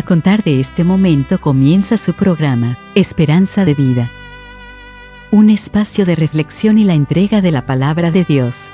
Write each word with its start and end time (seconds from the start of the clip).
A 0.00 0.02
contar 0.02 0.42
de 0.42 0.60
este 0.60 0.82
momento 0.82 1.38
comienza 1.42 1.98
su 1.98 2.14
programa, 2.14 2.78
Esperanza 2.94 3.66
de 3.66 3.74
Vida. 3.74 4.08
Un 5.30 5.50
espacio 5.50 6.06
de 6.06 6.16
reflexión 6.16 6.78
y 6.78 6.84
la 6.84 6.94
entrega 6.94 7.42
de 7.42 7.50
la 7.50 7.66
palabra 7.66 8.10
de 8.10 8.24
Dios. 8.24 8.70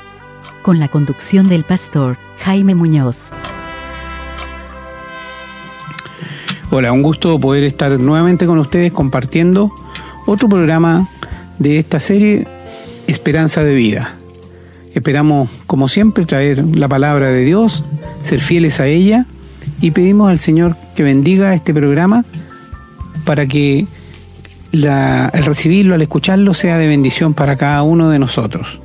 Con 0.63 0.79
la 0.79 0.87
conducción 0.87 1.49
del 1.49 1.65
pastor 1.65 2.17
Jaime 2.39 2.77
Muñoz. 2.77 3.31
Hola, 6.71 6.93
un 6.93 7.03
gusto 7.03 7.41
poder 7.41 7.65
estar 7.65 7.99
nuevamente 7.99 8.47
con 8.47 8.61
ustedes 8.61 8.93
compartiendo 8.93 9.73
otro 10.27 10.49
programa 10.49 11.09
de 11.59 11.79
esta 11.79 11.99
serie 11.99 12.47
Esperanza 13.09 13.65
de 13.65 13.75
Vida. 13.75 14.15
Esperamos, 14.95 15.49
como 15.67 15.89
siempre, 15.89 16.25
traer 16.25 16.65
la 16.77 16.87
palabra 16.87 17.31
de 17.31 17.45
Dios, 17.45 17.83
ser 18.23 18.39
fieles 18.39 18.79
a 18.79 18.87
ella 18.87 19.27
y 19.81 19.91
pedimos 19.91 20.31
al 20.31 20.39
Señor 20.39 20.77
que 20.95 21.03
bendiga 21.03 21.55
este 21.55 21.75
programa 21.75 22.25
para 23.25 23.47
que 23.47 23.87
el 24.73 25.45
recibirlo, 25.45 25.95
al 25.95 26.03
escucharlo, 26.03 26.55
sea 26.55 26.79
de 26.79 26.87
bendición 26.87 27.35
para 27.35 27.57
cada 27.57 27.83
uno 27.83 28.11
de 28.11 28.19
nosotros. 28.19 28.81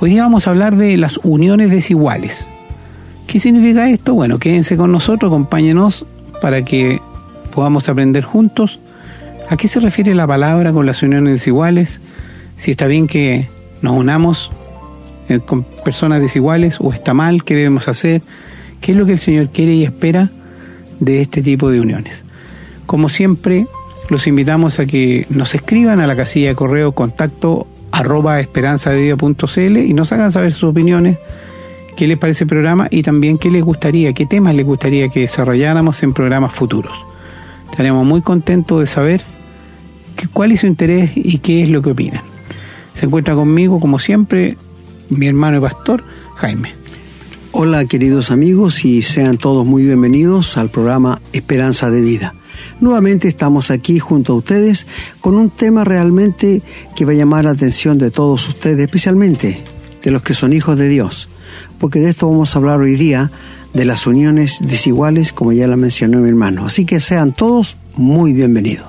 Hoy 0.00 0.10
día 0.10 0.22
vamos 0.22 0.46
a 0.46 0.50
hablar 0.50 0.76
de 0.76 0.96
las 0.96 1.18
uniones 1.22 1.70
desiguales. 1.70 2.46
¿Qué 3.26 3.40
significa 3.40 3.88
esto? 3.88 4.14
Bueno, 4.14 4.38
quédense 4.38 4.76
con 4.76 4.92
nosotros, 4.92 5.30
acompáñenos 5.30 6.06
para 6.40 6.64
que 6.64 7.00
podamos 7.54 7.88
aprender 7.88 8.24
juntos 8.24 8.80
a 9.48 9.56
qué 9.56 9.68
se 9.68 9.80
refiere 9.80 10.14
la 10.14 10.26
palabra 10.26 10.72
con 10.72 10.86
las 10.86 11.02
uniones 11.02 11.34
desiguales, 11.34 12.00
si 12.56 12.70
está 12.72 12.86
bien 12.86 13.06
que 13.06 13.48
nos 13.80 13.96
unamos 13.96 14.50
eh, 15.28 15.40
con 15.40 15.62
personas 15.62 16.20
desiguales 16.20 16.76
o 16.80 16.92
está 16.92 17.12
mal, 17.14 17.44
qué 17.44 17.54
debemos 17.54 17.88
hacer, 17.88 18.22
qué 18.82 18.92
es 18.92 18.98
lo 18.98 19.06
que 19.06 19.12
el 19.12 19.18
Señor 19.18 19.48
quiere 19.48 19.72
y 19.72 19.84
espera 19.84 20.30
de 21.00 21.22
este 21.22 21.40
tipo 21.40 21.70
de 21.70 21.80
uniones. 21.80 22.24
Como 22.84 23.08
siempre, 23.08 23.66
los 24.10 24.26
invitamos 24.26 24.78
a 24.78 24.84
que 24.84 25.26
nos 25.30 25.54
escriban 25.54 26.00
a 26.00 26.06
la 26.06 26.16
casilla 26.16 26.48
de 26.48 26.54
correo 26.54 26.92
contacto 26.92 27.66
arroba 27.92 28.40
esperanzadevida.cl 28.40 29.78
y 29.78 29.94
nos 29.94 30.12
hagan 30.12 30.32
saber 30.32 30.52
sus 30.52 30.64
opiniones, 30.64 31.18
qué 31.96 32.06
les 32.06 32.18
parece 32.18 32.44
el 32.44 32.48
programa 32.48 32.88
y 32.90 33.02
también 33.02 33.38
qué 33.38 33.50
les 33.50 33.62
gustaría, 33.62 34.12
qué 34.12 34.26
temas 34.26 34.54
les 34.54 34.66
gustaría 34.66 35.08
que 35.08 35.20
desarrolláramos 35.20 36.02
en 36.02 36.12
programas 36.12 36.52
futuros. 36.52 36.92
Estaremos 37.70 38.04
muy 38.04 38.20
contentos 38.20 38.80
de 38.80 38.86
saber 38.86 39.22
cuál 40.32 40.52
es 40.52 40.60
su 40.60 40.66
interés 40.66 41.12
y 41.14 41.38
qué 41.38 41.62
es 41.62 41.70
lo 41.70 41.82
que 41.82 41.90
opinan. 41.90 42.22
Se 42.94 43.06
encuentra 43.06 43.34
conmigo, 43.34 43.80
como 43.80 43.98
siempre, 43.98 44.56
mi 45.08 45.26
hermano 45.26 45.58
y 45.58 45.60
pastor, 45.60 46.04
Jaime. 46.36 46.81
Hola 47.54 47.84
queridos 47.84 48.30
amigos 48.30 48.82
y 48.86 49.02
sean 49.02 49.36
todos 49.36 49.66
muy 49.66 49.84
bienvenidos 49.84 50.56
al 50.56 50.70
programa 50.70 51.20
Esperanza 51.34 51.90
de 51.90 52.00
Vida. 52.00 52.34
Nuevamente 52.80 53.28
estamos 53.28 53.70
aquí 53.70 53.98
junto 53.98 54.32
a 54.32 54.36
ustedes 54.36 54.86
con 55.20 55.34
un 55.34 55.50
tema 55.50 55.84
realmente 55.84 56.62
que 56.96 57.04
va 57.04 57.12
a 57.12 57.14
llamar 57.14 57.44
la 57.44 57.50
atención 57.50 57.98
de 57.98 58.10
todos 58.10 58.48
ustedes, 58.48 58.80
especialmente 58.80 59.62
de 60.02 60.10
los 60.10 60.22
que 60.22 60.32
son 60.32 60.54
hijos 60.54 60.78
de 60.78 60.88
Dios, 60.88 61.28
porque 61.78 62.00
de 62.00 62.08
esto 62.08 62.26
vamos 62.26 62.56
a 62.56 62.58
hablar 62.58 62.80
hoy 62.80 62.96
día, 62.96 63.30
de 63.74 63.84
las 63.84 64.06
uniones 64.06 64.58
desiguales, 64.62 65.34
como 65.34 65.52
ya 65.52 65.68
la 65.68 65.76
mencionó 65.76 66.20
mi 66.20 66.30
hermano. 66.30 66.64
Así 66.64 66.86
que 66.86 67.00
sean 67.00 67.34
todos 67.34 67.76
muy 67.96 68.32
bienvenidos. 68.32 68.86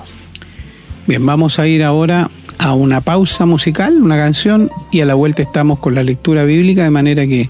Bien, 1.05 1.25
vamos 1.25 1.59
a 1.59 1.67
ir 1.67 1.83
ahora 1.83 2.31
a 2.59 2.73
una 2.73 3.01
pausa 3.01 3.45
musical, 3.45 4.01
una 4.01 4.15
canción, 4.15 4.71
y 4.89 5.01
a 5.01 5.05
la 5.05 5.15
vuelta 5.15 5.41
estamos 5.41 5.79
con 5.79 5.95
la 5.95 6.03
lectura 6.03 6.45
bíblica, 6.45 6.83
de 6.83 6.91
manera 6.91 7.27
que 7.27 7.49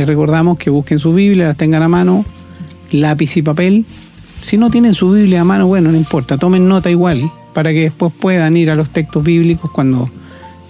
les 0.00 0.08
recordamos 0.08 0.56
que 0.56 0.70
busquen 0.70 0.98
su 0.98 1.12
Biblia, 1.12 1.48
la 1.48 1.54
tengan 1.54 1.82
a 1.82 1.88
mano, 1.88 2.24
lápiz 2.90 3.36
y 3.36 3.42
papel. 3.42 3.84
Si 4.40 4.56
no 4.56 4.70
tienen 4.70 4.94
su 4.94 5.10
Biblia 5.10 5.42
a 5.42 5.44
mano, 5.44 5.66
bueno, 5.66 5.92
no 5.92 5.98
importa, 5.98 6.38
tomen 6.38 6.66
nota 6.66 6.88
igual, 6.88 7.30
para 7.52 7.70
que 7.70 7.80
después 7.80 8.10
puedan 8.18 8.56
ir 8.56 8.70
a 8.70 8.76
los 8.76 8.88
textos 8.88 9.22
bíblicos 9.22 9.70
cuando 9.70 10.08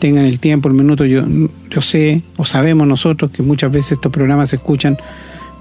tengan 0.01 0.25
el 0.25 0.41
tiempo, 0.41 0.69
el 0.69 0.75
minuto. 0.75 1.05
Yo, 1.05 1.23
yo 1.71 1.81
sé, 1.81 2.23
o 2.39 2.45
sabemos 2.45 2.89
nosotros, 2.89 3.31
que 3.31 3.45
muchas 3.45 3.71
veces 3.71 3.93
estos 3.93 4.11
programas 4.11 4.49
se 4.49 4.57
escuchan 4.57 4.99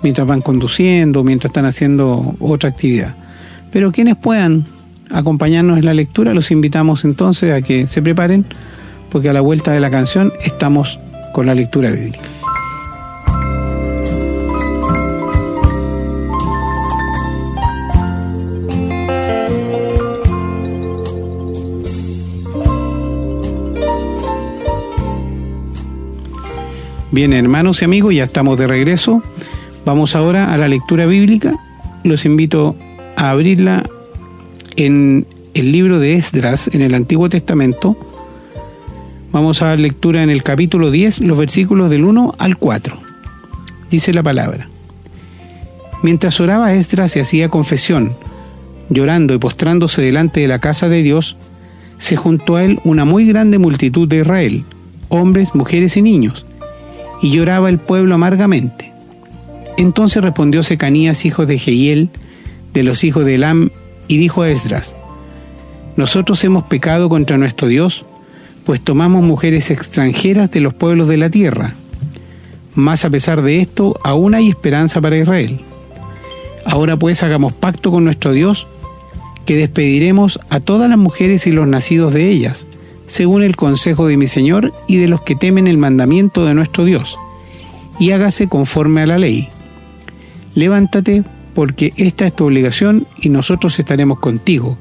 mientras 0.01 0.27
van 0.27 0.41
conduciendo, 0.41 1.23
mientras 1.23 1.51
están 1.51 1.65
haciendo 1.65 2.33
otra 2.39 2.71
actividad. 2.71 3.15
Pero 3.71 3.91
quienes 3.91 4.15
puedan 4.15 4.65
acompañarnos 5.11 5.77
en 5.77 5.85
la 5.85 5.93
lectura, 5.93 6.33
los 6.33 6.49
invitamos 6.49 7.05
entonces 7.05 7.53
a 7.53 7.61
que 7.61 7.85
se 7.85 8.01
preparen, 8.01 8.45
porque 9.11 9.29
a 9.29 9.33
la 9.33 9.41
vuelta 9.41 9.71
de 9.71 9.79
la 9.79 9.91
canción 9.91 10.33
estamos 10.43 10.99
con 11.33 11.45
la 11.45 11.53
lectura 11.53 11.91
bíblica. 11.91 12.38
Bien, 27.11 27.33
hermanos 27.33 27.81
y 27.81 27.85
amigos, 27.85 28.13
ya 28.13 28.25
estamos 28.25 28.59
de 28.59 28.67
regreso. 28.67 29.23
Vamos 29.83 30.15
ahora 30.15 30.53
a 30.53 30.57
la 30.59 30.67
lectura 30.67 31.07
bíblica. 31.07 31.57
Los 32.03 32.23
invito 32.23 32.75
a 33.15 33.31
abrirla 33.31 33.83
en 34.75 35.25
el 35.55 35.71
libro 35.71 35.99
de 35.99 36.13
Esdras, 36.13 36.69
en 36.71 36.81
el 36.83 36.93
Antiguo 36.93 37.27
Testamento. 37.27 37.97
Vamos 39.31 39.63
a 39.63 39.69
dar 39.69 39.79
lectura 39.79 40.21
en 40.21 40.29
el 40.29 40.43
capítulo 40.43 40.91
10, 40.91 41.21
los 41.21 41.35
versículos 41.35 41.89
del 41.89 42.05
1 42.05 42.35
al 42.37 42.57
4. 42.57 42.95
Dice 43.89 44.13
la 44.13 44.21
palabra. 44.21 44.69
Mientras 46.03 46.39
oraba 46.39 46.75
Esdras 46.75 47.15
y 47.15 47.21
hacía 47.21 47.49
confesión, 47.49 48.15
llorando 48.91 49.33
y 49.33 49.39
postrándose 49.39 50.03
delante 50.03 50.41
de 50.41 50.47
la 50.47 50.59
casa 50.59 50.89
de 50.89 51.01
Dios, 51.01 51.37
se 51.97 52.17
juntó 52.17 52.57
a 52.57 52.63
él 52.63 52.79
una 52.83 53.03
muy 53.03 53.25
grande 53.25 53.57
multitud 53.57 54.07
de 54.07 54.17
Israel, 54.17 54.63
hombres, 55.09 55.55
mujeres 55.55 55.97
y 55.97 56.03
niños 56.03 56.45
y 57.21 57.31
lloraba 57.31 57.69
el 57.69 57.77
pueblo 57.79 58.15
amargamente. 58.15 58.91
Entonces 59.77 60.21
respondió 60.21 60.63
Secanías, 60.63 61.25
hijo 61.25 61.45
de 61.45 61.57
Jehiel, 61.57 62.09
de 62.73 62.83
los 62.83 63.03
hijos 63.03 63.25
de 63.25 63.35
Elam, 63.35 63.69
y 64.07 64.17
dijo 64.17 64.41
a 64.41 64.49
Esdras, 64.49 64.95
Nosotros 65.95 66.43
hemos 66.43 66.65
pecado 66.65 67.09
contra 67.09 67.37
nuestro 67.37 67.67
Dios, 67.67 68.05
pues 68.65 68.81
tomamos 68.81 69.23
mujeres 69.23 69.71
extranjeras 69.71 70.51
de 70.51 70.59
los 70.59 70.73
pueblos 70.73 71.07
de 71.07 71.17
la 71.17 71.29
tierra. 71.29 71.75
Mas 72.75 73.05
a 73.05 73.09
pesar 73.09 73.41
de 73.41 73.61
esto, 73.61 73.99
aún 74.03 74.35
hay 74.35 74.49
esperanza 74.49 75.01
para 75.01 75.17
Israel. 75.17 75.61
Ahora 76.65 76.97
pues 76.97 77.23
hagamos 77.23 77.53
pacto 77.53 77.89
con 77.91 78.03
nuestro 78.03 78.31
Dios, 78.31 78.67
que 79.45 79.55
despediremos 79.55 80.39
a 80.49 80.59
todas 80.59 80.89
las 80.89 80.99
mujeres 80.99 81.47
y 81.47 81.51
los 81.51 81.67
nacidos 81.67 82.13
de 82.13 82.29
ellas, 82.29 82.67
según 83.09 83.41
el 83.43 83.55
consejo 83.55 84.07
de 84.07 84.17
mi 84.17 84.27
Señor 84.27 84.71
y 84.87 84.97
de 84.97 85.07
los 85.07 85.23
que 85.23 85.35
temen 85.35 85.67
el 85.67 85.79
mandamiento 85.79 86.45
de 86.45 86.53
nuestro 86.53 86.85
Dios, 86.85 87.17
y 87.99 88.11
hágase 88.11 88.47
conforme 88.47 89.01
a 89.01 89.07
la 89.07 89.17
ley. 89.17 89.49
Levántate, 90.53 91.23
porque 91.53 91.91
esta 91.97 92.27
es 92.27 92.35
tu 92.35 92.45
obligación 92.45 93.07
y 93.19 93.29
nosotros 93.29 93.77
estaremos 93.77 94.19
contigo. 94.19 94.77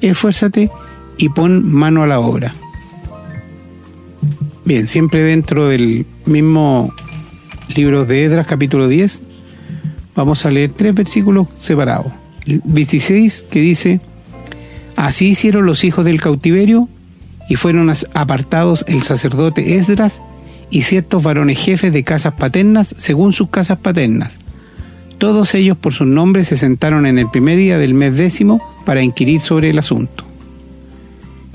Esfuérzate 0.00 0.70
y 1.18 1.28
pon 1.28 1.70
mano 1.70 2.02
a 2.02 2.06
la 2.06 2.20
obra. 2.20 2.54
Bien, 4.64 4.86
siempre 4.86 5.22
dentro 5.22 5.68
del 5.68 6.06
mismo 6.24 6.94
libro 7.74 8.06
de 8.06 8.24
Edras, 8.24 8.46
capítulo 8.46 8.86
10, 8.86 9.22
vamos 10.14 10.46
a 10.46 10.50
leer 10.50 10.70
tres 10.76 10.94
versículos 10.94 11.48
separados. 11.58 12.12
El 12.46 12.62
16 12.64 13.46
que 13.50 13.60
dice, 13.60 14.00
Así 14.96 15.28
hicieron 15.28 15.66
los 15.66 15.82
hijos 15.82 16.04
del 16.04 16.20
cautiverio 16.20 16.88
y 17.48 17.56
fueron 17.56 17.92
apartados 18.14 18.84
el 18.88 19.02
sacerdote 19.02 19.76
Esdras 19.76 20.22
y 20.70 20.82
ciertos 20.82 21.22
varones 21.22 21.58
jefes 21.58 21.92
de 21.92 22.02
casas 22.02 22.34
paternas 22.34 22.94
según 22.98 23.32
sus 23.32 23.50
casas 23.50 23.78
paternas. 23.78 24.38
Todos 25.18 25.54
ellos 25.54 25.76
por 25.76 25.92
sus 25.92 26.06
nombres 26.06 26.48
se 26.48 26.56
sentaron 26.56 27.06
en 27.06 27.18
el 27.18 27.30
primer 27.30 27.58
día 27.58 27.78
del 27.78 27.94
mes 27.94 28.16
décimo 28.16 28.60
para 28.84 29.02
inquirir 29.02 29.40
sobre 29.40 29.70
el 29.70 29.78
asunto. 29.78 30.24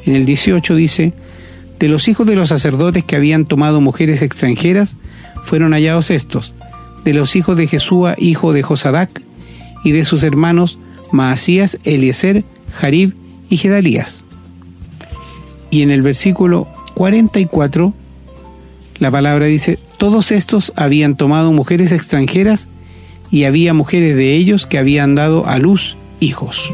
En 0.06 0.16
el 0.16 0.26
18 0.26 0.76
dice, 0.76 1.14
de 1.80 1.90
los 1.90 2.08
hijos 2.08 2.26
de 2.26 2.36
los 2.36 2.50
sacerdotes 2.50 3.04
que 3.04 3.16
habían 3.16 3.46
tomado 3.46 3.82
mujeres 3.82 4.22
extranjeras, 4.22 4.96
fueron 5.44 5.74
hallados 5.74 6.12
estos, 6.12 6.54
de 7.04 7.14
los 7.14 7.36
hijos 7.36 7.58
de 7.58 7.68
Jesúa, 7.68 8.16
hijo 8.18 8.54
de 8.54 8.64
Josadac, 8.64 9.22
y 9.84 9.92
de 9.92 10.06
sus 10.06 10.24
hermanos 10.24 10.78
Maasías, 11.12 11.78
Eliezer, 11.84 12.44
Jarib 12.74 13.14
y 13.50 13.58
Gedalías. 13.58 14.26
Y 15.70 15.82
en 15.82 15.92
el 15.92 16.02
versículo 16.02 16.68
44, 16.94 17.94
la 19.00 19.12
palabra 19.12 19.46
dice, 19.46 19.80
todos 19.98 20.32
estos 20.32 20.74
habían 20.76 21.16
tomado 21.16 21.52
mujeres 21.52 21.92
extranjeras 21.92 22.68
y 23.32 23.44
había 23.44 23.74
mujeres 23.74 24.16
de 24.16 24.34
ellos 24.34 24.66
que 24.66 24.78
habían 24.78 25.16
dado 25.16 25.46
a 25.48 25.60
luz 25.60 25.98
hijos. 26.20 26.72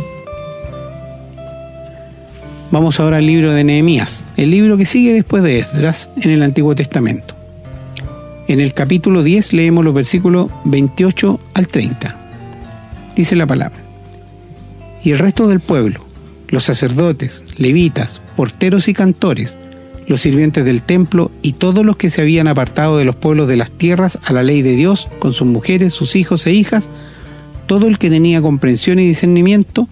Vamos 2.72 3.00
ahora 3.00 3.18
al 3.18 3.28
libro 3.28 3.54
de 3.54 3.64
Nehemías, 3.64 4.26
el 4.36 4.52
libro 4.52 4.78
que 4.78 4.86
sigue 4.86 5.14
después 5.14 5.44
de 5.44 5.60
Esdras 5.60 6.10
en 6.18 6.32
el 6.32 6.42
Antiguo 6.42 6.74
Testamento. 6.74 7.36
En 8.48 8.60
el 8.60 8.74
capítulo 8.74 9.24
10 9.24 9.54
leemos 9.54 9.86
los 9.86 9.94
versículos 9.94 10.50
28 10.66 11.40
al 11.54 11.68
30. 11.68 12.16
Dice 13.16 13.36
la 13.36 13.46
palabra. 13.46 13.80
Y 15.04 15.12
el 15.12 15.20
resto 15.20 15.48
del 15.48 15.60
pueblo, 15.60 16.06
los 16.54 16.66
sacerdotes, 16.66 17.44
levitas, 17.58 18.22
porteros 18.36 18.88
y 18.88 18.94
cantores, 18.94 19.58
los 20.08 20.22
sirvientes 20.22 20.64
del 20.64 20.84
templo 20.84 21.32
y 21.42 21.54
todos 21.54 21.84
los 21.84 21.98
que 21.98 22.12
se 22.12 22.22
habían 22.22 22.48
apartado 22.48 23.00
de 23.00 23.06
los 23.06 23.16
pueblos 23.16 23.48
de 23.48 23.56
las 23.58 23.72
tierras 23.72 24.20
a 24.24 24.34
la 24.34 24.44
ley 24.44 24.62
de 24.62 24.76
Dios, 24.76 25.08
con 25.18 25.34
sus 25.34 25.48
mujeres, 25.48 25.96
sus 25.96 26.16
hijos 26.16 26.46
e 26.46 26.52
hijas, 26.52 26.90
todo 27.66 27.88
el 27.88 27.98
que 27.98 28.12
tenía 28.12 28.40
comprensión 28.40 29.00
y 29.00 29.08
discernimiento, 29.08 29.88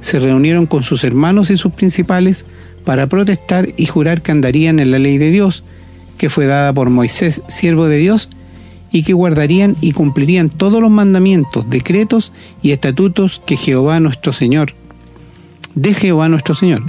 se 0.00 0.18
reunieron 0.18 0.64
con 0.64 0.82
sus 0.82 1.04
hermanos 1.04 1.50
y 1.50 1.58
sus 1.58 1.72
principales 1.72 2.46
para 2.86 3.06
protestar 3.06 3.68
y 3.76 3.84
jurar 3.84 4.22
que 4.22 4.32
andarían 4.32 4.80
en 4.80 4.92
la 4.92 4.98
ley 4.98 5.18
de 5.18 5.30
Dios, 5.30 5.62
que 6.16 6.30
fue 6.30 6.46
dada 6.46 6.72
por 6.72 6.88
Moisés, 6.88 7.42
siervo 7.48 7.86
de 7.86 7.98
Dios, 7.98 8.30
y 8.90 9.02
que 9.02 9.12
guardarían 9.12 9.76
y 9.82 9.92
cumplirían 9.92 10.48
todos 10.48 10.80
los 10.80 10.90
mandamientos, 10.90 11.68
decretos 11.68 12.32
y 12.62 12.70
estatutos 12.70 13.42
que 13.44 13.58
Jehová 13.58 14.00
nuestro 14.00 14.32
Señor, 14.32 14.72
de 15.80 15.94
Jehová 15.94 16.28
nuestro 16.28 16.54
Señor, 16.54 16.82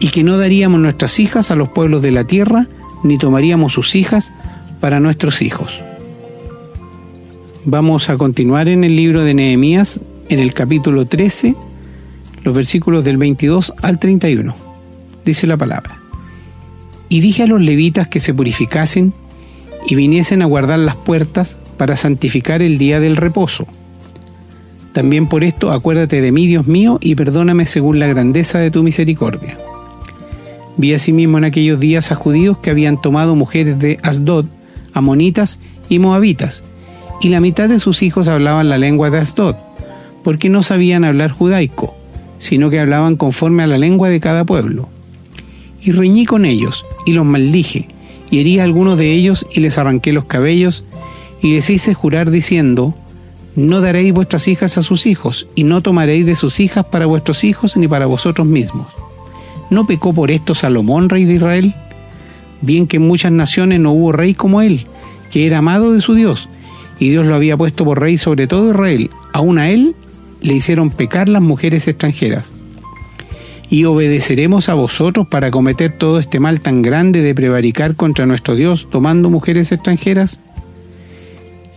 y 0.00 0.08
que 0.08 0.22
no 0.22 0.36
daríamos 0.36 0.80
nuestras 0.80 1.18
hijas 1.18 1.50
a 1.50 1.56
los 1.56 1.68
pueblos 1.68 2.02
de 2.02 2.10
la 2.10 2.24
tierra, 2.24 2.66
ni 3.02 3.18
tomaríamos 3.18 3.72
sus 3.72 3.94
hijas 3.94 4.32
para 4.80 5.00
nuestros 5.00 5.42
hijos. 5.42 5.82
Vamos 7.64 8.10
a 8.10 8.16
continuar 8.16 8.68
en 8.68 8.84
el 8.84 8.94
libro 8.96 9.22
de 9.22 9.34
Nehemías, 9.34 10.00
en 10.28 10.38
el 10.38 10.54
capítulo 10.54 11.06
13, 11.06 11.54
los 12.42 12.54
versículos 12.54 13.04
del 13.04 13.16
22 13.16 13.72
al 13.82 13.98
31. 13.98 14.54
Dice 15.24 15.46
la 15.46 15.56
palabra. 15.56 15.98
Y 17.08 17.20
dije 17.20 17.44
a 17.44 17.46
los 17.46 17.60
levitas 17.60 18.08
que 18.08 18.20
se 18.20 18.34
purificasen 18.34 19.12
y 19.86 19.94
viniesen 19.94 20.42
a 20.42 20.46
guardar 20.46 20.78
las 20.78 20.96
puertas 20.96 21.56
para 21.76 21.96
santificar 21.96 22.62
el 22.62 22.78
día 22.78 23.00
del 23.00 23.16
reposo. 23.16 23.66
También 24.96 25.26
por 25.26 25.44
esto 25.44 25.72
acuérdate 25.72 26.22
de 26.22 26.32
mí, 26.32 26.46
Dios 26.46 26.66
mío, 26.66 26.98
y 27.02 27.16
perdóname 27.16 27.66
según 27.66 27.98
la 27.98 28.06
grandeza 28.06 28.58
de 28.58 28.70
tu 28.70 28.82
misericordia. 28.82 29.58
Vi 30.78 30.94
asimismo 30.94 31.36
en 31.36 31.44
aquellos 31.44 31.78
días 31.78 32.10
a 32.12 32.14
judíos 32.14 32.56
que 32.56 32.70
habían 32.70 32.98
tomado 33.02 33.34
mujeres 33.34 33.78
de 33.78 33.98
Asdod, 34.02 34.46
amonitas 34.94 35.58
y 35.90 35.98
moabitas, 35.98 36.62
y 37.20 37.28
la 37.28 37.40
mitad 37.40 37.68
de 37.68 37.78
sus 37.78 38.02
hijos 38.02 38.26
hablaban 38.26 38.70
la 38.70 38.78
lengua 38.78 39.10
de 39.10 39.18
Asdod, 39.18 39.56
porque 40.24 40.48
no 40.48 40.62
sabían 40.62 41.04
hablar 41.04 41.30
judaico, 41.30 41.94
sino 42.38 42.70
que 42.70 42.80
hablaban 42.80 43.16
conforme 43.16 43.64
a 43.64 43.66
la 43.66 43.76
lengua 43.76 44.08
de 44.08 44.20
cada 44.20 44.46
pueblo. 44.46 44.88
Y 45.82 45.92
reñí 45.92 46.24
con 46.24 46.46
ellos, 46.46 46.86
y 47.04 47.12
los 47.12 47.26
maldije, 47.26 47.86
y 48.30 48.38
herí 48.38 48.60
a 48.60 48.64
algunos 48.64 48.98
de 48.98 49.12
ellos, 49.12 49.46
y 49.50 49.60
les 49.60 49.76
arranqué 49.76 50.14
los 50.14 50.24
cabellos, 50.24 50.84
y 51.42 51.52
les 51.52 51.68
hice 51.68 51.92
jurar 51.92 52.30
diciendo, 52.30 52.94
no 53.56 53.80
daréis 53.80 54.12
vuestras 54.12 54.46
hijas 54.48 54.78
a 54.78 54.82
sus 54.82 55.06
hijos, 55.06 55.48
y 55.54 55.64
no 55.64 55.80
tomaréis 55.80 56.26
de 56.26 56.36
sus 56.36 56.60
hijas 56.60 56.84
para 56.84 57.06
vuestros 57.06 57.42
hijos 57.42 57.76
ni 57.76 57.88
para 57.88 58.06
vosotros 58.06 58.46
mismos 58.46 58.86
¿No 59.68 59.86
pecó 59.86 60.14
por 60.14 60.30
esto 60.30 60.54
Salomón, 60.54 61.08
rey 61.08 61.24
de 61.24 61.34
Israel? 61.34 61.74
Bien 62.60 62.86
que 62.86 62.98
en 62.98 63.06
muchas 63.06 63.32
naciones 63.32 63.80
no 63.80 63.92
hubo 63.92 64.12
rey 64.12 64.34
como 64.34 64.62
él, 64.62 64.86
que 65.30 65.46
era 65.46 65.58
amado 65.58 65.92
de 65.92 66.00
su 66.00 66.14
Dios, 66.14 66.48
y 67.00 67.10
Dios 67.10 67.26
lo 67.26 67.34
había 67.34 67.56
puesto 67.56 67.84
por 67.84 68.00
rey 68.00 68.16
sobre 68.16 68.46
todo 68.46 68.70
Israel. 68.70 69.10
Aún 69.32 69.58
a 69.58 69.70
él 69.70 69.94
le 70.40 70.54
hicieron 70.54 70.90
pecar 70.90 71.28
las 71.28 71.42
mujeres 71.42 71.88
extranjeras. 71.88 72.50
Y 73.68 73.84
obedeceremos 73.84 74.68
a 74.68 74.74
vosotros 74.74 75.26
para 75.26 75.50
cometer 75.50 75.98
todo 75.98 76.20
este 76.20 76.38
mal 76.38 76.60
tan 76.60 76.82
grande 76.82 77.20
de 77.20 77.34
prevaricar 77.34 77.96
contra 77.96 78.24
nuestro 78.24 78.54
Dios 78.54 78.86
tomando 78.90 79.28
mujeres 79.28 79.72
extranjeras. 79.72 80.38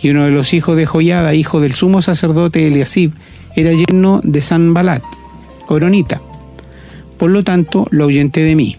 Y 0.01 0.09
uno 0.09 0.23
de 0.23 0.31
los 0.31 0.53
hijos 0.53 0.77
de 0.77 0.85
Joyada, 0.85 1.33
hijo 1.33 1.59
del 1.59 1.73
sumo 1.73 2.01
sacerdote 2.01 2.67
Eliasib, 2.67 3.11
era 3.55 3.71
lleno 3.71 4.21
de 4.23 4.41
San 4.41 4.73
Balat, 4.73 5.03
coronita 5.65 6.21
por 7.19 7.29
lo 7.29 7.43
tanto, 7.43 7.85
lo 7.91 8.05
ahuyenté 8.05 8.39
de 8.39 8.55
mí. 8.55 8.77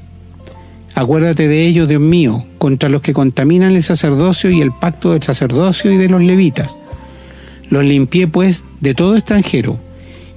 Acuérdate 0.95 1.47
de 1.47 1.67
ello, 1.67 1.87
Dios 1.87 2.01
mío, 2.01 2.47
contra 2.57 2.89
los 2.89 3.03
que 3.03 3.13
contaminan 3.13 3.73
el 3.73 3.83
sacerdocio 3.83 4.51
y 4.51 4.63
el 4.63 4.73
pacto 4.73 5.13
del 5.13 5.23
sacerdocio 5.23 5.93
y 5.93 5.99
de 5.99 6.09
los 6.09 6.23
levitas. 6.23 6.75
Los 7.69 7.85
limpié, 7.85 8.27
pues, 8.27 8.65
de 8.81 8.95
todo 8.95 9.15
extranjero, 9.15 9.79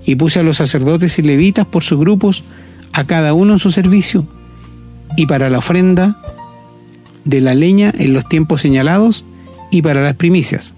y 0.06 0.16
puse 0.16 0.42
a 0.42 0.44
los 0.44 0.58
sacerdotes 0.58 1.18
y 1.18 1.22
levitas 1.22 1.66
por 1.66 1.84
sus 1.84 1.98
grupos, 1.98 2.44
a 2.92 3.06
cada 3.06 3.34
uno 3.34 3.54
en 3.54 3.60
su 3.60 3.72
servicio, 3.72 4.28
y 5.16 5.26
para 5.26 5.50
la 5.50 5.60
ofrenda 5.60 6.18
de 7.24 7.40
la 7.40 7.56
leña 7.56 7.94
en 7.98 8.14
los 8.14 8.28
tiempos 8.28 8.60
señalados, 8.60 9.24
y 9.74 9.82
para 9.82 10.02
las 10.02 10.16
primicias. 10.16 10.74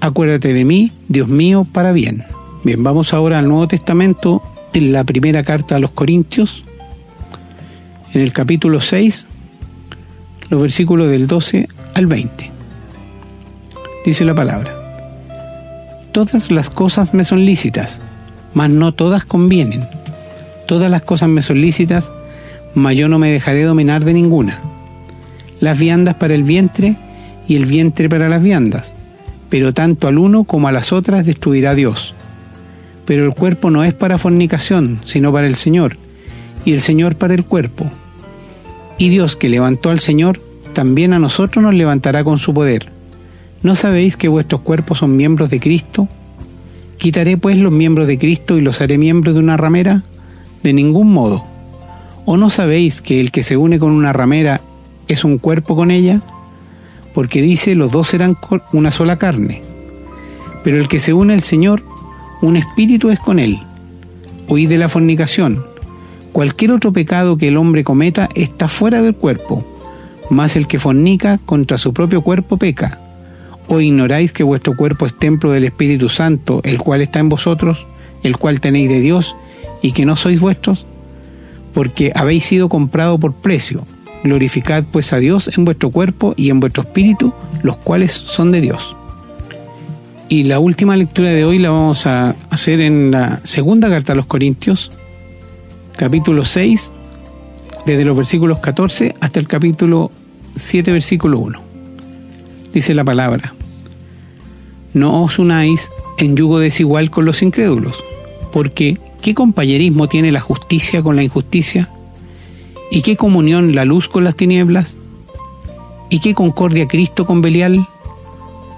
Acuérdate 0.00 0.52
de 0.52 0.64
mí, 0.64 0.92
Dios 1.08 1.28
mío, 1.28 1.66
para 1.70 1.92
bien. 1.92 2.24
Bien, 2.64 2.82
vamos 2.82 3.14
ahora 3.14 3.38
al 3.38 3.48
Nuevo 3.48 3.68
Testamento 3.68 4.42
en 4.72 4.92
la 4.92 5.04
primera 5.04 5.44
carta 5.44 5.76
a 5.76 5.78
los 5.78 5.92
Corintios, 5.92 6.64
en 8.12 8.20
el 8.20 8.32
capítulo 8.32 8.80
6, 8.80 9.26
los 10.50 10.60
versículos 10.60 11.10
del 11.10 11.26
12 11.26 11.68
al 11.94 12.06
20. 12.06 12.50
Dice 14.04 14.24
la 14.24 14.34
palabra, 14.34 14.76
Todas 16.12 16.50
las 16.50 16.68
cosas 16.68 17.14
me 17.14 17.24
son 17.24 17.44
lícitas, 17.44 18.00
mas 18.54 18.70
no 18.70 18.92
todas 18.92 19.24
convienen. 19.24 19.86
Todas 20.66 20.90
las 20.90 21.02
cosas 21.02 21.28
me 21.28 21.42
son 21.42 21.60
lícitas, 21.60 22.12
mas 22.74 22.96
yo 22.96 23.08
no 23.08 23.18
me 23.18 23.30
dejaré 23.30 23.62
dominar 23.62 24.04
de 24.04 24.12
ninguna. 24.12 24.60
Las 25.60 25.78
viandas 25.78 26.16
para 26.16 26.34
el 26.34 26.42
vientre 26.42 26.96
y 27.52 27.56
el 27.56 27.66
vientre 27.66 28.08
para 28.08 28.28
las 28.28 28.42
viandas, 28.42 28.94
pero 29.48 29.74
tanto 29.74 30.08
al 30.08 30.18
uno 30.18 30.44
como 30.44 30.68
a 30.68 30.72
las 30.72 30.92
otras 30.92 31.26
destruirá 31.26 31.74
Dios 31.74 32.14
pero 33.04 33.24
el 33.24 33.34
cuerpo 33.34 33.70
no 33.70 33.84
es 33.84 33.94
para 33.94 34.18
fornicación, 34.18 35.00
sino 35.04 35.32
para 35.32 35.46
el 35.46 35.56
Señor, 35.56 35.96
y 36.64 36.72
el 36.72 36.80
Señor 36.80 37.16
para 37.16 37.34
el 37.34 37.44
cuerpo. 37.44 37.90
Y 38.98 39.08
Dios 39.08 39.36
que 39.36 39.48
levantó 39.48 39.90
al 39.90 40.00
Señor, 40.00 40.40
también 40.72 41.12
a 41.12 41.18
nosotros 41.18 41.62
nos 41.62 41.74
levantará 41.74 42.24
con 42.24 42.38
su 42.38 42.54
poder. 42.54 42.86
¿No 43.62 43.76
sabéis 43.76 44.16
que 44.16 44.28
vuestros 44.28 44.62
cuerpos 44.62 44.98
son 44.98 45.16
miembros 45.16 45.50
de 45.50 45.60
Cristo? 45.60 46.08
¿Quitaré 46.98 47.36
pues 47.36 47.58
los 47.58 47.72
miembros 47.72 48.06
de 48.06 48.18
Cristo 48.18 48.56
y 48.56 48.60
los 48.60 48.80
haré 48.80 48.98
miembros 48.98 49.34
de 49.34 49.40
una 49.40 49.56
ramera? 49.56 50.04
De 50.62 50.72
ningún 50.72 51.12
modo. 51.12 51.44
¿O 52.24 52.36
no 52.36 52.50
sabéis 52.50 53.02
que 53.02 53.20
el 53.20 53.32
que 53.32 53.42
se 53.42 53.56
une 53.56 53.78
con 53.78 53.90
una 53.90 54.12
ramera 54.12 54.60
es 55.08 55.24
un 55.24 55.38
cuerpo 55.38 55.74
con 55.74 55.90
ella? 55.90 56.20
Porque 57.14 57.42
dice, 57.42 57.74
los 57.74 57.90
dos 57.92 58.08
serán 58.08 58.36
una 58.72 58.90
sola 58.90 59.18
carne. 59.18 59.62
Pero 60.64 60.78
el 60.78 60.88
que 60.88 61.00
se 61.00 61.12
une 61.12 61.34
al 61.34 61.42
Señor 61.42 61.82
un 62.42 62.56
espíritu 62.56 63.10
es 63.10 63.20
con 63.20 63.38
él. 63.38 63.60
Huid 64.48 64.68
de 64.68 64.76
la 64.76 64.88
fornicación. 64.88 65.64
Cualquier 66.32 66.72
otro 66.72 66.92
pecado 66.92 67.36
que 67.36 67.48
el 67.48 67.56
hombre 67.56 67.84
cometa 67.84 68.28
está 68.34 68.66
fuera 68.66 69.00
del 69.00 69.14
cuerpo, 69.14 69.64
mas 70.28 70.56
el 70.56 70.66
que 70.66 70.80
fornica 70.80 71.38
contra 71.38 71.78
su 71.78 71.92
propio 71.92 72.22
cuerpo 72.22 72.56
peca. 72.56 72.98
¿O 73.68 73.80
ignoráis 73.80 74.32
que 74.32 74.42
vuestro 74.42 74.74
cuerpo 74.74 75.06
es 75.06 75.16
templo 75.16 75.52
del 75.52 75.64
Espíritu 75.64 76.08
Santo, 76.08 76.60
el 76.64 76.78
cual 76.78 77.00
está 77.00 77.20
en 77.20 77.28
vosotros, 77.28 77.86
el 78.24 78.36
cual 78.36 78.60
tenéis 78.60 78.88
de 78.88 79.00
Dios, 79.00 79.36
y 79.80 79.92
que 79.92 80.04
no 80.04 80.16
sois 80.16 80.40
vuestros? 80.40 80.84
Porque 81.74 82.12
habéis 82.14 82.44
sido 82.44 82.68
comprado 82.68 83.18
por 83.18 83.34
precio. 83.34 83.84
Glorificad 84.24 84.84
pues 84.90 85.12
a 85.12 85.18
Dios 85.18 85.50
en 85.56 85.64
vuestro 85.64 85.90
cuerpo 85.90 86.34
y 86.36 86.50
en 86.50 86.60
vuestro 86.60 86.82
espíritu, 86.84 87.32
los 87.62 87.76
cuales 87.76 88.12
son 88.12 88.52
de 88.52 88.60
Dios. 88.60 88.96
Y 90.28 90.44
la 90.44 90.58
última 90.58 90.96
lectura 90.96 91.30
de 91.30 91.44
hoy 91.44 91.58
la 91.58 91.70
vamos 91.70 92.06
a 92.06 92.36
hacer 92.50 92.80
en 92.80 93.10
la 93.10 93.40
segunda 93.44 93.88
carta 93.90 94.12
a 94.12 94.16
los 94.16 94.26
Corintios, 94.26 94.90
capítulo 95.96 96.44
6, 96.44 96.92
desde 97.84 98.04
los 98.04 98.16
versículos 98.16 98.60
14 98.60 99.14
hasta 99.20 99.40
el 99.40 99.48
capítulo 99.48 100.10
7, 100.56 100.92
versículo 100.92 101.38
1. 101.38 101.60
Dice 102.72 102.94
la 102.94 103.04
palabra, 103.04 103.54
no 104.94 105.22
os 105.22 105.38
unáis 105.38 105.90
en 106.18 106.36
yugo 106.36 106.58
desigual 106.58 107.10
con 107.10 107.24
los 107.24 107.42
incrédulos, 107.42 107.96
porque 108.52 108.98
¿qué 109.20 109.34
compañerismo 109.34 110.08
tiene 110.08 110.32
la 110.32 110.40
justicia 110.40 111.02
con 111.02 111.16
la 111.16 111.22
injusticia? 111.22 111.90
¿Y 112.94 113.00
qué 113.00 113.16
comunión 113.16 113.74
la 113.74 113.86
luz 113.86 114.06
con 114.06 114.22
las 114.22 114.36
tinieblas? 114.36 114.98
¿Y 116.10 116.20
qué 116.20 116.34
concordia 116.34 116.86
Cristo 116.86 117.24
con 117.24 117.40
Belial? 117.40 117.88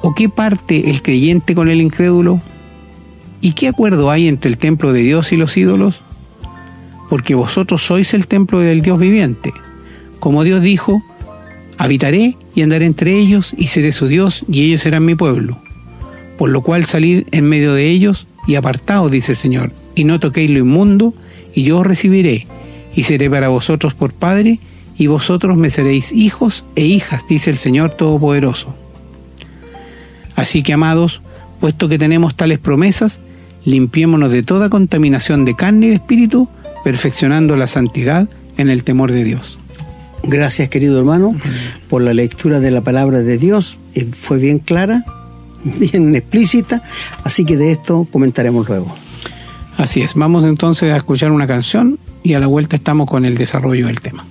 ¿O 0.02 0.14
qué 0.14 0.28
parte 0.28 0.88
el 0.88 1.02
creyente 1.02 1.56
con 1.56 1.68
el 1.68 1.80
incrédulo? 1.80 2.40
¿Y 3.40 3.54
qué 3.54 3.66
acuerdo 3.66 4.12
hay 4.12 4.28
entre 4.28 4.52
el 4.52 4.56
templo 4.56 4.92
de 4.92 5.00
Dios 5.00 5.33
y 5.33 5.37
los 5.37 5.56
ídolos? 5.56 6.00
Porque 7.11 7.35
vosotros 7.35 7.83
sois 7.83 8.14
el 8.14 8.28
templo 8.28 8.61
del 8.61 8.83
Dios 8.83 9.00
viviente. 9.00 9.52
Como 10.21 10.44
Dios 10.44 10.62
dijo, 10.62 11.02
habitaré 11.76 12.37
y 12.54 12.62
andaré 12.62 12.87
entre 12.87 13.18
ellos 13.18 13.52
y 13.59 13.66
seré 13.66 13.90
su 13.90 14.06
Dios 14.06 14.44
y 14.49 14.62
ellos 14.62 14.83
serán 14.83 15.04
mi 15.04 15.16
pueblo. 15.16 15.59
Por 16.38 16.50
lo 16.50 16.62
cual 16.62 16.85
salid 16.85 17.25
en 17.33 17.49
medio 17.49 17.75
de 17.75 17.90
ellos 17.90 18.28
y 18.47 18.54
apartaos, 18.54 19.11
dice 19.11 19.33
el 19.33 19.38
Señor, 19.38 19.73
y 19.97 20.04
no 20.04 20.21
toquéis 20.21 20.50
lo 20.50 20.61
inmundo, 20.61 21.14
y 21.52 21.64
yo 21.64 21.78
os 21.78 21.87
recibiré, 21.87 22.47
y 22.97 23.05
seré 23.05 23.29
para 23.31 23.49
vosotros 23.49 23.95
por 23.95 24.13
Padre, 24.13 24.59
y 24.97 25.07
vosotros 25.09 25.57
me 25.57 25.71
seréis 25.71 26.13
hijos 26.13 26.65
e 26.77 26.85
hijas, 26.85 27.27
dice 27.29 27.51
el 27.51 27.59
Señor 27.59 27.91
Todopoderoso. 27.91 28.75
Así 30.37 30.63
que, 30.63 30.73
amados, 30.73 31.21
puesto 31.61 31.89
que 31.89 31.99
tenemos 31.99 32.35
tales 32.35 32.59
promesas, 32.59 33.21
limpiémonos 33.65 34.31
de 34.31 34.43
toda 34.43 34.69
contaminación 34.69 35.45
de 35.45 35.57
carne 35.57 35.87
y 35.87 35.89
de 35.91 35.95
espíritu, 35.97 36.49
perfeccionando 36.85 37.57
la 37.57 37.67
santidad 37.67 38.29
en 38.57 38.69
el 38.69 38.85
temor 38.85 39.11
de 39.11 39.25
Dios. 39.25 39.59
Gracias, 40.23 40.69
querido 40.69 40.99
hermano, 40.99 41.35
por 41.89 42.03
la 42.03 42.15
lectura 42.15 42.61
de 42.61 42.71
la 42.71 42.83
palabra 42.83 43.21
de 43.21 43.37
Dios. 43.37 43.79
Eh, 43.95 44.09
fue 44.13 44.39
bien 44.39 44.59
clara, 44.59 45.05
bien 45.65 46.15
explícita, 46.15 46.83
así 47.25 47.45
que 47.45 47.57
de 47.57 47.73
esto 47.73 48.07
comentaremos 48.11 48.69
luego. 48.69 48.95
Así 49.77 50.03
es, 50.03 50.15
vamos 50.15 50.45
entonces 50.45 50.93
a 50.93 50.97
escuchar 50.97 51.33
una 51.33 51.47
canción 51.47 51.99
y 52.25 52.33
a 52.33 52.40
la 52.40 52.47
vuelta 52.47 52.76
estamos 52.76 53.07
con 53.07 53.25
el 53.26 53.37
desarrollo 53.37 53.87
del 53.87 54.00
tema. 54.00 54.26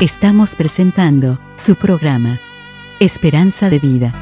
Estamos 0.00 0.54
presentando 0.54 1.40
su 1.56 1.74
programa, 1.74 2.38
Esperanza 3.00 3.68
de 3.70 3.78
Vida. 3.78 4.14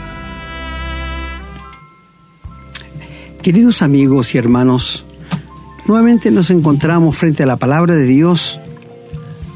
Queridos 3.42 3.82
amigos 3.82 4.34
y 4.34 4.38
hermanos, 4.38 5.05
nuevamente 5.86 6.30
nos 6.30 6.50
encontramos 6.50 7.16
frente 7.16 7.42
a 7.42 7.46
la 7.46 7.56
palabra 7.56 7.94
de 7.94 8.04
Dios 8.04 8.60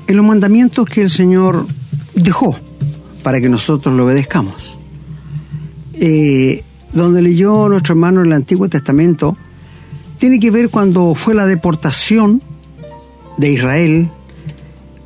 en 0.06 0.16
los 0.16 0.24
mandamientos 0.24 0.86
que 0.86 1.02
el 1.02 1.10
Señor 1.10 1.66
dejó 2.14 2.56
para 3.22 3.40
que 3.40 3.48
nosotros 3.48 3.94
lo 3.94 4.04
obedezcamos. 4.04 4.78
Eh, 5.94 6.64
donde 6.92 7.22
leyó 7.22 7.68
nuestro 7.68 7.92
hermano 7.92 8.20
en 8.20 8.26
el 8.28 8.32
Antiguo 8.32 8.68
Testamento, 8.68 9.36
tiene 10.18 10.40
que 10.40 10.50
ver 10.50 10.70
cuando 10.70 11.14
fue 11.14 11.34
la 11.34 11.46
deportación 11.46 12.42
de 13.36 13.52
Israel 13.52 14.10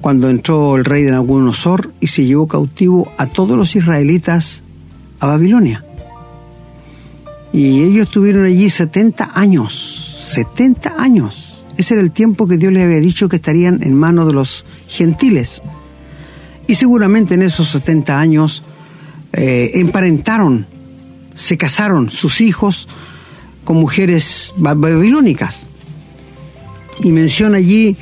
cuando 0.05 0.29
entró 0.29 0.77
el 0.77 0.85
rey 0.85 1.03
de 1.03 1.13
Nabucodonosor 1.13 1.95
y 1.99 2.09
se 2.09 2.27
llevó 2.27 2.47
cautivo 2.47 3.11
a 3.17 3.25
todos 3.25 3.57
los 3.57 3.75
israelitas 3.75 4.63
a 5.19 5.29
Babilonia. 5.29 5.83
Y 7.55 7.83
ellos 7.85 8.09
estuvieron 8.09 8.45
allí 8.45 8.69
70 8.69 9.31
años, 9.33 10.04
70 10.25 10.97
años. 10.99 11.65
Ese 11.77 11.95
era 11.95 12.03
el 12.03 12.13
tiempo 12.13 12.47
que 12.47 12.57
Dios 12.57 12.73
les 12.73 12.85
había 12.85 13.01
dicho 13.01 13.29
que 13.29 13.37
estarían 13.37 13.83
en 13.83 13.95
manos 13.95 14.27
de 14.27 14.33
los 14.33 14.65
gentiles. 14.89 15.63
Y 16.67 16.77
seguramente 16.77 17.35
en 17.35 17.43
esos 17.43 17.69
70 17.69 18.19
años 18.19 18.63
eh, 19.33 19.73
emparentaron, 19.75 20.67
se 21.35 21.57
casaron 21.57 22.11
sus 22.11 22.41
hijos 22.41 22.89
con 23.65 23.77
mujeres 23.77 24.55
babilónicas. 24.57 25.67
Y 27.03 27.11
menciona 27.13 27.59
allí 27.59 27.97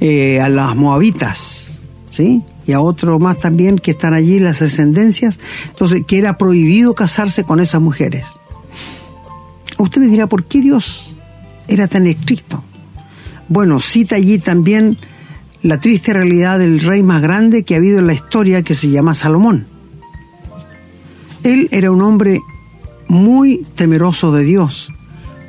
eh, 0.00 0.40
a 0.40 0.48
las 0.48 0.74
moabitas, 0.74 1.78
¿sí? 2.10 2.42
Y 2.66 2.72
a 2.72 2.80
otros 2.80 3.20
más 3.20 3.38
también 3.38 3.78
que 3.78 3.92
están 3.92 4.14
allí, 4.14 4.40
las 4.40 4.58
descendencias. 4.58 5.38
Entonces, 5.68 6.02
que 6.06 6.18
era 6.18 6.38
prohibido 6.38 6.94
casarse 6.94 7.44
con 7.44 7.60
esas 7.60 7.80
mujeres. 7.80 8.26
Usted 9.78 10.00
me 10.00 10.08
dirá, 10.08 10.28
¿por 10.28 10.44
qué 10.44 10.60
Dios 10.60 11.11
era 11.68 11.88
tan 11.88 12.06
estricto? 12.06 12.62
Bueno, 13.48 13.80
cita 13.80 14.16
allí 14.16 14.38
también 14.38 14.98
la 15.62 15.80
triste 15.80 16.12
realidad 16.12 16.58
del 16.58 16.80
rey 16.80 17.02
más 17.02 17.22
grande 17.22 17.62
que 17.62 17.74
ha 17.74 17.78
habido 17.78 17.98
en 17.98 18.06
la 18.06 18.14
historia, 18.14 18.62
que 18.62 18.74
se 18.74 18.90
llama 18.90 19.14
Salomón. 19.14 19.66
Él 21.42 21.68
era 21.70 21.90
un 21.90 22.02
hombre 22.02 22.40
muy 23.08 23.66
temeroso 23.74 24.32
de 24.32 24.44
Dios 24.44 24.88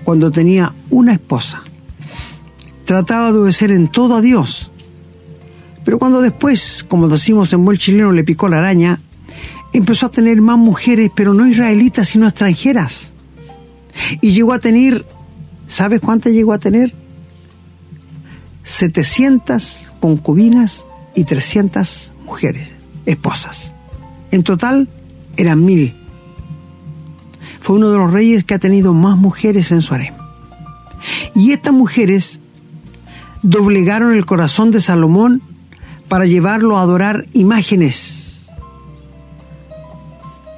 cuando 0.04 0.32
tenía 0.32 0.74
una 0.90 1.14
esposa 1.14 1.64
trataba 2.86 3.32
de 3.32 3.40
obedecer 3.40 3.72
en 3.72 3.88
todo 3.88 4.16
a 4.16 4.22
Dios. 4.22 4.72
Pero 5.84 6.00
cuando 6.00 6.22
después, 6.22 6.86
como 6.88 7.08
decimos 7.08 7.52
en 7.54 7.66
buen 7.66 7.78
chileno, 7.78 8.12
le 8.12 8.24
picó 8.24 8.48
la 8.48 8.60
araña, 8.60 9.02
empezó 9.74 10.08
a 10.08 10.12
tener 10.12 10.42
más 10.42 10.58
mujeres, 10.58 11.12
pero 11.14 11.34
no 11.34 11.48
israelitas, 11.48 12.10
sino 12.10 12.28
extranjeras. 12.28 13.14
Y 14.22 14.32
llegó 14.32 14.54
a 14.54 14.60
tener, 14.60 15.06
¿sabes 15.74 16.02
cuántas 16.02 16.34
llegó 16.34 16.54
a 16.54 16.60
tener? 16.60 16.94
700 18.64 19.92
concubinas 20.00 20.86
y 21.16 21.24
300 21.24 22.14
mujeres, 22.26 22.68
esposas. 23.08 23.74
En 24.30 24.44
total 24.44 24.88
eran 25.36 25.66
mil. 25.66 25.96
Fue 27.60 27.78
uno 27.78 27.90
de 27.90 27.98
los 27.98 28.14
reyes 28.14 28.44
que 28.44 28.54
ha 28.54 28.60
tenido 28.60 28.94
más 28.94 29.18
mujeres 29.18 29.72
en 29.72 29.82
su 29.82 29.96
harem. 29.96 30.14
Y 31.34 31.54
estas 31.54 31.74
mujeres 31.74 32.40
doblegaron 33.42 34.14
el 34.14 34.28
corazón 34.28 34.70
de 34.70 34.80
Salomón 34.80 35.42
para 36.08 36.26
llevarlo 36.26 36.78
a 36.78 36.82
adorar 36.82 37.26
imágenes. 37.34 38.42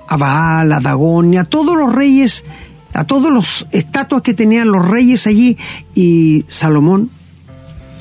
A 0.09 0.17
Baal, 0.17 0.73
a 0.73 0.81
y 1.31 1.37
a 1.37 1.43
todos 1.45 1.77
los 1.77 1.95
reyes, 1.95 2.43
a 2.95 3.03
todos 3.03 3.31
los 3.31 3.67
estatuas 3.71 4.21
que 4.21 4.33
tenían 4.33 4.71
los 4.71 4.87
reyes 4.87 5.27
allí, 5.27 5.57
y 5.93 6.45
Salomón 6.47 7.11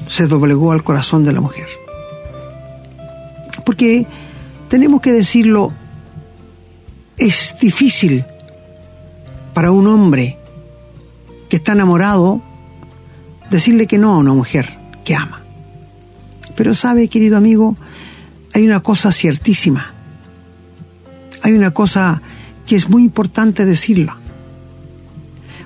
se 0.07 0.29
doblegó 0.29 0.71
al 0.71 0.85
corazón 0.85 1.25
de 1.25 1.33
la 1.33 1.41
mujer. 1.41 1.67
Porque 3.67 4.07
tenemos 4.69 5.01
que 5.01 5.13
decirlo, 5.13 5.73
es 7.19 7.57
difícil 7.61 8.25
para 9.53 9.73
un 9.73 9.89
hombre 9.89 10.39
que 11.49 11.57
está 11.57 11.73
enamorado 11.73 12.41
decirle 13.51 13.89
que 13.89 13.99
no 13.99 14.15
a 14.15 14.19
una 14.19 14.33
mujer 14.33 14.79
que 15.05 15.17
ama. 15.17 15.43
Pero 16.55 16.73
sabe, 16.73 17.09
querido 17.09 17.37
amigo, 17.37 17.77
hay 18.53 18.65
una 18.65 18.81
cosa 18.81 19.11
ciertísima. 19.11 19.93
Hay 21.43 21.53
una 21.53 21.73
cosa 21.73 22.23
que 22.65 22.77
es 22.77 22.89
muy 22.89 23.03
importante 23.03 23.65
decirla. 23.65 24.19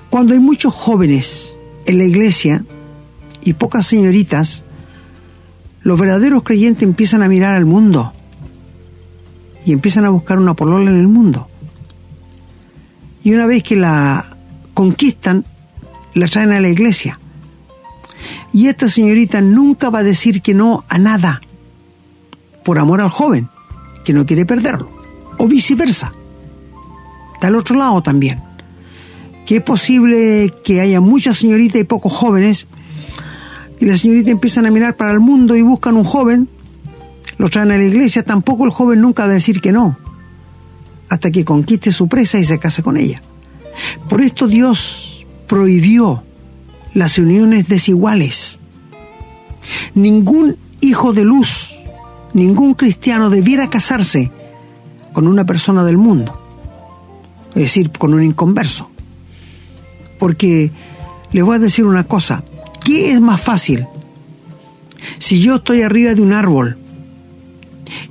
Cuando 0.09 0.33
hay 0.33 0.39
muchos 0.39 0.73
jóvenes 0.73 1.55
en 1.85 1.97
la 1.99 2.03
iglesia 2.03 2.65
y 3.43 3.53
pocas 3.53 3.85
señoritas, 3.85 4.65
los 5.81 5.99
verdaderos 5.99 6.43
creyentes 6.43 6.83
empiezan 6.83 7.23
a 7.23 7.27
mirar 7.27 7.55
al 7.55 7.65
mundo 7.65 8.11
y 9.65 9.71
empiezan 9.71 10.05
a 10.05 10.09
buscar 10.09 10.39
una 10.39 10.55
polola 10.55 10.89
en 10.89 10.99
el 10.99 11.07
mundo. 11.07 11.47
Y 13.23 13.33
una 13.33 13.45
vez 13.45 13.63
que 13.63 13.75
la 13.75 14.37
conquistan, 14.73 15.45
la 16.15 16.27
traen 16.27 16.51
a 16.53 16.59
la 16.59 16.69
iglesia. 16.69 17.19
Y 18.51 18.67
esta 18.67 18.89
señorita 18.89 19.41
nunca 19.41 19.89
va 19.89 19.99
a 19.99 20.03
decir 20.03 20.41
que 20.41 20.55
no 20.55 20.85
a 20.89 20.97
nada, 20.97 21.41
por 22.63 22.79
amor 22.79 23.01
al 23.01 23.09
joven, 23.09 23.49
que 24.03 24.13
no 24.13 24.25
quiere 24.25 24.45
perderlo, 24.45 24.89
o 25.37 25.47
viceversa. 25.47 26.13
Del 27.41 27.55
otro 27.55 27.77
lado 27.77 28.01
también, 28.01 28.41
que 29.49 29.55
es 29.55 29.61
posible 29.63 30.53
que 30.63 30.79
haya 30.79 31.01
muchas 31.01 31.37
señoritas 31.37 31.81
y 31.81 31.83
pocos 31.83 32.13
jóvenes, 32.13 32.67
y 33.79 33.85
las 33.85 34.01
señoritas 34.01 34.29
empiezan 34.29 34.67
a 34.67 34.69
mirar 34.69 34.95
para 34.95 35.11
el 35.11 35.19
mundo 35.19 35.55
y 35.55 35.63
buscan 35.63 35.97
un 35.97 36.03
joven, 36.03 36.47
lo 37.39 37.49
traen 37.49 37.71
a 37.71 37.77
la 37.77 37.83
iglesia, 37.83 38.21
tampoco 38.21 38.63
el 38.65 38.69
joven 38.69 39.01
nunca 39.01 39.25
va 39.25 39.31
a 39.31 39.33
decir 39.33 39.59
que 39.59 39.71
no, 39.71 39.97
hasta 41.09 41.31
que 41.31 41.45
conquiste 41.45 41.91
su 41.91 42.07
presa 42.07 42.37
y 42.37 42.45
se 42.45 42.59
case 42.59 42.83
con 42.83 42.95
ella. 42.95 43.23
Por 44.07 44.21
esto 44.21 44.45
Dios 44.45 45.25
prohibió 45.47 46.21
las 46.93 47.17
uniones 47.17 47.67
desiguales. 47.67 48.59
Ningún 49.95 50.57
hijo 50.79 51.11
de 51.11 51.25
luz, 51.25 51.73
ningún 52.33 52.75
cristiano 52.75 53.31
debiera 53.31 53.67
casarse 53.67 54.29
con 55.11 55.27
una 55.27 55.43
persona 55.47 55.83
del 55.85 55.97
mundo, 55.97 56.39
es 57.55 57.63
decir, 57.63 57.89
con 57.89 58.13
un 58.13 58.21
inconverso. 58.21 58.91
Porque 60.19 60.71
les 61.31 61.43
voy 61.43 61.55
a 61.55 61.59
decir 61.59 61.85
una 61.85 62.03
cosa, 62.03 62.43
¿qué 62.83 63.11
es 63.11 63.21
más 63.21 63.41
fácil? 63.41 63.87
Si 65.17 65.41
yo 65.41 65.55
estoy 65.55 65.81
arriba 65.81 66.13
de 66.13 66.21
un 66.21 66.33
árbol 66.33 66.77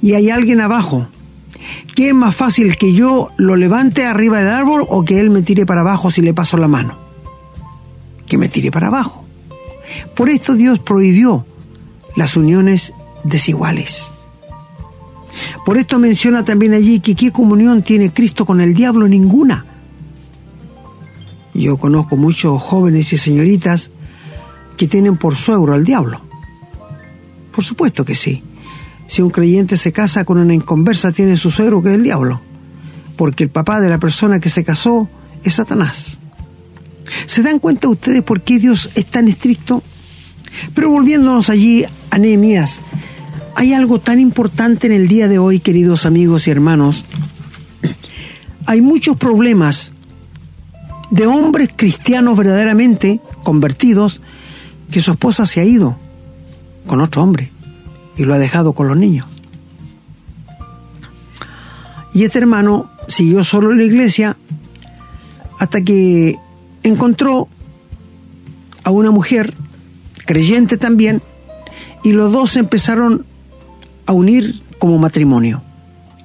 y 0.02 0.14
hay 0.14 0.30
alguien 0.30 0.60
abajo, 0.60 1.06
¿qué 1.94 2.08
es 2.08 2.14
más 2.14 2.34
fácil 2.34 2.76
que 2.76 2.92
yo 2.94 3.28
lo 3.36 3.54
levante 3.54 4.06
arriba 4.06 4.38
del 4.38 4.48
árbol 4.48 4.84
o 4.88 5.04
que 5.04 5.20
él 5.20 5.30
me 5.30 5.42
tire 5.42 5.66
para 5.66 5.82
abajo 5.82 6.10
si 6.10 6.22
le 6.22 6.34
paso 6.34 6.56
la 6.56 6.68
mano? 6.68 7.08
que 8.28 8.38
me 8.38 8.48
tire 8.48 8.70
para 8.70 8.88
abajo. 8.88 9.24
Por 10.14 10.28
esto 10.28 10.54
Dios 10.54 10.78
prohibió 10.78 11.46
las 12.14 12.36
uniones 12.36 12.92
desiguales. 13.24 14.12
Por 15.64 15.78
esto 15.78 15.98
menciona 15.98 16.44
también 16.44 16.74
allí 16.74 17.00
que 17.00 17.14
qué 17.14 17.32
comunión 17.32 17.82
tiene 17.82 18.12
Cristo 18.12 18.44
con 18.44 18.60
el 18.60 18.74
diablo, 18.74 19.08
ninguna. 19.08 19.64
Yo 21.58 21.76
conozco 21.76 22.16
muchos 22.16 22.62
jóvenes 22.62 23.12
y 23.12 23.16
señoritas 23.16 23.90
que 24.76 24.86
tienen 24.86 25.16
por 25.16 25.36
suegro 25.36 25.74
al 25.74 25.84
diablo. 25.84 26.20
Por 27.52 27.64
supuesto 27.64 28.04
que 28.04 28.14
sí. 28.14 28.42
Si 29.08 29.22
un 29.22 29.30
creyente 29.30 29.76
se 29.76 29.90
casa 29.90 30.24
con 30.24 30.38
una 30.38 30.54
inconversa, 30.54 31.12
tiene 31.12 31.36
su 31.36 31.50
suegro 31.50 31.82
que 31.82 31.88
es 31.88 31.94
el 31.96 32.04
diablo. 32.04 32.40
Porque 33.16 33.44
el 33.44 33.50
papá 33.50 33.80
de 33.80 33.90
la 33.90 33.98
persona 33.98 34.38
que 34.38 34.50
se 34.50 34.64
casó 34.64 35.08
es 35.42 35.54
Satanás. 35.54 36.20
¿Se 37.26 37.42
dan 37.42 37.58
cuenta 37.58 37.88
ustedes 37.88 38.22
por 38.22 38.42
qué 38.42 38.58
Dios 38.58 38.90
es 38.94 39.06
tan 39.06 39.26
estricto? 39.28 39.82
Pero 40.74 40.90
volviéndonos 40.90 41.50
allí 41.50 41.84
a 41.84 42.18
hay 43.54 43.74
algo 43.74 43.98
tan 43.98 44.20
importante 44.20 44.86
en 44.86 44.92
el 44.92 45.08
día 45.08 45.26
de 45.26 45.40
hoy, 45.40 45.58
queridos 45.58 46.06
amigos 46.06 46.46
y 46.46 46.52
hermanos. 46.52 47.04
Hay 48.66 48.80
muchos 48.80 49.16
problemas 49.16 49.92
de 51.10 51.26
hombres 51.26 51.70
cristianos 51.74 52.36
verdaderamente 52.36 53.20
convertidos 53.42 54.20
que 54.90 55.00
su 55.00 55.12
esposa 55.12 55.46
se 55.46 55.60
ha 55.60 55.64
ido 55.64 55.96
con 56.86 57.00
otro 57.00 57.22
hombre 57.22 57.50
y 58.16 58.24
lo 58.24 58.34
ha 58.34 58.38
dejado 58.38 58.72
con 58.72 58.88
los 58.88 58.98
niños. 58.98 59.26
Y 62.12 62.24
este 62.24 62.38
hermano 62.38 62.90
siguió 63.06 63.44
solo 63.44 63.70
en 63.72 63.78
la 63.78 63.84
iglesia 63.84 64.36
hasta 65.58 65.82
que 65.82 66.36
encontró 66.82 67.48
a 68.84 68.90
una 68.90 69.10
mujer 69.10 69.54
creyente 70.24 70.76
también 70.76 71.22
y 72.02 72.12
los 72.12 72.32
dos 72.32 72.56
empezaron 72.56 73.24
a 74.06 74.12
unir 74.12 74.62
como 74.78 74.98
matrimonio 74.98 75.62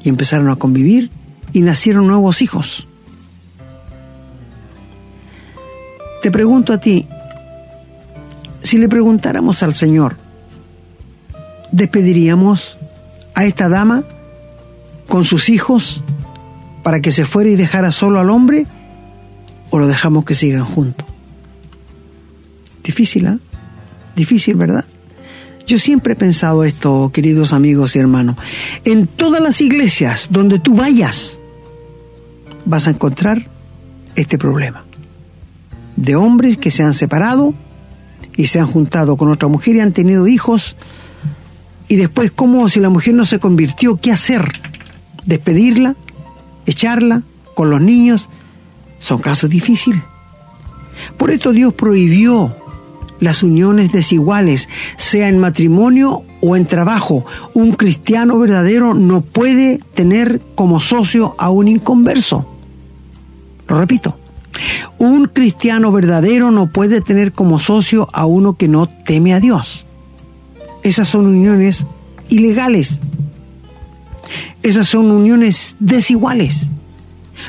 y 0.04 0.10
empezaron 0.10 0.50
a 0.50 0.56
convivir 0.56 1.10
y 1.52 1.62
nacieron 1.62 2.08
nuevos 2.08 2.42
hijos. 2.42 2.88
Te 6.24 6.32
pregunto 6.32 6.72
a 6.72 6.78
ti, 6.78 7.06
si 8.62 8.78
le 8.78 8.88
preguntáramos 8.88 9.62
al 9.62 9.76
Señor, 9.76 10.16
¿despediríamos 11.74 12.78
a 13.36 13.44
esta 13.44 13.68
dama 13.68 14.06
con 15.10 15.26
sus 15.26 15.50
hijos 15.50 16.02
para 16.82 17.02
que 17.02 17.12
se 17.12 17.26
fuera 17.26 17.50
y 17.50 17.58
dejara 17.58 17.92
solo 17.92 18.22
al 18.22 18.30
hombre? 18.30 18.68
¿O 19.70 19.80
lo 19.80 19.86
dejamos 19.86 20.24
que 20.24 20.34
sigan 20.34 20.64
juntos? 20.64 21.06
Difícil, 22.86 23.26
¿eh? 23.26 23.38
Difícil, 24.16 24.56
¿verdad? 24.56 24.86
Yo 25.68 25.78
siempre 25.78 26.14
he 26.14 26.16
pensado 26.16 26.64
esto, 26.64 27.12
queridos 27.14 27.52
amigos 27.52 27.98
y 27.98 28.00
hermanos. 28.00 28.38
En 28.86 29.08
todas 29.08 29.42
las 29.42 29.60
iglesias 29.60 30.30
donde 30.30 30.58
tú 30.58 30.74
vayas, 30.74 31.38
vas 32.64 32.88
a 32.88 32.92
encontrar 32.92 33.46
este 34.16 34.38
problema. 34.38 34.86
De 35.96 36.16
hombres 36.16 36.58
que 36.58 36.72
se 36.72 36.84
han 36.84 36.94
separado 36.94 37.54
y 38.36 38.48
se 38.48 38.60
han 38.60 38.68
juntado 38.68 39.18
con 39.18 39.32
otra 39.32 39.48
mujer 39.48 39.76
y 39.76 39.82
han 39.82 39.94
tenido 39.94 40.28
hijos. 40.28 40.76
Y 41.88 41.96
después, 41.96 42.32
¿cómo 42.32 42.68
si 42.70 42.80
la 42.80 42.90
mujer 42.90 43.14
no 43.14 43.26
se 43.26 43.40
convirtió? 43.40 43.98
¿Qué 43.98 44.12
hacer? 44.12 44.52
¿Despedirla? 45.26 45.96
¿Echarla? 46.66 47.24
¿Con 47.56 47.70
los 47.70 47.82
niños? 47.82 48.30
Son 48.98 49.20
casos 49.20 49.50
difíciles. 49.50 50.02
Por 51.18 51.32
esto 51.32 51.52
Dios 51.52 51.74
prohibió 51.74 52.56
las 53.20 53.44
uniones 53.44 53.92
desiguales, 53.92 54.68
sea 54.98 55.30
en 55.30 55.40
matrimonio 55.40 56.24
o 56.42 56.56
en 56.56 56.66
trabajo. 56.66 57.26
Un 57.54 57.74
cristiano 57.74 58.38
verdadero 58.38 58.94
no 58.94 59.22
puede 59.22 59.80
tener 59.94 60.42
como 60.56 60.80
socio 60.80 61.36
a 61.38 61.50
un 61.50 61.68
inconverso. 61.68 62.46
Lo 63.68 63.80
repito, 63.80 64.18
un 64.98 65.26
cristiano 65.28 65.92
verdadero 65.92 66.52
no 66.52 66.68
puede 66.68 67.02
tener 67.02 67.34
como 67.34 67.60
socio 67.60 68.10
a 68.14 68.26
uno 68.26 68.54
que 68.54 68.68
no 68.68 68.88
teme 68.88 69.34
a 69.34 69.40
Dios. 69.40 69.86
Esas 70.84 71.08
son 71.08 71.28
uniones 71.28 71.86
ilegales. 72.30 73.00
Esas 74.62 74.88
son 74.88 75.12
uniones 75.12 75.76
desiguales. 75.80 76.70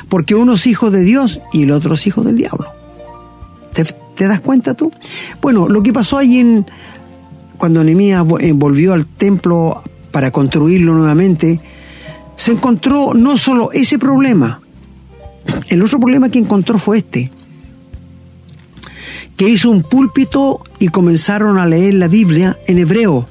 Porque 0.09 0.35
uno 0.35 0.53
es 0.53 0.67
hijo 0.67 0.91
de 0.91 1.01
Dios 1.01 1.41
y 1.53 1.63
el 1.63 1.71
otro 1.71 1.95
es 1.95 2.07
hijo 2.07 2.21
del 2.21 2.37
diablo. 2.37 2.67
¿Te, 3.73 4.27
das 4.27 4.39
cuenta 4.39 4.73
tú? 4.73 4.91
Bueno, 5.41 5.67
lo 5.67 5.83
que 5.83 5.91
pasó 5.91 6.17
allí 6.17 6.39
en, 6.39 6.65
cuando 7.57 7.83
Nehemías 7.83 8.25
eh, 8.39 8.53
volvió 8.53 8.93
al 8.93 9.05
templo 9.05 9.83
para 10.11 10.31
construirlo 10.31 10.93
nuevamente, 10.93 11.59
se 12.37 12.53
encontró 12.53 13.13
no 13.13 13.37
solo 13.37 13.71
ese 13.73 13.99
problema, 13.99 14.61
el 15.69 15.81
otro 15.83 15.99
problema 15.99 16.29
que 16.29 16.39
encontró 16.39 16.79
fue 16.79 16.99
este, 16.99 17.31
que 19.37 19.49
hizo 19.49 19.69
un 19.69 19.83
púlpito 19.83 20.63
y 20.79 20.89
comenzaron 20.89 21.57
a 21.57 21.65
leer 21.65 21.95
la 21.95 22.07
Biblia 22.07 22.57
en 22.67 22.77
hebreo. 22.77 23.27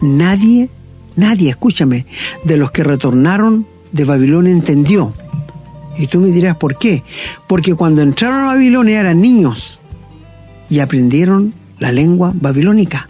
Nadie, 0.00 0.68
nadie, 1.16 1.50
escúchame, 1.50 2.06
de 2.44 2.56
los 2.56 2.70
que 2.70 2.84
retornaron 2.84 3.66
de 3.92 4.04
Babilonia 4.04 4.52
entendió. 4.52 5.14
Y 5.96 6.06
tú 6.06 6.20
me 6.20 6.28
dirás, 6.28 6.56
¿por 6.56 6.78
qué? 6.78 7.02
Porque 7.46 7.74
cuando 7.74 8.02
entraron 8.02 8.42
a 8.42 8.46
Babilonia 8.46 9.00
eran 9.00 9.20
niños 9.20 9.78
y 10.68 10.80
aprendieron 10.80 11.54
la 11.78 11.92
lengua 11.92 12.32
babilónica. 12.34 13.08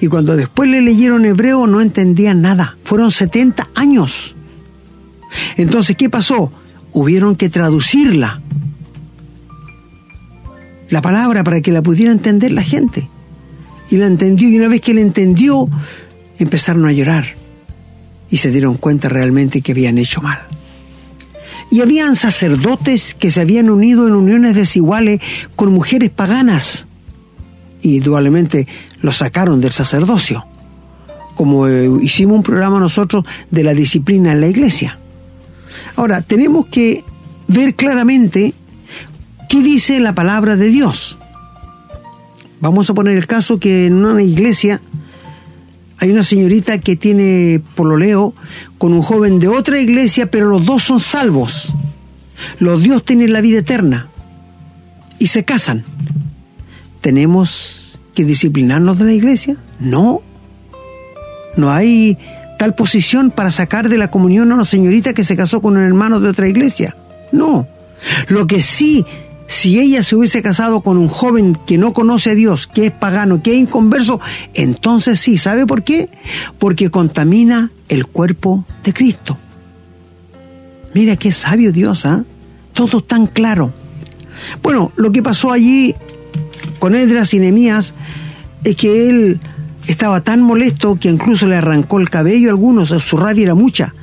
Y 0.00 0.06
cuando 0.06 0.36
después 0.36 0.70
le 0.70 0.80
leyeron 0.80 1.26
hebreo 1.26 1.66
no 1.66 1.80
entendían 1.80 2.40
nada. 2.40 2.76
Fueron 2.84 3.10
70 3.10 3.68
años. 3.74 4.34
Entonces, 5.56 5.96
¿qué 5.96 6.08
pasó? 6.08 6.50
Hubieron 6.92 7.36
que 7.36 7.48
traducirla, 7.48 8.40
la 10.90 11.02
palabra, 11.02 11.44
para 11.44 11.60
que 11.60 11.72
la 11.72 11.82
pudiera 11.82 12.12
entender 12.12 12.52
la 12.52 12.62
gente. 12.62 13.08
Y 13.90 13.96
la 13.96 14.06
entendió, 14.06 14.48
y 14.48 14.56
una 14.56 14.68
vez 14.68 14.80
que 14.80 14.94
la 14.94 15.00
entendió, 15.00 15.68
empezaron 16.38 16.86
a 16.86 16.92
llorar 16.92 17.26
y 18.30 18.38
se 18.38 18.50
dieron 18.50 18.74
cuenta 18.74 19.08
realmente 19.08 19.60
que 19.60 19.72
habían 19.72 19.98
hecho 19.98 20.20
mal. 20.20 20.38
Y 21.70 21.80
habían 21.80 22.16
sacerdotes 22.16 23.14
que 23.14 23.30
se 23.30 23.40
habían 23.40 23.68
unido 23.70 24.06
en 24.06 24.14
uniones 24.14 24.54
desiguales 24.54 25.20
con 25.56 25.72
mujeres 25.72 26.10
paganas. 26.10 26.86
Y 27.82 27.96
indudablemente 27.96 28.66
los 29.02 29.18
sacaron 29.18 29.60
del 29.60 29.72
sacerdocio, 29.72 30.46
como 31.34 31.68
eh, 31.68 31.90
hicimos 32.02 32.38
un 32.38 32.42
programa 32.42 32.80
nosotros 32.80 33.24
de 33.50 33.62
la 33.62 33.74
disciplina 33.74 34.32
en 34.32 34.40
la 34.40 34.48
iglesia. 34.48 34.98
Ahora, 35.96 36.22
tenemos 36.22 36.66
que 36.66 37.04
ver 37.46 37.74
claramente 37.74 38.54
qué 39.48 39.62
dice 39.62 40.00
la 40.00 40.14
palabra 40.14 40.56
de 40.56 40.68
Dios. 40.68 41.16
Vamos 42.60 42.90
a 42.90 42.94
poner 42.94 43.16
el 43.16 43.26
caso 43.26 43.58
que 43.58 43.86
en 43.86 43.94
una 43.94 44.22
iglesia 44.22 44.80
hay 45.98 46.10
una 46.10 46.22
señorita 46.22 46.78
que 46.78 46.96
tiene 46.96 47.60
pololeo 47.74 48.34
con 48.78 48.92
un 48.92 49.02
joven 49.02 49.38
de 49.38 49.48
otra 49.48 49.80
iglesia, 49.80 50.30
pero 50.30 50.48
los 50.48 50.64
dos 50.64 50.84
son 50.84 51.00
salvos. 51.00 51.72
Los 52.60 52.82
Dios 52.82 53.04
tienen 53.04 53.32
la 53.32 53.40
vida 53.40 53.58
eterna 53.58 54.08
y 55.18 55.28
se 55.28 55.44
casan. 55.44 55.84
¿Tenemos 57.00 57.98
que 58.14 58.24
disciplinarnos 58.24 58.98
de 58.98 59.04
la 59.04 59.12
iglesia? 59.12 59.56
No. 59.80 60.22
No 61.56 61.72
hay 61.72 62.16
tal 62.58 62.74
posición 62.74 63.30
para 63.30 63.50
sacar 63.50 63.88
de 63.88 63.96
la 63.96 64.10
comunión 64.10 64.52
a 64.52 64.56
una 64.56 64.64
señorita 64.66 65.14
que 65.14 65.24
se 65.24 65.36
casó 65.36 65.62
con 65.62 65.76
un 65.76 65.82
hermano 65.82 66.20
de 66.20 66.28
otra 66.28 66.48
iglesia. 66.48 66.94
No. 67.32 67.66
Lo 68.28 68.46
que 68.46 68.60
sí, 68.60 69.06
si 69.46 69.80
ella 69.80 70.02
se 70.02 70.16
hubiese 70.16 70.42
casado 70.42 70.82
con 70.82 70.98
un 70.98 71.08
joven 71.08 71.56
que 71.66 71.78
no 71.78 71.92
conoce 71.92 72.30
a 72.30 72.34
Dios, 72.34 72.66
que 72.66 72.86
es 72.86 72.92
pagano, 72.92 73.42
que 73.42 73.52
es 73.52 73.58
inconverso, 73.58 74.20
entonces 74.54 75.20
sí. 75.20 75.38
¿Sabe 75.38 75.66
por 75.66 75.84
qué? 75.84 76.10
Porque 76.58 76.90
contamina 76.90 77.70
el 77.88 78.06
cuerpo 78.06 78.64
de 78.84 78.92
Cristo. 78.92 79.38
Mira 80.94 81.16
qué 81.16 81.32
sabio 81.32 81.72
Dios, 81.72 82.04
¿ah? 82.04 82.24
Todo 82.74 83.00
tan 83.00 83.26
claro. 83.26 83.72
Bueno, 84.62 84.92
lo 84.96 85.12
que 85.12 85.22
pasó 85.22 85.52
allí 85.52 85.94
con 86.78 86.94
Edras 86.94 87.34
y 87.34 87.38
Nemías 87.38 87.94
es 88.64 88.76
que 88.76 89.08
él 89.08 89.40
estaba 89.88 90.20
tan 90.20 90.42
molesto 90.42 90.96
que 90.96 91.08
incluso 91.08 91.46
le 91.46 91.56
arrancó 91.56 91.98
el 91.98 92.10
cabello 92.10 92.48
a 92.48 92.52
algunos, 92.52 92.90
su 92.90 93.16
rabia 93.16 93.44
era 93.44 93.54
mucha. 93.54 93.94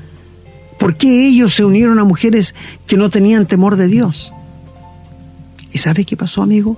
¿Por 0.79 0.97
qué 0.97 1.27
ellos 1.27 1.53
se 1.53 1.63
unieron 1.63 1.99
a 1.99 2.03
mujeres 2.03 2.55
que 2.87 2.97
no 2.97 3.11
tenían 3.11 3.45
temor 3.45 3.75
de 3.75 3.87
Dios? 3.87 4.33
¿Y 5.71 5.77
sabe 5.77 6.03
qué 6.03 6.17
pasó, 6.17 6.41
amigo? 6.41 6.77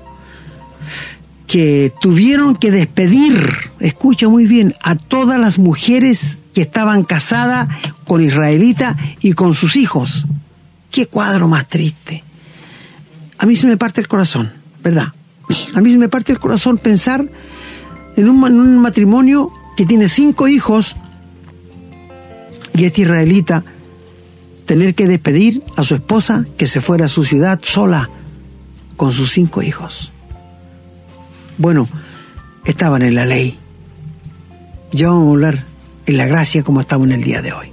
Que 1.47 1.93
tuvieron 2.01 2.57
que 2.57 2.69
despedir, 2.69 3.49
escucha 3.79 4.27
muy 4.27 4.45
bien, 4.45 4.75
a 4.83 4.95
todas 4.95 5.39
las 5.39 5.57
mujeres 5.57 6.39
que 6.53 6.61
estaban 6.61 7.03
casadas 7.03 7.69
con 8.05 8.21
israelita 8.21 8.97
y 9.21 9.33
con 9.33 9.53
sus 9.53 9.77
hijos. 9.77 10.25
Qué 10.91 11.05
cuadro 11.05 11.47
más 11.47 11.69
triste. 11.69 12.25
A 13.37 13.45
mí 13.45 13.55
se 13.55 13.67
me 13.67 13.77
parte 13.77 14.01
el 14.01 14.09
corazón, 14.09 14.51
¿verdad? 14.83 15.13
A 15.73 15.79
mí 15.79 15.91
se 15.91 15.97
me 15.97 16.09
parte 16.09 16.33
el 16.33 16.39
corazón 16.39 16.77
pensar 16.77 17.25
en 18.17 18.27
un, 18.29 18.79
matrimonio 18.79 19.53
que 19.77 19.85
tiene 19.85 20.09
cinco 20.09 20.47
hijos 20.47 20.95
y 22.73 22.85
este 22.85 23.03
israelita 23.03 23.63
tener 24.65 24.95
que 24.95 25.07
despedir 25.07 25.63
a 25.77 25.83
su 25.83 25.95
esposa 25.95 26.45
que 26.57 26.65
se 26.65 26.81
fuera 26.81 27.05
a 27.05 27.09
su 27.09 27.23
ciudad 27.23 27.59
sola 27.63 28.09
con 28.97 29.11
sus 29.11 29.31
cinco 29.31 29.61
hijos. 29.61 30.11
Bueno, 31.59 31.87
estaban 32.65 33.03
en 33.03 33.15
la 33.15 33.25
ley. 33.25 33.57
Ya 34.91 35.09
vamos 35.09 35.27
a 35.27 35.31
hablar 35.31 35.65
en 36.07 36.17
la 36.17 36.25
gracia 36.25 36.63
como 36.63 36.81
estamos 36.81 37.07
en 37.07 37.13
el 37.13 37.23
día 37.23 37.41
de 37.41 37.53
hoy. 37.53 37.71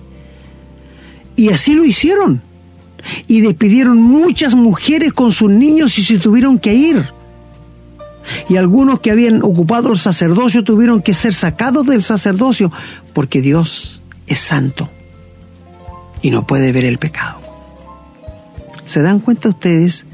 Y 1.37 1.49
así 1.49 1.75
lo 1.75 1.85
hicieron. 1.85 2.43
y 3.27 3.43
despidieron 3.43 4.01
muchas 4.01 4.55
mujeres 4.55 5.13
con 5.13 5.31
sus 5.31 5.51
niños 5.51 5.99
y 5.99 6.05
se 6.05 6.19
tuvieron 6.19 6.59
que 6.59 6.73
ir. 6.73 7.05
Y 8.49 8.57
algunos 8.57 9.01
que 9.01 9.11
habían 9.11 9.43
ocupado 9.43 9.93
el 9.93 9.99
sacerdocio 9.99 10.65
tuvieron 10.65 11.03
que 11.03 11.15
ser 11.15 11.35
sacados 11.35 11.87
del 11.87 12.03
sacerdocio 12.03 12.71
porque 13.13 13.41
Dios 13.41 14.03
es 14.27 14.39
santo 14.39 14.91
y 16.23 16.31
no 16.31 16.47
puede 16.47 16.73
ver 16.73 16.85
el 16.85 16.99
pecado. 16.99 17.41
¿Se 18.85 19.03
dan 19.03 19.21
cuenta 19.21 19.49
ustedes 19.49 20.07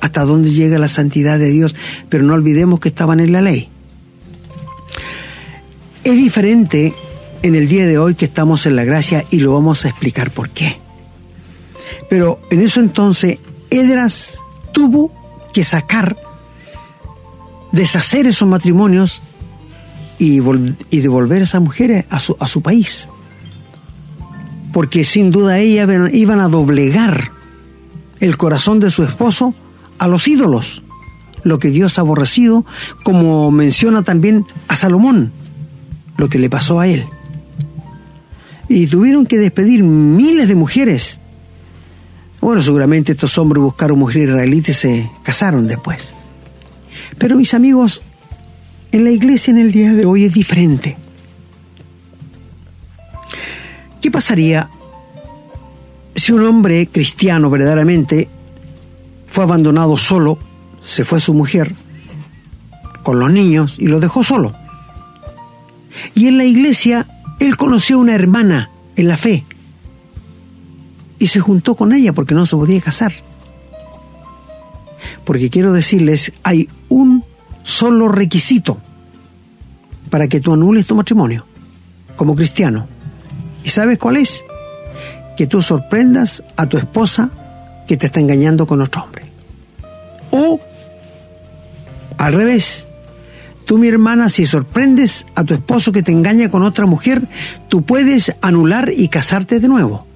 hasta 0.00 0.24
dónde 0.24 0.50
llega 0.50 0.78
la 0.78 0.88
santidad 0.88 1.38
de 1.38 1.50
Dios? 1.50 1.74
Pero 2.08 2.24
no 2.24 2.34
olvidemos 2.34 2.80
que 2.80 2.88
estaban 2.88 3.20
en 3.20 3.32
la 3.32 3.42
ley. 3.42 3.68
Es 6.04 6.14
diferente 6.14 6.94
en 7.42 7.54
el 7.54 7.68
día 7.68 7.86
de 7.86 7.98
hoy 7.98 8.14
que 8.14 8.24
estamos 8.24 8.66
en 8.66 8.76
la 8.76 8.84
gracia 8.84 9.24
y 9.30 9.40
lo 9.40 9.52
vamos 9.52 9.84
a 9.84 9.88
explicar 9.88 10.30
por 10.30 10.50
qué. 10.50 10.78
Pero 12.08 12.40
en 12.50 12.60
eso 12.60 12.80
entonces 12.80 13.38
Edras 13.70 14.38
tuvo 14.72 15.12
que 15.52 15.64
sacar, 15.64 16.16
deshacer 17.72 18.26
esos 18.26 18.48
matrimonios 18.48 19.22
y, 20.18 20.40
devolver 21.00 21.40
a 21.40 21.44
esas 21.44 21.60
mujeres 21.60 22.04
a 22.10 22.20
su, 22.20 22.36
a 22.38 22.46
su 22.46 22.62
país. 22.62 23.08
Porque 24.72 25.04
sin 25.04 25.30
duda 25.30 25.58
ellas 25.58 25.88
iban 26.12 26.40
a 26.40 26.48
doblegar 26.48 27.32
el 28.20 28.36
corazón 28.36 28.78
de 28.78 28.90
su 28.90 29.02
esposo 29.02 29.54
a 29.98 30.06
los 30.08 30.28
ídolos, 30.28 30.82
lo 31.42 31.58
que 31.58 31.68
Dios 31.68 31.98
ha 31.98 32.02
aborrecido, 32.02 32.64
como 33.02 33.50
menciona 33.50 34.02
también 34.02 34.46
a 34.68 34.76
Salomón, 34.76 35.32
lo 36.16 36.28
que 36.28 36.38
le 36.38 36.48
pasó 36.48 36.78
a 36.78 36.86
él. 36.86 37.06
Y 38.68 38.86
tuvieron 38.86 39.26
que 39.26 39.38
despedir 39.38 39.82
miles 39.82 40.48
de 40.48 40.54
mujeres 40.54 41.18
bueno, 42.42 42.60
seguramente 42.60 43.12
estos 43.12 43.38
hombres 43.38 43.62
buscaron 43.62 44.00
mujeres 44.00 44.28
israelitas 44.28 44.70
y 44.70 44.74
se 44.74 45.10
casaron 45.22 45.68
después. 45.68 46.12
Pero 47.22 47.36
mis 47.36 47.54
amigos, 47.54 48.02
en 48.90 49.04
la 49.04 49.12
iglesia 49.12 49.52
en 49.52 49.58
el 49.58 49.70
día 49.70 49.92
de 49.92 50.04
hoy 50.04 50.24
es 50.24 50.34
diferente. 50.34 50.96
¿Qué 54.00 54.10
pasaría 54.10 54.68
si 56.16 56.32
un 56.32 56.44
hombre 56.44 56.88
cristiano 56.88 57.48
verdaderamente 57.48 58.28
fue 59.28 59.44
abandonado 59.44 59.96
solo, 59.98 60.36
se 60.84 61.04
fue 61.04 61.20
su 61.20 61.32
mujer 61.32 61.76
con 63.04 63.20
los 63.20 63.30
niños 63.30 63.76
y 63.78 63.86
lo 63.86 64.00
dejó 64.00 64.24
solo? 64.24 64.52
Y 66.16 66.26
en 66.26 66.38
la 66.38 66.44
iglesia 66.44 67.06
él 67.38 67.56
conoció 67.56 67.98
a 67.98 68.00
una 68.00 68.16
hermana 68.16 68.68
en 68.96 69.06
la 69.06 69.16
fe 69.16 69.44
y 71.20 71.28
se 71.28 71.38
juntó 71.38 71.76
con 71.76 71.92
ella 71.92 72.12
porque 72.12 72.34
no 72.34 72.46
se 72.46 72.56
podía 72.56 72.80
casar. 72.80 73.12
Porque 75.24 75.50
quiero 75.50 75.72
decirles, 75.72 76.32
hay 76.42 76.68
un 76.92 77.24
solo 77.62 78.08
requisito 78.08 78.78
para 80.10 80.28
que 80.28 80.40
tú 80.40 80.52
anules 80.52 80.86
tu 80.86 80.94
matrimonio 80.94 81.46
como 82.16 82.36
cristiano. 82.36 82.86
¿Y 83.64 83.70
sabes 83.70 83.98
cuál 83.98 84.18
es? 84.18 84.44
Que 85.36 85.46
tú 85.46 85.62
sorprendas 85.62 86.42
a 86.56 86.66
tu 86.66 86.76
esposa 86.76 87.30
que 87.86 87.96
te 87.96 88.06
está 88.06 88.20
engañando 88.20 88.66
con 88.66 88.82
otro 88.82 89.04
hombre. 89.04 89.24
O 90.30 90.60
al 92.18 92.34
revés, 92.34 92.86
tú 93.64 93.78
mi 93.78 93.88
hermana, 93.88 94.28
si 94.28 94.44
sorprendes 94.44 95.24
a 95.34 95.44
tu 95.44 95.54
esposo 95.54 95.92
que 95.92 96.02
te 96.02 96.12
engaña 96.12 96.50
con 96.50 96.62
otra 96.62 96.84
mujer, 96.84 97.26
tú 97.68 97.82
puedes 97.82 98.36
anular 98.42 98.92
y 98.94 99.08
casarte 99.08 99.60
de 99.60 99.68
nuevo. 99.68 100.06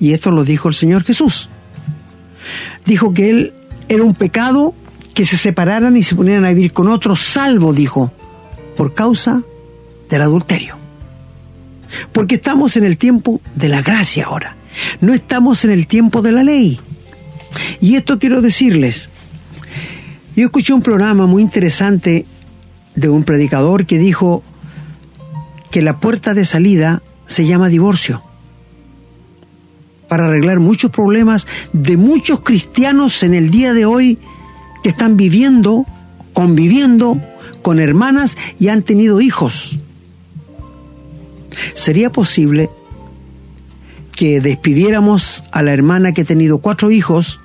Y 0.00 0.12
esto 0.12 0.30
lo 0.30 0.44
dijo 0.44 0.68
el 0.68 0.74
Señor 0.74 1.04
Jesús. 1.04 1.50
Dijo 2.86 3.12
que 3.12 3.28
él 3.28 3.52
era 3.88 4.02
un 4.02 4.14
pecado 4.14 4.74
que 5.16 5.24
se 5.24 5.38
separaran 5.38 5.96
y 5.96 6.02
se 6.02 6.14
ponieran 6.14 6.44
a 6.44 6.50
vivir 6.50 6.74
con 6.74 6.88
otro, 6.88 7.16
salvo, 7.16 7.72
dijo, 7.72 8.12
por 8.76 8.92
causa 8.92 9.42
del 10.10 10.20
adulterio. 10.20 10.76
Porque 12.12 12.34
estamos 12.34 12.76
en 12.76 12.84
el 12.84 12.98
tiempo 12.98 13.40
de 13.54 13.70
la 13.70 13.80
gracia 13.80 14.26
ahora, 14.26 14.56
no 15.00 15.14
estamos 15.14 15.64
en 15.64 15.70
el 15.70 15.86
tiempo 15.86 16.20
de 16.20 16.32
la 16.32 16.42
ley. 16.42 16.78
Y 17.80 17.96
esto 17.96 18.18
quiero 18.18 18.42
decirles, 18.42 19.08
yo 20.36 20.44
escuché 20.44 20.74
un 20.74 20.82
programa 20.82 21.24
muy 21.24 21.40
interesante 21.40 22.26
de 22.94 23.08
un 23.08 23.24
predicador 23.24 23.86
que 23.86 23.96
dijo 23.96 24.42
que 25.70 25.80
la 25.80 25.98
puerta 25.98 26.34
de 26.34 26.44
salida 26.44 27.02
se 27.24 27.46
llama 27.46 27.70
divorcio 27.70 28.22
para 30.08 30.26
arreglar 30.26 30.60
muchos 30.60 30.90
problemas 30.90 31.46
de 31.72 31.96
muchos 31.96 32.40
cristianos 32.40 33.22
en 33.22 33.32
el 33.32 33.50
día 33.50 33.72
de 33.72 33.86
hoy 33.86 34.18
que 34.86 34.90
están 34.90 35.16
viviendo, 35.16 35.84
conviviendo 36.32 37.20
con 37.62 37.80
hermanas 37.80 38.36
y 38.60 38.68
han 38.68 38.82
tenido 38.82 39.20
hijos. 39.20 39.80
¿Sería 41.74 42.12
posible 42.12 42.70
que 44.12 44.40
despidiéramos 44.40 45.42
a 45.50 45.64
la 45.64 45.72
hermana 45.72 46.12
que 46.12 46.20
ha 46.20 46.24
tenido 46.24 46.58
cuatro 46.58 46.92
hijos 46.92 47.40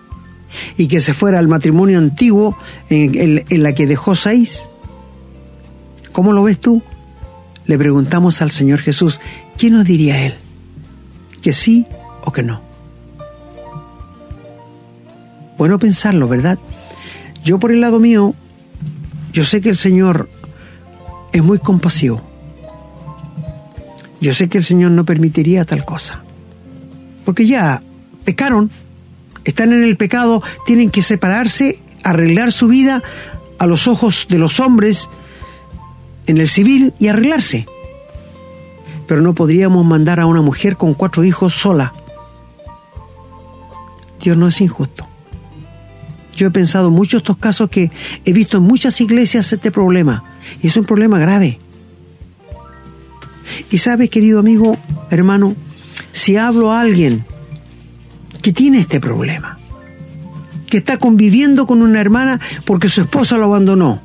y 0.78 0.88
que 0.88 1.02
se 1.02 1.16
fuera 1.16 1.40
al 1.40 1.48
matrimonio 1.48 1.98
antiguo 1.98 2.56
en, 2.92 3.44
en 3.50 3.64
la 3.64 3.74
que 3.74 3.88
dejó 3.88 4.16
seis? 4.16 4.70
¿Cómo 6.12 6.34
lo 6.34 6.44
ves 6.44 6.60
tú? 6.60 6.84
Le 7.66 7.76
preguntamos 7.80 8.40
al 8.44 8.52
Señor 8.52 8.82
Jesús, 8.82 9.20
¿qué 9.58 9.72
nos 9.72 9.86
diría 9.86 10.28
Él? 10.28 10.36
¿Que 11.42 11.54
sí 11.54 11.88
o 12.24 12.32
que 12.32 12.44
no. 12.44 12.62
Bueno 15.58 15.80
pensarlo, 15.80 16.28
¿verdad? 16.28 16.60
Yo 17.44 17.60
por 17.60 17.72
el 17.72 17.82
lado 17.82 18.00
mío, 18.00 18.34
yo 19.34 19.46
sé 19.46 19.62
que 19.62 19.70
el 19.70 19.78
Señor 19.78 20.30
es 21.32 21.44
muy 21.44 21.60
compasivo. 21.60 22.22
Yo 24.20 24.34
sé 24.34 24.50
que 24.50 24.60
el 24.60 24.64
Señor 24.64 24.92
no 24.92 25.04
permitiría 25.04 25.66
tal 25.66 25.86
cosa. 25.86 26.22
Porque 27.26 27.46
ya 27.46 27.82
pecaron, 28.26 28.70
están 29.44 29.74
en 29.74 29.84
el 29.84 29.98
pecado, 29.98 30.44
tienen 30.66 30.92
que 30.92 31.02
separarse, 31.02 31.80
arreglar 32.04 32.52
su 32.52 32.68
vida 32.68 33.02
a 33.58 33.66
los 33.66 33.88
ojos 33.88 34.28
de 34.30 34.38
los 34.38 34.60
hombres 34.60 35.10
en 36.28 36.38
el 36.38 36.48
civil 36.48 36.94
y 37.00 37.08
arreglarse. 37.08 37.66
Pero 39.08 39.22
no 39.22 39.34
podríamos 39.34 39.84
mandar 39.86 40.20
a 40.20 40.26
una 40.26 40.42
mujer 40.42 40.78
con 40.78 40.94
cuatro 40.94 41.24
hijos 41.24 41.54
sola 41.54 41.94
Dios 44.22 44.38
no 44.38 44.48
es 44.48 44.62
injusto. 44.62 45.08
Yo 46.36 46.48
he 46.48 46.52
pensado 46.52 46.90
mucho 46.90 47.18
estos 47.18 47.38
casos 47.38 47.70
que 47.70 47.92
he 48.26 48.34
visto 48.34 48.58
en 48.58 48.64
muchas 48.64 49.00
iglesias 49.02 49.52
este 49.52 49.72
problema. 49.72 50.24
Y 50.62 50.68
es 50.68 50.78
un 50.78 50.86
problema 50.86 51.20
grave. 51.20 51.60
Y 53.70 53.78
sabes, 53.78 54.10
querido 54.10 54.40
amigo, 54.40 54.78
hermano, 55.10 55.56
si 56.12 56.38
hablo 56.38 56.72
a 56.72 56.82
alguien 56.82 57.26
que 58.42 58.54
tiene 58.54 58.80
este 58.80 59.00
problema, 59.00 59.58
que 60.70 60.78
está 60.78 60.98
conviviendo 60.98 61.68
con 61.68 61.82
una 61.82 62.00
hermana 62.00 62.40
porque 62.66 62.90
su 62.90 63.02
esposa 63.02 63.38
lo 63.38 63.46
abandonó, 63.46 64.02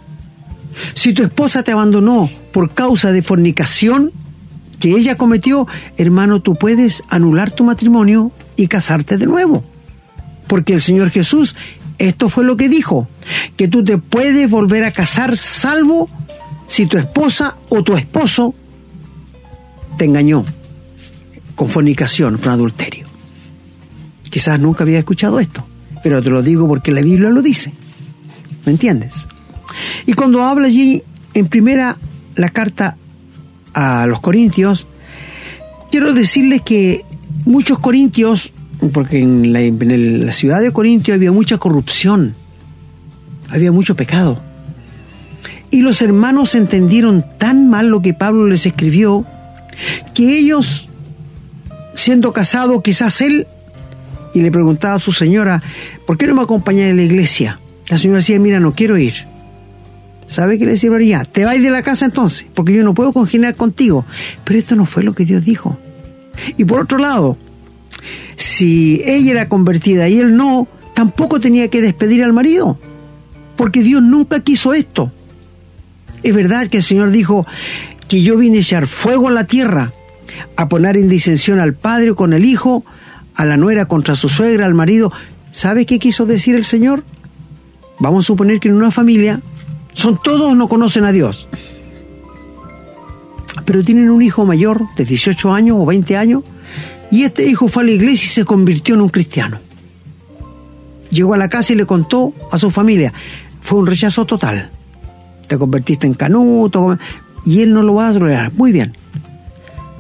si 0.94 1.12
tu 1.12 1.22
esposa 1.22 1.62
te 1.62 1.72
abandonó 1.72 2.28
por 2.52 2.74
causa 2.74 3.12
de 3.12 3.22
fornicación 3.22 4.12
que 4.78 4.90
ella 4.90 5.16
cometió, 5.16 5.66
hermano, 5.96 6.40
tú 6.40 6.54
puedes 6.54 7.02
anular 7.08 7.50
tu 7.50 7.64
matrimonio 7.64 8.32
y 8.56 8.68
casarte 8.68 9.16
de 9.16 9.26
nuevo. 9.26 9.64
Porque 10.46 10.74
el 10.74 10.80
Señor 10.80 11.10
Jesús, 11.10 11.56
esto 11.98 12.28
fue 12.28 12.44
lo 12.44 12.56
que 12.56 12.68
dijo, 12.68 13.08
que 13.56 13.68
tú 13.68 13.84
te 13.84 13.98
puedes 13.98 14.48
volver 14.50 14.84
a 14.84 14.90
casar 14.90 15.36
salvo 15.36 16.08
si 16.66 16.86
tu 16.86 16.98
esposa 16.98 17.56
o 17.68 17.82
tu 17.82 17.96
esposo 17.96 18.54
te 19.96 20.04
engañó 20.04 20.44
con 21.54 21.68
fornicación, 21.68 22.38
con 22.38 22.52
adulterio. 22.52 23.06
Quizás 24.30 24.60
nunca 24.60 24.84
había 24.84 24.98
escuchado 24.98 25.40
esto, 25.40 25.66
pero 26.02 26.22
te 26.22 26.30
lo 26.30 26.42
digo 26.42 26.68
porque 26.68 26.90
la 26.90 27.00
Biblia 27.00 27.30
lo 27.30 27.40
dice. 27.40 27.72
¿Me 28.64 28.72
entiendes? 28.72 29.26
Y 30.04 30.12
cuando 30.12 30.42
habla 30.42 30.66
allí 30.66 31.02
en 31.34 31.48
primera 31.48 31.96
la 32.34 32.50
carta 32.50 32.96
a 33.72 34.06
los 34.06 34.20
corintios, 34.20 34.86
quiero 35.90 36.12
decirles 36.12 36.62
que 36.62 37.04
muchos 37.44 37.78
corintios 37.78 38.52
porque 38.92 39.20
en 39.20 39.52
la, 39.52 40.32
ciudad 40.32 40.60
de 40.60 40.72
Corintio 40.72 41.14
había 41.14 41.32
mucha 41.32 41.58
corrupción, 41.58 42.34
había 43.48 43.72
mucho 43.72 43.96
pecado. 43.96 44.40
Y 45.70 45.82
los 45.82 46.00
hermanos 46.02 46.54
entendieron 46.54 47.24
tan 47.38 47.68
mal 47.68 47.88
lo 47.88 48.00
que 48.00 48.14
Pablo 48.14 48.46
les 48.46 48.66
escribió, 48.66 49.24
que 50.14 50.38
ellos, 50.38 50.88
siendo 51.94 52.32
casados, 52.32 52.82
quizás 52.82 53.20
él, 53.20 53.46
y 54.34 54.42
le 54.42 54.50
preguntaba 54.50 54.94
a 54.94 54.98
su 54.98 55.12
señora, 55.12 55.62
¿por 56.06 56.18
qué 56.18 56.26
no 56.26 56.34
me 56.34 56.42
acompaña 56.42 56.86
en 56.86 56.96
la 56.96 57.02
iglesia? 57.02 57.58
La 57.88 57.98
señora 57.98 58.18
decía, 58.18 58.38
mira, 58.38 58.60
no 58.60 58.74
quiero 58.74 58.98
ir. 58.98 59.14
¿Sabe 60.26 60.58
qué 60.58 60.66
le 60.66 60.72
decía 60.72 60.90
María? 60.90 61.24
Te 61.24 61.44
vais 61.44 61.62
de 61.62 61.70
la 61.70 61.82
casa 61.82 62.04
entonces, 62.04 62.46
porque 62.52 62.74
yo 62.74 62.82
no 62.82 62.94
puedo 62.94 63.12
congeniar 63.12 63.54
contigo. 63.54 64.04
Pero 64.44 64.58
esto 64.58 64.76
no 64.76 64.84
fue 64.84 65.04
lo 65.04 65.14
que 65.14 65.24
Dios 65.24 65.44
dijo. 65.44 65.78
Y 66.56 66.64
por 66.64 66.80
otro 66.80 66.98
lado, 66.98 67.38
si 68.36 69.02
ella 69.04 69.32
era 69.32 69.48
convertida 69.48 70.08
y 70.08 70.18
él 70.18 70.36
no, 70.36 70.68
tampoco 70.94 71.40
tenía 71.40 71.68
que 71.68 71.80
despedir 71.80 72.22
al 72.22 72.32
marido, 72.32 72.78
porque 73.56 73.82
Dios 73.82 74.02
nunca 74.02 74.40
quiso 74.40 74.74
esto. 74.74 75.12
Es 76.22 76.34
verdad 76.34 76.68
que 76.68 76.78
el 76.78 76.82
Señor 76.82 77.10
dijo 77.10 77.46
que 78.08 78.22
yo 78.22 78.36
vine 78.36 78.58
a 78.58 78.60
echar 78.60 78.86
fuego 78.86 79.28
a 79.28 79.32
la 79.32 79.44
tierra, 79.44 79.92
a 80.56 80.68
poner 80.68 80.96
en 80.96 81.08
disensión 81.08 81.60
al 81.60 81.74
padre 81.74 82.14
con 82.14 82.32
el 82.32 82.44
hijo, 82.44 82.84
a 83.34 83.44
la 83.44 83.56
nuera 83.56 83.86
contra 83.86 84.14
su 84.14 84.28
suegra, 84.28 84.66
al 84.66 84.74
marido. 84.74 85.12
¿Sabe 85.50 85.86
qué 85.86 85.98
quiso 85.98 86.26
decir 86.26 86.54
el 86.54 86.64
Señor? 86.64 87.04
Vamos 87.98 88.24
a 88.24 88.26
suponer 88.26 88.60
que 88.60 88.68
en 88.68 88.74
una 88.74 88.90
familia 88.90 89.40
son 89.94 90.20
todos 90.22 90.54
no 90.54 90.68
conocen 90.68 91.04
a 91.04 91.12
Dios, 91.12 91.48
pero 93.64 93.82
tienen 93.82 94.10
un 94.10 94.20
hijo 94.20 94.44
mayor 94.44 94.82
de 94.94 95.06
18 95.06 95.54
años 95.54 95.78
o 95.80 95.86
20 95.86 96.16
años 96.18 96.42
y 97.10 97.22
este 97.22 97.46
hijo 97.46 97.68
fue 97.68 97.82
a 97.82 97.86
la 97.86 97.92
iglesia 97.92 98.26
y 98.26 98.28
se 98.28 98.44
convirtió 98.44 98.94
en 98.94 99.02
un 99.02 99.08
cristiano. 99.08 99.58
Llegó 101.10 101.34
a 101.34 101.36
la 101.36 101.48
casa 101.48 101.72
y 101.72 101.76
le 101.76 101.86
contó 101.86 102.34
a 102.50 102.58
su 102.58 102.70
familia. 102.70 103.12
Fue 103.62 103.78
un 103.78 103.86
rechazo 103.86 104.24
total. 104.24 104.70
Te 105.46 105.56
convertiste 105.56 106.06
en 106.06 106.14
canuto 106.14 106.98
y 107.44 107.60
él 107.60 107.72
no 107.72 107.82
lo 107.82 107.94
va 107.94 108.08
a 108.08 108.12
tolerar. 108.12 108.52
Muy 108.52 108.72
bien. 108.72 108.96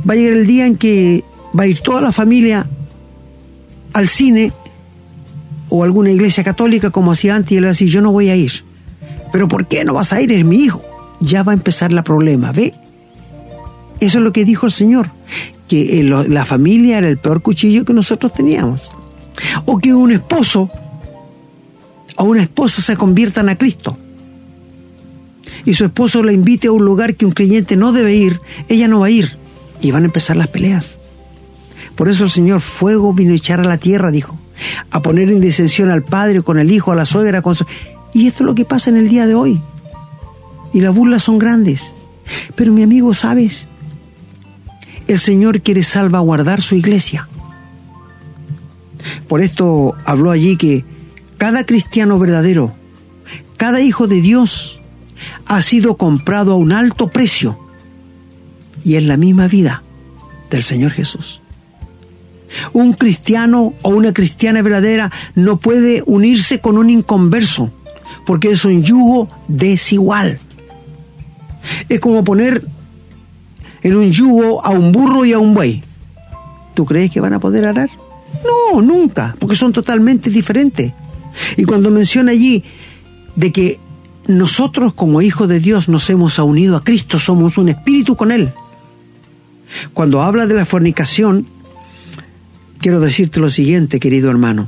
Va 0.08 0.14
a 0.14 0.16
llegar 0.16 0.32
el 0.36 0.46
día 0.46 0.66
en 0.66 0.76
que 0.76 1.24
va 1.58 1.64
a 1.64 1.66
ir 1.66 1.80
toda 1.80 2.00
la 2.00 2.12
familia 2.12 2.66
al 3.92 4.08
cine 4.08 4.52
o 5.68 5.84
alguna 5.84 6.10
iglesia 6.10 6.44
católica 6.44 6.90
como 6.90 7.12
hacía 7.12 7.36
antes 7.36 7.52
y 7.52 7.56
él 7.56 7.64
va 7.64 7.68
a 7.68 7.72
decir, 7.72 7.88
yo 7.88 8.02
no 8.02 8.12
voy 8.12 8.30
a 8.30 8.36
ir. 8.36 8.64
Pero 9.32 9.48
¿por 9.48 9.66
qué 9.68 9.84
no 9.84 9.94
vas 9.94 10.12
a 10.12 10.20
ir? 10.20 10.32
Es 10.32 10.44
mi 10.44 10.58
hijo. 10.58 10.84
Ya 11.20 11.42
va 11.42 11.52
a 11.52 11.54
empezar 11.54 11.92
la 11.92 12.04
problema, 12.04 12.52
¿ve? 12.52 12.74
Eso 14.00 14.18
es 14.18 14.24
lo 14.24 14.32
que 14.32 14.44
dijo 14.44 14.66
el 14.66 14.72
Señor 14.72 15.10
que 15.68 16.02
la 16.28 16.44
familia 16.44 16.98
era 16.98 17.08
el 17.08 17.18
peor 17.18 17.42
cuchillo 17.42 17.84
que 17.84 17.92
nosotros 17.92 18.32
teníamos. 18.32 18.92
O 19.64 19.78
que 19.78 19.92
un 19.92 20.12
esposo 20.12 20.70
o 22.16 22.24
una 22.24 22.42
esposa 22.42 22.82
se 22.82 22.96
conviertan 22.96 23.48
a 23.48 23.56
Cristo. 23.56 23.96
Y 25.64 25.74
su 25.74 25.84
esposo 25.84 26.22
la 26.22 26.32
invite 26.32 26.68
a 26.68 26.72
un 26.72 26.84
lugar 26.84 27.16
que 27.16 27.26
un 27.26 27.32
creyente 27.32 27.76
no 27.76 27.92
debe 27.92 28.14
ir, 28.14 28.40
ella 28.68 28.88
no 28.88 29.00
va 29.00 29.06
a 29.06 29.10
ir. 29.10 29.36
Y 29.80 29.90
van 29.90 30.04
a 30.04 30.06
empezar 30.06 30.36
las 30.36 30.48
peleas. 30.48 30.98
Por 31.94 32.08
eso 32.08 32.24
el 32.24 32.30
Señor 32.30 32.60
fuego 32.60 33.12
vino 33.12 33.32
a 33.32 33.36
echar 33.36 33.60
a 33.60 33.64
la 33.64 33.78
tierra, 33.78 34.10
dijo, 34.10 34.38
a 34.90 35.02
poner 35.02 35.30
en 35.30 35.40
disensión 35.40 35.90
al 35.90 36.02
padre 36.02 36.42
con 36.42 36.58
el 36.58 36.70
hijo, 36.70 36.92
a 36.92 36.96
la 36.96 37.06
suegra 37.06 37.42
con 37.42 37.54
su... 37.54 37.66
Y 38.12 38.26
esto 38.26 38.44
es 38.44 38.46
lo 38.46 38.54
que 38.54 38.64
pasa 38.64 38.90
en 38.90 38.96
el 38.96 39.08
día 39.08 39.26
de 39.26 39.34
hoy. 39.34 39.60
Y 40.72 40.80
las 40.80 40.94
burlas 40.94 41.24
son 41.24 41.38
grandes. 41.38 41.94
Pero 42.54 42.72
mi 42.72 42.82
amigo, 42.82 43.12
¿sabes? 43.14 43.66
El 45.06 45.18
Señor 45.18 45.60
quiere 45.60 45.82
salvaguardar 45.82 46.62
su 46.62 46.74
iglesia. 46.74 47.28
Por 49.28 49.40
esto 49.40 49.94
habló 50.04 50.30
allí 50.30 50.56
que 50.56 50.84
cada 51.38 51.64
cristiano 51.64 52.18
verdadero, 52.18 52.74
cada 53.56 53.80
hijo 53.80 54.06
de 54.06 54.20
Dios, 54.20 54.80
ha 55.46 55.62
sido 55.62 55.96
comprado 55.96 56.52
a 56.52 56.56
un 56.56 56.72
alto 56.72 57.08
precio 57.08 57.58
y 58.84 58.96
es 58.96 59.04
la 59.04 59.16
misma 59.16 59.48
vida 59.48 59.82
del 60.50 60.62
Señor 60.62 60.92
Jesús. 60.92 61.40
Un 62.72 62.92
cristiano 62.94 63.74
o 63.82 63.90
una 63.90 64.12
cristiana 64.12 64.62
verdadera 64.62 65.10
no 65.34 65.56
puede 65.56 66.02
unirse 66.06 66.60
con 66.60 66.78
un 66.78 66.90
inconverso 66.90 67.72
porque 68.24 68.50
es 68.50 68.64
un 68.64 68.82
yugo 68.82 69.28
desigual. 69.48 70.38
Es 71.88 72.00
como 72.00 72.24
poner 72.24 72.64
en 73.86 73.94
un 73.94 74.10
yugo 74.10 74.64
a 74.64 74.70
un 74.70 74.90
burro 74.90 75.24
y 75.24 75.32
a 75.32 75.38
un 75.38 75.54
buey. 75.54 75.80
¿Tú 76.74 76.84
crees 76.84 77.08
que 77.12 77.20
van 77.20 77.34
a 77.34 77.38
poder 77.38 77.68
arar? 77.68 77.88
No, 78.44 78.82
nunca, 78.82 79.36
porque 79.38 79.54
son 79.54 79.72
totalmente 79.72 80.28
diferentes. 80.28 80.92
Y 81.56 81.62
cuando 81.62 81.92
menciona 81.92 82.32
allí 82.32 82.64
de 83.36 83.52
que 83.52 83.78
nosotros 84.26 84.92
como 84.92 85.22
hijos 85.22 85.48
de 85.48 85.60
Dios 85.60 85.88
nos 85.88 86.10
hemos 86.10 86.36
unido 86.40 86.76
a 86.76 86.82
Cristo, 86.82 87.20
somos 87.20 87.58
un 87.58 87.68
espíritu 87.68 88.16
con 88.16 88.32
Él. 88.32 88.50
Cuando 89.94 90.20
habla 90.20 90.48
de 90.48 90.54
la 90.54 90.64
fornicación, 90.64 91.46
quiero 92.78 92.98
decirte 92.98 93.38
lo 93.38 93.50
siguiente, 93.50 94.00
querido 94.00 94.30
hermano. 94.30 94.66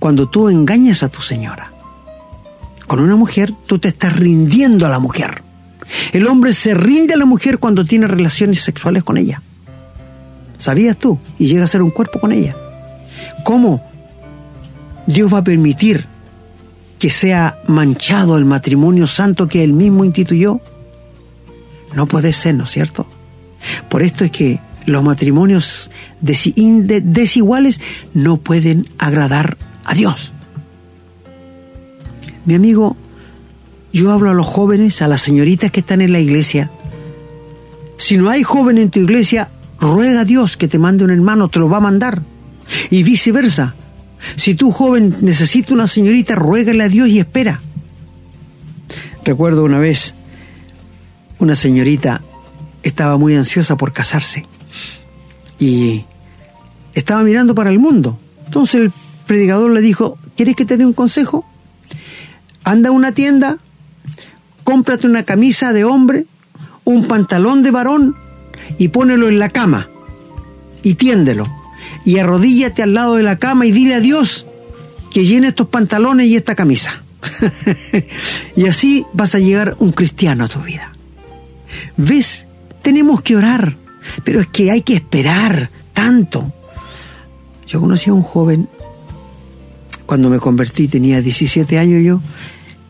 Cuando 0.00 0.28
tú 0.28 0.48
engañas 0.48 1.04
a 1.04 1.08
tu 1.08 1.22
señora 1.22 1.72
con 2.88 2.98
una 2.98 3.14
mujer, 3.14 3.54
tú 3.66 3.78
te 3.78 3.86
estás 3.86 4.16
rindiendo 4.16 4.84
a 4.84 4.88
la 4.88 4.98
mujer. 4.98 5.45
El 6.12 6.26
hombre 6.26 6.52
se 6.52 6.74
rinde 6.74 7.14
a 7.14 7.16
la 7.16 7.26
mujer 7.26 7.58
cuando 7.58 7.84
tiene 7.84 8.06
relaciones 8.06 8.60
sexuales 8.60 9.04
con 9.04 9.16
ella. 9.16 9.40
¿Sabías 10.58 10.96
tú? 10.96 11.18
Y 11.38 11.46
llega 11.46 11.64
a 11.64 11.68
ser 11.68 11.82
un 11.82 11.90
cuerpo 11.90 12.18
con 12.20 12.32
ella. 12.32 12.56
¿Cómo 13.44 13.84
Dios 15.06 15.32
va 15.32 15.38
a 15.38 15.44
permitir 15.44 16.06
que 16.98 17.10
sea 17.10 17.60
manchado 17.66 18.38
el 18.38 18.44
matrimonio 18.44 19.06
santo 19.06 19.48
que 19.48 19.62
él 19.62 19.72
mismo 19.72 20.04
instituyó? 20.04 20.60
No 21.94 22.06
puede 22.06 22.32
ser, 22.32 22.54
¿no 22.54 22.64
es 22.64 22.70
cierto? 22.70 23.06
Por 23.88 24.02
esto 24.02 24.24
es 24.24 24.30
que 24.30 24.60
los 24.86 25.02
matrimonios 25.02 25.90
desiguales 26.20 27.80
no 28.14 28.38
pueden 28.38 28.88
agradar 28.98 29.56
a 29.84 29.94
Dios. 29.94 30.32
Mi 32.44 32.54
amigo, 32.54 32.96
yo 33.96 34.12
hablo 34.12 34.30
a 34.30 34.34
los 34.34 34.46
jóvenes, 34.46 35.00
a 35.00 35.08
las 35.08 35.22
señoritas 35.22 35.70
que 35.70 35.80
están 35.80 36.02
en 36.02 36.12
la 36.12 36.20
iglesia. 36.20 36.70
Si 37.96 38.18
no 38.18 38.28
hay 38.28 38.42
joven 38.42 38.76
en 38.76 38.90
tu 38.90 39.00
iglesia, 39.00 39.48
ruega 39.80 40.20
a 40.20 40.24
Dios 40.26 40.58
que 40.58 40.68
te 40.68 40.78
mande 40.78 41.04
un 41.04 41.10
hermano, 41.10 41.48
te 41.48 41.58
lo 41.58 41.70
va 41.70 41.78
a 41.78 41.80
mandar. 41.80 42.22
Y 42.90 43.02
viceversa. 43.02 43.74
Si 44.36 44.54
tú 44.54 44.70
joven 44.70 45.16
necesitas 45.22 45.70
una 45.70 45.86
señorita, 45.86 46.34
ruégale 46.34 46.84
a 46.84 46.88
Dios 46.88 47.08
y 47.08 47.20
espera. 47.20 47.62
Recuerdo 49.24 49.64
una 49.64 49.78
vez, 49.78 50.14
una 51.38 51.56
señorita 51.56 52.22
estaba 52.82 53.16
muy 53.16 53.34
ansiosa 53.34 53.76
por 53.76 53.94
casarse 53.94 54.44
y 55.58 56.04
estaba 56.92 57.22
mirando 57.22 57.54
para 57.54 57.70
el 57.70 57.78
mundo. 57.78 58.18
Entonces 58.44 58.82
el 58.82 58.92
predicador 59.26 59.70
le 59.70 59.80
dijo, 59.80 60.18
¿quieres 60.36 60.54
que 60.54 60.66
te 60.66 60.76
dé 60.76 60.84
un 60.84 60.92
consejo? 60.92 61.46
Anda 62.62 62.90
a 62.90 62.92
una 62.92 63.12
tienda, 63.12 63.58
cómprate 64.66 65.06
una 65.06 65.22
camisa 65.22 65.72
de 65.72 65.84
hombre, 65.84 66.26
un 66.84 67.06
pantalón 67.06 67.62
de 67.62 67.70
varón 67.70 68.16
y 68.78 68.88
pónelo 68.88 69.28
en 69.28 69.38
la 69.38 69.48
cama 69.48 69.88
y 70.82 70.94
tiéndelo. 70.94 71.46
Y 72.04 72.18
arrodíllate 72.18 72.82
al 72.82 72.92
lado 72.92 73.14
de 73.14 73.22
la 73.22 73.38
cama 73.38 73.64
y 73.66 73.70
dile 73.70 73.94
a 73.94 74.00
Dios 74.00 74.44
que 75.12 75.24
llene 75.24 75.48
estos 75.48 75.68
pantalones 75.68 76.26
y 76.26 76.34
esta 76.34 76.56
camisa. 76.56 77.04
y 78.56 78.66
así 78.66 79.06
vas 79.12 79.36
a 79.36 79.38
llegar 79.38 79.76
un 79.78 79.92
cristiano 79.92 80.44
a 80.44 80.48
tu 80.48 80.60
vida. 80.60 80.92
¿Ves? 81.96 82.48
Tenemos 82.82 83.22
que 83.22 83.36
orar, 83.36 83.76
pero 84.24 84.40
es 84.40 84.48
que 84.48 84.72
hay 84.72 84.82
que 84.82 84.94
esperar 84.94 85.70
tanto. 85.92 86.52
Yo 87.68 87.80
conocí 87.80 88.10
a 88.10 88.14
un 88.14 88.22
joven, 88.22 88.68
cuando 90.06 90.28
me 90.28 90.40
convertí, 90.40 90.88
tenía 90.88 91.20
17 91.20 91.78
años 91.78 92.04
yo, 92.04 92.20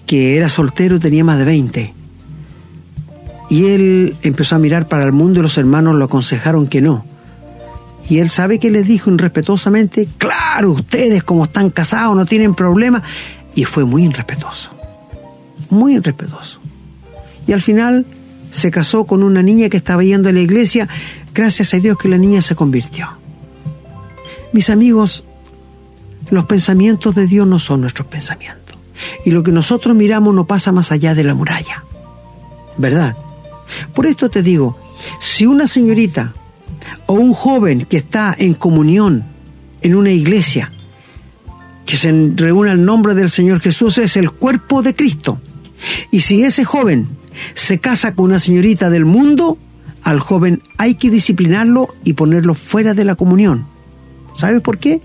que 0.07 0.37
era 0.37 0.49
soltero, 0.49 0.99
tenía 0.99 1.25
más 1.25 1.38
de 1.38 1.45
20. 1.45 1.95
Y 3.49 3.66
él 3.66 4.16
empezó 4.23 4.57
a 4.57 4.59
mirar 4.59 4.87
para 4.88 5.05
el 5.05 5.12
mundo 5.12 5.40
y 5.40 5.42
los 5.42 5.59
hermanos 5.59 5.95
lo 5.95 6.05
aconsejaron 6.05 6.66
que 6.66 6.81
no. 6.81 7.05
Y 8.09 8.19
él 8.19 8.31
sabe 8.31 8.59
que 8.59 8.71
les 8.71 8.87
dijo 8.87 9.11
irrespetuosamente, 9.11 10.09
claro, 10.19 10.73
ustedes 10.73 11.25
como 11.25 11.45
están 11.45 11.71
casados 11.71 12.16
no 12.16 12.25
tienen 12.25 12.55
problema. 12.55 13.03
Y 13.55 13.64
fue 13.64 13.85
muy 13.85 14.05
irrespetuoso, 14.05 14.71
muy 15.71 15.97
irrespetuoso. 15.97 16.61
Y 17.47 17.53
al 17.53 17.62
final 17.62 18.07
se 18.51 18.71
casó 18.71 19.05
con 19.05 19.23
una 19.23 19.42
niña 19.42 19.69
que 19.69 19.77
estaba 19.77 20.05
yendo 20.05 20.29
a 20.29 20.33
la 20.33 20.40
iglesia, 20.40 20.88
gracias 21.35 21.75
a 21.75 21.79
Dios 21.79 21.99
que 21.99 22.09
la 22.09 22.19
niña 22.19 22.42
se 22.42 22.55
convirtió. 22.55 23.09
Mis 24.53 24.71
amigos, 24.71 25.25
los 26.31 26.45
pensamientos 26.45 27.14
de 27.14 27.27
Dios 27.27 27.47
no 27.47 27.59
son 27.59 27.83
nuestros 27.83 28.07
pensamientos. 28.09 28.65
Y 29.25 29.31
lo 29.31 29.43
que 29.43 29.53
nosotros 29.53 29.97
miramos 29.97 30.35
no 30.35 30.47
pasa 30.47 30.73
más 30.73 30.93
allá 30.93 31.15
de 31.15 31.25
la 31.25 31.35
muralla. 31.35 31.85
¿Verdad? 32.79 33.17
Por 33.95 34.07
esto 34.07 34.29
te 34.29 34.43
digo, 34.43 34.79
si 35.21 35.47
una 35.47 35.67
señorita 35.67 36.33
o 37.07 37.15
un 37.15 37.33
joven 37.33 37.87
que 37.89 37.97
está 37.97 38.35
en 38.39 38.55
comunión 38.55 39.25
en 39.83 39.95
una 39.95 40.11
iglesia, 40.11 40.73
que 41.85 41.97
se 41.97 42.13
reúne 42.35 42.71
al 42.71 42.85
nombre 42.85 43.15
del 43.15 43.31
Señor 43.31 43.61
Jesús, 43.61 43.99
es 43.99 44.17
el 44.17 44.31
cuerpo 44.31 44.83
de 44.83 44.95
Cristo. 44.95 45.41
Y 46.11 46.21
si 46.21 46.43
ese 46.43 46.65
joven 46.65 47.07
se 47.55 47.79
casa 47.79 48.15
con 48.15 48.27
una 48.27 48.39
señorita 48.39 48.91
del 48.91 49.05
mundo, 49.05 49.59
al 50.03 50.21
joven 50.21 50.63
hay 50.79 50.95
que 50.95 51.11
disciplinarlo 51.11 51.89
y 52.05 52.15
ponerlo 52.15 52.55
fuera 52.55 52.95
de 52.95 53.05
la 53.05 53.15
comunión. 53.15 53.67
¿Sabe 54.35 54.61
por 54.61 54.79
qué? 54.79 55.01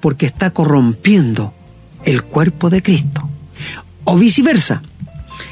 Porque 0.00 0.26
está 0.26 0.50
corrompiendo 0.50 1.54
el 2.04 2.22
cuerpo 2.22 2.70
de 2.70 2.82
Cristo. 2.82 3.28
O 4.04 4.16
viceversa, 4.16 4.82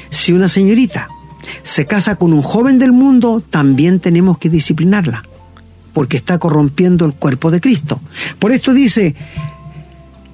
si 0.09 0.33
una 0.33 0.47
señorita 0.49 1.07
se 1.63 1.85
casa 1.85 2.15
con 2.15 2.33
un 2.33 2.41
joven 2.41 2.79
del 2.79 2.91
mundo, 2.91 3.41
también 3.41 3.99
tenemos 3.99 4.37
que 4.37 4.49
disciplinarla. 4.49 5.23
porque 5.93 6.15
está 6.15 6.39
corrompiendo 6.39 7.05
el 7.05 7.13
cuerpo 7.13 7.51
de 7.51 7.59
Cristo. 7.59 7.99
Por 8.39 8.53
esto 8.53 8.73
dice 8.73 9.13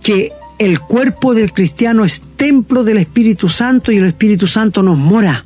que 0.03 0.31
el 0.59 0.79
cuerpo 0.79 1.33
del 1.33 1.51
cristiano 1.51 2.05
es 2.05 2.21
templo 2.35 2.83
del 2.83 2.97
Espíritu 2.97 3.49
Santo 3.49 3.91
y 3.91 3.97
el 3.97 4.05
Espíritu 4.05 4.47
Santo 4.47 4.83
nos 4.83 4.97
mora. 4.97 5.45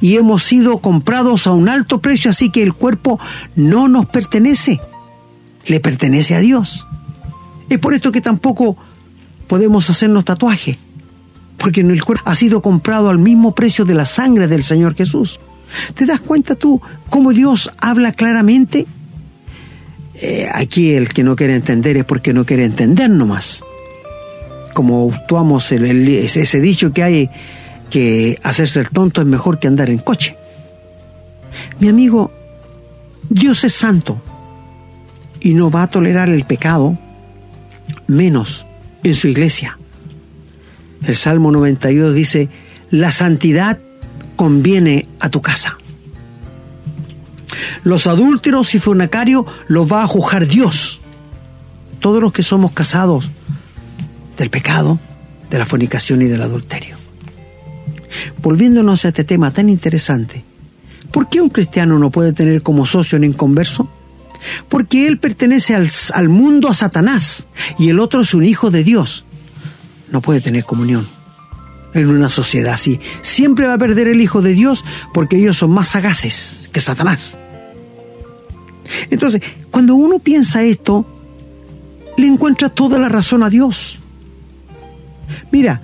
Y 0.00 0.16
hemos 0.16 0.42
sido 0.44 0.78
comprados 0.78 1.46
a 1.46 1.52
un 1.52 1.68
alto 1.68 2.00
precio, 2.00 2.30
así 2.30 2.50
que 2.50 2.62
el 2.62 2.74
cuerpo 2.74 3.18
no 3.54 3.88
nos 3.88 4.06
pertenece, 4.06 4.80
le 5.66 5.80
pertenece 5.80 6.34
a 6.34 6.40
Dios. 6.40 6.86
Es 7.68 7.78
por 7.78 7.94
esto 7.94 8.12
que 8.12 8.20
tampoco 8.20 8.76
podemos 9.54 9.88
hacernos 9.88 10.24
tatuaje, 10.24 10.80
porque 11.58 11.82
el 11.82 12.04
cuerpo 12.04 12.28
ha 12.28 12.34
sido 12.34 12.60
comprado 12.60 13.08
al 13.08 13.18
mismo 13.18 13.54
precio 13.54 13.84
de 13.84 13.94
la 13.94 14.04
sangre 14.04 14.48
del 14.48 14.64
Señor 14.64 14.96
Jesús. 14.96 15.38
¿Te 15.94 16.06
das 16.06 16.20
cuenta 16.20 16.56
tú 16.56 16.82
cómo 17.08 17.30
Dios 17.30 17.70
habla 17.78 18.10
claramente? 18.10 18.84
Eh, 20.16 20.48
aquí 20.52 20.92
el 20.92 21.10
que 21.10 21.22
no 21.22 21.36
quiere 21.36 21.54
entender 21.54 21.96
es 21.96 22.04
porque 22.04 22.34
no 22.34 22.44
quiere 22.44 22.64
entender 22.64 23.08
nomás 23.10 23.62
como 24.72 25.12
actuamos 25.14 25.70
el, 25.70 26.08
ese 26.08 26.60
dicho 26.60 26.92
que 26.92 27.04
hay 27.04 27.30
que 27.90 28.40
hacerse 28.42 28.80
el 28.80 28.88
tonto 28.88 29.20
es 29.20 29.26
mejor 29.28 29.60
que 29.60 29.68
andar 29.68 29.88
en 29.88 29.98
coche. 29.98 30.36
Mi 31.78 31.88
amigo, 31.88 32.32
Dios 33.30 33.62
es 33.62 33.72
santo 33.72 34.20
y 35.38 35.54
no 35.54 35.70
va 35.70 35.84
a 35.84 35.86
tolerar 35.86 36.28
el 36.28 36.42
pecado 36.42 36.98
menos 38.08 38.66
en 39.04 39.14
su 39.14 39.28
iglesia. 39.28 39.78
El 41.06 41.14
Salmo 41.14 41.52
92 41.52 42.14
dice, 42.14 42.48
la 42.90 43.12
santidad 43.12 43.78
conviene 44.34 45.06
a 45.20 45.28
tu 45.28 45.40
casa. 45.40 45.78
Los 47.84 48.06
adúlteros 48.06 48.74
y 48.74 48.78
fornicarios 48.78 49.44
los 49.68 49.90
va 49.90 50.02
a 50.02 50.08
juzgar 50.08 50.46
Dios. 50.46 51.00
Todos 52.00 52.20
los 52.20 52.32
que 52.32 52.42
somos 52.42 52.72
casados 52.72 53.30
del 54.36 54.50
pecado, 54.50 54.98
de 55.50 55.58
la 55.58 55.66
fornicación 55.66 56.22
y 56.22 56.26
del 56.26 56.42
adulterio. 56.42 56.96
Volviéndonos 58.42 59.04
a 59.04 59.08
este 59.08 59.24
tema 59.24 59.50
tan 59.50 59.68
interesante, 59.68 60.44
¿por 61.12 61.28
qué 61.28 61.40
un 61.40 61.50
cristiano 61.50 61.98
no 61.98 62.10
puede 62.10 62.32
tener 62.32 62.62
como 62.62 62.86
socio 62.86 63.18
un 63.18 63.24
inconverso? 63.24 63.88
Porque 64.68 65.06
él 65.06 65.18
pertenece 65.18 65.74
al, 65.74 65.90
al 66.12 66.28
mundo 66.28 66.68
a 66.68 66.74
Satanás 66.74 67.46
y 67.78 67.88
el 67.88 68.00
otro 68.00 68.20
es 68.20 68.34
un 68.34 68.44
hijo 68.44 68.70
de 68.70 68.84
Dios. 68.84 69.24
No 70.10 70.20
puede 70.20 70.40
tener 70.40 70.64
comunión 70.64 71.08
en 71.94 72.08
una 72.08 72.28
sociedad 72.28 72.74
así. 72.74 73.00
Siempre 73.22 73.66
va 73.66 73.74
a 73.74 73.78
perder 73.78 74.08
el 74.08 74.20
Hijo 74.20 74.42
de 74.42 74.52
Dios 74.52 74.84
porque 75.14 75.38
ellos 75.38 75.56
son 75.56 75.70
más 75.70 75.88
sagaces 75.88 76.68
que 76.72 76.80
Satanás. 76.80 77.38
Entonces, 79.10 79.40
cuando 79.70 79.94
uno 79.94 80.18
piensa 80.18 80.62
esto, 80.62 81.06
le 82.16 82.26
encuentra 82.26 82.68
toda 82.68 82.98
la 82.98 83.08
razón 83.08 83.42
a 83.42 83.50
Dios. 83.50 83.98
Mira, 85.50 85.82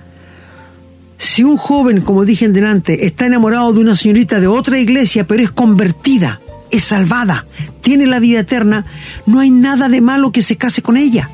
si 1.17 1.43
un 1.43 1.57
joven, 1.57 2.01
como 2.01 2.25
dije 2.25 2.45
en 2.45 2.53
delante, 2.53 3.05
está 3.05 3.25
enamorado 3.25 3.73
de 3.73 3.79
una 3.79 3.95
señorita 3.95 4.39
de 4.39 4.47
otra 4.47 4.79
iglesia, 4.79 5.25
pero 5.25 5.43
es 5.43 5.51
convertida, 5.51 6.41
es 6.71 6.85
salvada, 6.85 7.45
tiene 7.81 8.05
la 8.05 8.19
vida 8.19 8.39
eterna, 8.39 8.85
no 9.25 9.39
hay 9.39 9.49
nada 9.49 9.89
de 9.89 10.01
malo 10.01 10.31
que 10.31 10.41
se 10.41 10.57
case 10.57 10.81
con 10.81 10.97
ella. 10.97 11.29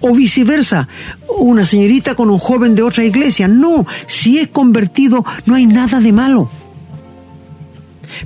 O 0.00 0.14
viceversa, 0.14 0.88
una 1.28 1.64
señorita 1.64 2.14
con 2.14 2.30
un 2.30 2.38
joven 2.38 2.74
de 2.74 2.82
otra 2.82 3.04
iglesia. 3.04 3.48
No, 3.48 3.86
si 4.06 4.38
es 4.38 4.48
convertido, 4.48 5.24
no 5.44 5.54
hay 5.54 5.66
nada 5.66 6.00
de 6.00 6.12
malo. 6.12 6.50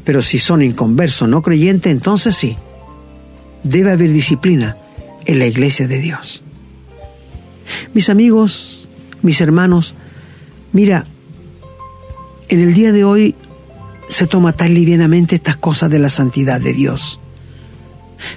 Pero 0.05 0.23
si 0.23 0.39
son 0.39 0.63
inconversos, 0.63 1.29
no 1.29 1.43
creyentes, 1.43 1.91
entonces 1.91 2.37
sí. 2.37 2.57
Debe 3.65 3.91
haber 3.91 4.13
disciplina 4.13 4.77
en 5.25 5.39
la 5.39 5.47
iglesia 5.47 5.89
de 5.89 5.99
Dios. 5.99 6.43
Mis 7.93 8.09
amigos, 8.09 8.89
mis 9.23 9.41
hermanos, 9.41 9.95
mira, 10.73 11.07
en 12.49 12.61
el 12.61 12.73
día 12.73 12.93
de 12.93 13.05
hoy 13.05 13.35
se 14.09 14.27
toma 14.27 14.53
tan 14.53 14.75
livianamente 14.75 15.37
estas 15.37 15.57
cosas 15.57 15.91
de 15.91 15.99
la 15.99 16.09
santidad 16.09 16.61
de 16.61 16.73
Dios. 16.73 17.21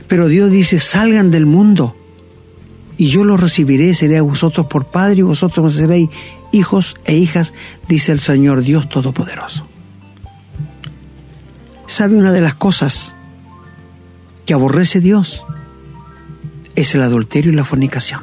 Pero 0.08 0.28
Dios 0.28 0.52
dice, 0.52 0.80
salgan 0.80 1.32
del 1.32 1.46
mundo 1.46 1.96
y 2.98 3.08
yo 3.08 3.24
los 3.24 3.40
recibiré, 3.40 3.94
seré 3.94 4.18
a 4.18 4.22
vosotros 4.22 4.68
por 4.68 4.86
Padre 4.86 5.20
y 5.20 5.24
vosotros 5.24 5.66
me 5.66 5.82
seréis 5.82 6.10
hijos 6.52 6.96
e 7.06 7.16
hijas, 7.16 7.54
dice 7.88 8.12
el 8.12 8.20
Señor 8.20 8.62
Dios 8.62 8.90
Todopoderoso. 8.90 9.68
¿Sabe 11.88 12.16
una 12.16 12.32
de 12.32 12.42
las 12.42 12.56
cosas 12.56 13.16
que 14.46 14.54
aborrece 14.54 15.00
Dios? 15.00 15.44
Es 16.76 16.96
el 16.96 17.02
adulterio 17.02 17.52
y 17.52 17.56
la 17.56 17.66
fornicación. 17.66 18.22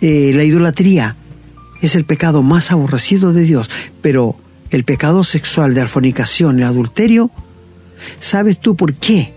Eh, 0.00 0.32
la 0.34 0.44
idolatría 0.44 1.16
es 1.80 1.94
el 1.94 2.04
pecado 2.04 2.42
más 2.42 2.70
aborrecido 2.70 3.32
de 3.32 3.42
Dios, 3.42 3.70
pero 4.02 4.36
el 4.70 4.84
pecado 4.84 5.24
sexual 5.24 5.74
de 5.74 5.82
la 5.82 5.88
fornicación, 5.88 6.58
el 6.58 6.64
adulterio, 6.64 7.30
¿sabes 8.20 8.60
tú 8.60 8.76
por 8.76 8.94
qué? 8.94 9.34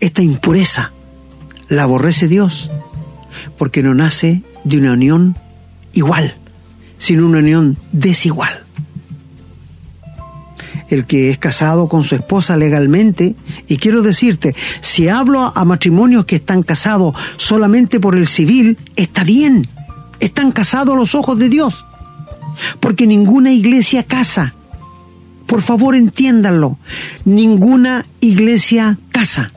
Esta 0.00 0.22
impureza 0.22 0.92
la 1.68 1.84
aborrece 1.84 2.28
Dios, 2.28 2.70
porque 3.58 3.82
no 3.82 3.94
nace 3.94 4.42
de 4.64 4.78
una 4.78 4.92
unión 4.92 5.36
igual, 5.92 6.36
sino 6.98 7.26
una 7.26 7.38
unión 7.38 7.76
desigual 7.92 8.64
el 10.90 11.06
que 11.06 11.30
es 11.30 11.38
casado 11.38 11.88
con 11.88 12.02
su 12.02 12.14
esposa 12.14 12.56
legalmente. 12.56 13.34
Y 13.68 13.76
quiero 13.76 14.02
decirte, 14.02 14.54
si 14.80 15.08
hablo 15.08 15.52
a 15.54 15.64
matrimonios 15.64 16.24
que 16.24 16.36
están 16.36 16.62
casados 16.62 17.14
solamente 17.36 18.00
por 18.00 18.16
el 18.16 18.26
civil, 18.26 18.76
está 18.96 19.24
bien. 19.24 19.68
Están 20.18 20.52
casados 20.52 20.94
a 20.94 20.98
los 20.98 21.14
ojos 21.14 21.38
de 21.38 21.48
Dios. 21.48 21.86
Porque 22.80 23.06
ninguna 23.06 23.52
iglesia 23.52 24.02
casa. 24.02 24.54
Por 25.46 25.62
favor, 25.62 25.94
entiéndanlo. 25.94 26.78
Ninguna 27.24 28.06
iglesia 28.20 28.98
casa. 29.10 29.52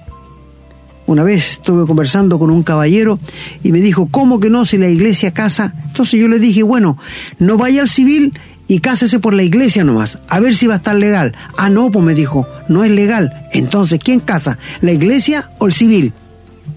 Una 1.06 1.24
vez 1.24 1.52
estuve 1.52 1.86
conversando 1.86 2.40
con 2.40 2.50
un 2.50 2.64
caballero 2.64 3.20
y 3.62 3.72
me 3.72 3.82
dijo, 3.82 4.08
¿cómo 4.10 4.40
que 4.40 4.50
no 4.50 4.66
si 4.66 4.78
la 4.78 4.90
iglesia 4.90 5.34
casa? 5.34 5.74
Entonces 5.86 6.20
yo 6.20 6.28
le 6.28 6.40
dije, 6.40 6.64
bueno, 6.64 6.98
no 7.40 7.58
vaya 7.58 7.82
al 7.82 7.90
civil 7.90 8.34
y 8.68 8.80
cásese 8.80 9.20
por 9.20 9.34
la 9.34 9.44
iglesia 9.44 9.84
nomás, 9.84 10.20
a 10.30 10.40
ver 10.40 10.56
si 10.56 10.68
va 10.68 10.76
a 10.76 10.78
estar 10.78 10.96
legal. 10.96 11.36
Ah, 11.58 11.70
no, 11.70 11.92
pues 11.92 12.06
me 12.06 12.16
dijo, 12.16 12.48
no 12.70 12.84
es 12.84 12.92
legal. 12.92 13.48
Entonces, 13.52 14.00
¿quién 14.02 14.22
casa? 14.22 14.58
¿La 14.82 14.94
iglesia 14.94 15.52
o 15.60 15.66
el 15.66 15.74
civil? 15.74 16.14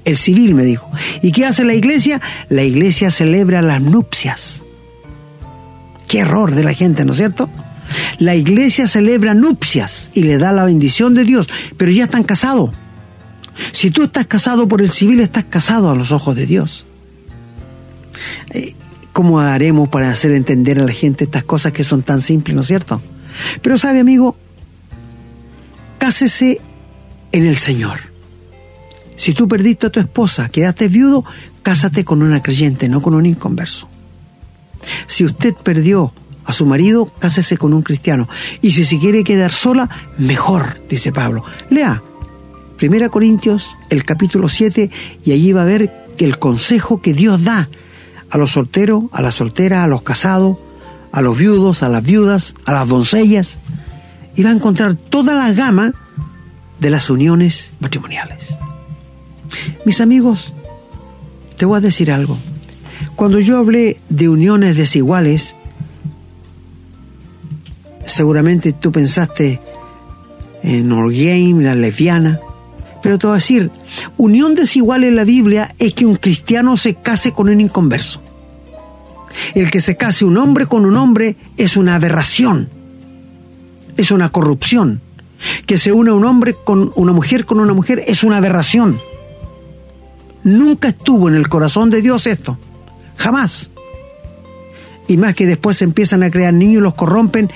El 0.05 0.17
civil 0.17 0.55
me 0.55 0.65
dijo. 0.65 0.91
¿Y 1.23 1.33
qué 1.33 1.47
hace 1.47 1.65
la 1.65 1.75
iglesia? 1.75 2.21
La 2.49 2.65
iglesia 2.65 3.11
celebra 3.11 3.63
las 3.63 3.81
nupcias. 3.81 4.66
Qué 6.07 6.21
error 6.21 6.55
de 6.55 6.65
la 6.65 6.73
gente, 6.73 7.05
¿no 7.05 7.13
es 7.13 7.19
cierto? 7.19 7.49
La 8.19 8.35
iglesia 8.35 8.87
celebra 8.87 9.35
nupcias 9.35 10.11
y 10.15 10.23
le 10.23 10.39
da 10.39 10.53
la 10.53 10.65
bendición 10.65 11.15
de 11.15 11.25
Dios, 11.25 11.49
pero 11.77 11.91
ya 11.91 12.05
están 12.05 12.25
casados. 12.25 12.71
Si 13.73 13.91
tú 13.91 14.05
estás 14.05 14.27
casado 14.27 14.69
por 14.69 14.83
el 14.83 14.91
civil, 14.91 15.21
estás 15.21 15.45
casado 15.45 15.91
a 15.91 15.95
los 15.95 16.13
ojos 16.13 16.37
de 16.37 16.47
Dios. 16.47 16.85
Eh, 18.51 18.75
¿Cómo 19.13 19.41
haremos 19.41 19.89
para 19.89 20.11
hacer 20.11 20.33
entender 20.33 20.79
a 20.79 20.85
la 20.85 20.93
gente 20.93 21.25
estas 21.25 21.45
cosas 21.45 21.73
que 21.73 21.85
son 21.85 22.03
tan 22.03 22.21
simples, 22.21 22.55
¿no 22.55 22.61
es 22.61 22.67
cierto? 22.67 23.01
Pero 23.63 23.79
sabe, 23.79 24.01
amigo, 24.01 24.37
cásese 25.99 26.61
en 27.33 27.47
el 27.47 27.57
Señor. 27.57 27.99
Si 29.17 29.33
tú 29.33 29.49
perdiste 29.49 29.87
a 29.87 29.91
tu 29.91 30.01
esposa, 30.01 30.51
quedaste 30.51 30.89
viudo, 30.89 31.25
cásate 31.63 32.05
con 32.05 32.23
una 32.23 32.43
creyente, 32.43 32.91
no 32.91 33.01
con 33.01 33.15
un 33.15 33.25
inconverso. 33.25 33.89
Si 35.07 35.25
usted 35.25 35.55
perdió 35.55 36.13
a 36.45 36.53
su 36.53 36.65
marido, 36.67 37.11
cásese 37.19 37.57
con 37.57 37.73
un 37.73 37.83
cristiano. 37.83 38.29
Y 38.63 38.71
si 38.71 38.85
se 38.85 38.99
quiere 38.99 39.25
quedar 39.25 39.53
sola, 39.53 39.89
mejor, 40.19 40.81
dice 40.89 41.13
Pablo. 41.13 41.45
Lea 41.71 42.03
1 42.81 43.11
Corintios, 43.11 43.77
el 43.91 44.05
capítulo 44.05 44.49
7, 44.49 44.91
y 45.25 45.33
allí 45.33 45.53
va 45.53 45.63
a 45.63 45.67
ver 45.67 46.05
que 46.17 46.25
el 46.25 46.39
consejo 46.39 47.01
que 47.01 47.15
Dios 47.15 47.43
da 47.43 47.69
a 48.31 48.39
los 48.39 48.53
solteros, 48.53 49.05
a 49.13 49.23
las 49.23 49.37
solteras, 49.37 49.85
a 49.85 49.87
los 49.87 50.03
casados, 50.03 50.59
a 51.13 51.23
los 51.23 51.39
viudos, 51.39 51.83
a 51.83 51.89
las 51.89 52.03
viudas, 52.03 52.55
a 52.65 52.73
las 52.73 52.89
doncellas, 52.89 53.59
y 54.35 54.43
va 54.43 54.51
a 54.51 54.55
encontrar 54.55 54.95
toda 54.95 55.35
la 55.35 55.53
gama 55.53 55.95
de 56.79 56.91
las 56.91 57.09
uniones 57.09 57.73
matrimoniales. 57.81 58.57
Mis 59.85 60.01
amigos, 60.01 60.53
te 61.57 61.65
voy 61.65 61.79
a 61.79 61.81
decir 61.81 62.13
algo. 62.13 62.39
Cuando 63.17 63.41
yo 63.41 63.57
hablé 63.57 63.99
de 64.11 64.29
uniones 64.29 64.77
desiguales, 64.77 65.57
seguramente 68.05 68.75
tú 68.75 68.93
pensaste 68.93 69.59
en 70.63 70.93
Orgame, 70.93 71.65
la 71.65 71.75
lesbiana, 71.75 72.41
pero 73.03 73.19
te 73.19 73.27
voy 73.27 73.35
a 73.35 73.37
decir, 73.37 73.71
unión 74.19 74.55
desigual 74.55 75.03
en 75.05 75.17
la 75.17 75.25
Biblia 75.25 75.75
es 75.79 75.95
que 75.95 76.05
un 76.05 76.17
cristiano 76.17 76.77
se 76.77 76.97
case 76.97 77.33
con 77.33 77.49
un 77.49 77.61
inconverso. 77.61 78.21
El 79.55 79.71
que 79.71 79.81
se 79.81 79.97
case 79.97 80.27
un 80.27 80.37
hombre 80.37 80.67
con 80.67 80.85
un 80.85 80.97
hombre 80.97 81.37
es 81.57 81.79
una 81.79 81.95
aberración, 81.95 82.69
es 83.97 84.11
una 84.11 84.29
corrupción. 84.29 85.01
Que 85.67 85.79
se 85.79 85.93
una 85.93 86.15
un 86.15 86.25
hombre 86.25 86.55
con 86.55 86.93
una 86.97 87.13
mujer 87.13 87.45
con 87.47 87.61
una 87.61 87.75
mujer 87.75 88.03
es 88.07 88.25
una 88.25 88.39
aberración. 88.39 88.99
Nunca 90.43 90.89
estuvo 90.89 91.29
en 91.29 91.35
el 91.35 91.49
corazón 91.49 91.91
de 91.91 92.03
Dios 92.03 92.27
esto. 92.27 92.59
Jamás. 93.17 93.71
Y 95.09 95.17
más 95.17 95.35
que 95.35 95.47
después 95.47 95.77
se 95.77 95.85
empiezan 95.85 96.23
a 96.23 96.31
crear 96.31 96.53
niños 96.53 96.81
y 96.81 96.83
los 96.83 96.95
corrompen. 96.95 97.51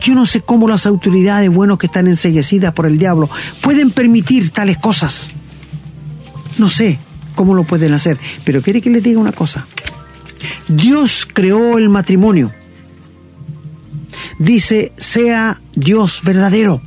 Yo 0.00 0.14
no 0.14 0.26
sé 0.26 0.40
cómo 0.40 0.68
las 0.68 0.86
autoridades 0.86 1.50
buenos 1.50 1.78
que 1.78 1.86
están 1.86 2.06
enseguecidas 2.06 2.72
por 2.72 2.86
el 2.86 2.98
diablo 2.98 3.28
pueden 3.60 3.90
permitir 3.90 4.50
tales 4.50 4.78
cosas. 4.78 5.32
No 6.58 6.70
sé 6.70 6.98
cómo 7.34 7.54
lo 7.54 7.64
pueden 7.64 7.92
hacer, 7.92 8.18
pero 8.44 8.62
quiere 8.62 8.80
que 8.80 8.90
les 8.90 9.02
diga 9.02 9.18
una 9.18 9.32
cosa. 9.32 9.66
Dios 10.68 11.26
creó 11.30 11.76
el 11.78 11.88
matrimonio. 11.88 12.52
Dice, 14.38 14.92
sea 14.96 15.60
Dios 15.74 16.20
verdadero. 16.22 16.80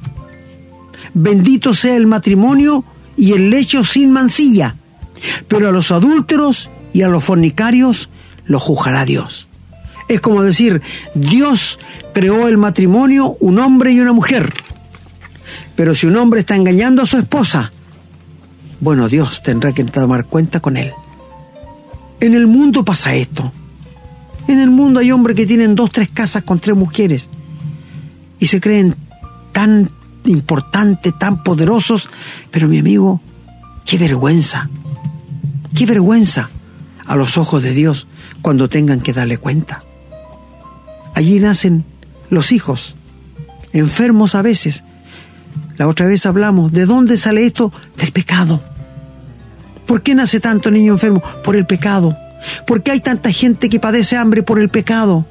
Bendito 1.13 1.73
sea 1.73 1.95
el 1.95 2.07
matrimonio 2.07 2.83
y 3.15 3.33
el 3.33 3.51
lecho 3.51 3.83
sin 3.83 4.11
mancilla. 4.11 4.75
Pero 5.47 5.69
a 5.69 5.71
los 5.71 5.91
adúlteros 5.91 6.69
y 6.93 7.01
a 7.01 7.07
los 7.07 7.23
fornicarios 7.23 8.09
lo 8.45 8.59
juzgará 8.59 9.03
Dios. 9.03 9.47
Es 10.07 10.21
como 10.21 10.43
decir, 10.43 10.81
Dios 11.15 11.79
creó 12.13 12.47
el 12.47 12.57
matrimonio, 12.57 13.35
un 13.39 13.59
hombre 13.59 13.91
y 13.91 13.99
una 13.99 14.13
mujer. 14.13 14.53
Pero 15.75 15.95
si 15.95 16.05
un 16.05 16.15
hombre 16.17 16.41
está 16.41 16.55
engañando 16.55 17.01
a 17.01 17.05
su 17.05 17.17
esposa, 17.17 17.71
bueno, 18.79 19.09
Dios 19.09 19.41
tendrá 19.43 19.71
que 19.71 19.83
tomar 19.83 20.25
cuenta 20.25 20.59
con 20.59 20.77
él. 20.77 20.91
En 22.19 22.33
el 22.33 22.47
mundo 22.47 22.85
pasa 22.85 23.15
esto. 23.15 23.51
En 24.47 24.59
el 24.59 24.69
mundo 24.69 24.99
hay 24.99 25.11
hombres 25.11 25.35
que 25.35 25.45
tienen 25.45 25.73
dos, 25.73 25.91
tres 25.91 26.09
casas 26.09 26.43
con 26.43 26.59
tres 26.59 26.75
mujeres 26.75 27.29
y 28.39 28.47
se 28.47 28.59
creen 28.59 28.95
tan 29.51 29.89
importantes, 30.25 31.17
tan 31.17 31.43
poderosos, 31.43 32.09
pero 32.51 32.67
mi 32.67 32.79
amigo, 32.79 33.21
qué 33.85 33.97
vergüenza, 33.97 34.69
qué 35.73 35.85
vergüenza 35.85 36.49
a 37.05 37.15
los 37.15 37.37
ojos 37.37 37.63
de 37.63 37.73
Dios 37.73 38.07
cuando 38.41 38.69
tengan 38.69 39.01
que 39.01 39.13
darle 39.13 39.37
cuenta. 39.37 39.81
Allí 41.15 41.39
nacen 41.39 41.85
los 42.29 42.51
hijos, 42.51 42.95
enfermos 43.71 44.35
a 44.35 44.41
veces. 44.41 44.83
La 45.77 45.87
otra 45.87 46.07
vez 46.07 46.25
hablamos, 46.25 46.71
¿de 46.71 46.85
dónde 46.85 47.17
sale 47.17 47.45
esto? 47.45 47.71
Del 47.97 48.11
pecado. 48.11 48.61
¿Por 49.85 50.01
qué 50.01 50.15
nace 50.15 50.39
tanto 50.39 50.71
niño 50.71 50.93
enfermo? 50.93 51.21
Por 51.43 51.55
el 51.55 51.65
pecado. 51.65 52.17
¿Por 52.65 52.83
qué 52.83 52.91
hay 52.91 52.99
tanta 52.99 53.31
gente 53.31 53.69
que 53.69 53.79
padece 53.79 54.17
hambre 54.17 54.43
por 54.43 54.59
el 54.59 54.69
pecado? 54.69 55.25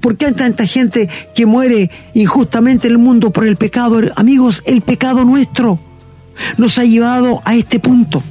¿Por 0.00 0.16
qué 0.16 0.26
hay 0.26 0.32
tanta 0.32 0.66
gente 0.66 1.08
que 1.34 1.46
muere 1.46 1.90
injustamente 2.14 2.86
en 2.86 2.92
el 2.92 2.98
mundo 2.98 3.30
por 3.30 3.46
el 3.46 3.56
pecado? 3.56 4.00
Amigos, 4.16 4.62
el 4.66 4.82
pecado 4.82 5.24
nuestro 5.24 5.80
nos 6.56 6.78
ha 6.78 6.84
llevado 6.84 7.40
a 7.44 7.54
este 7.54 7.80
punto. 7.80 8.22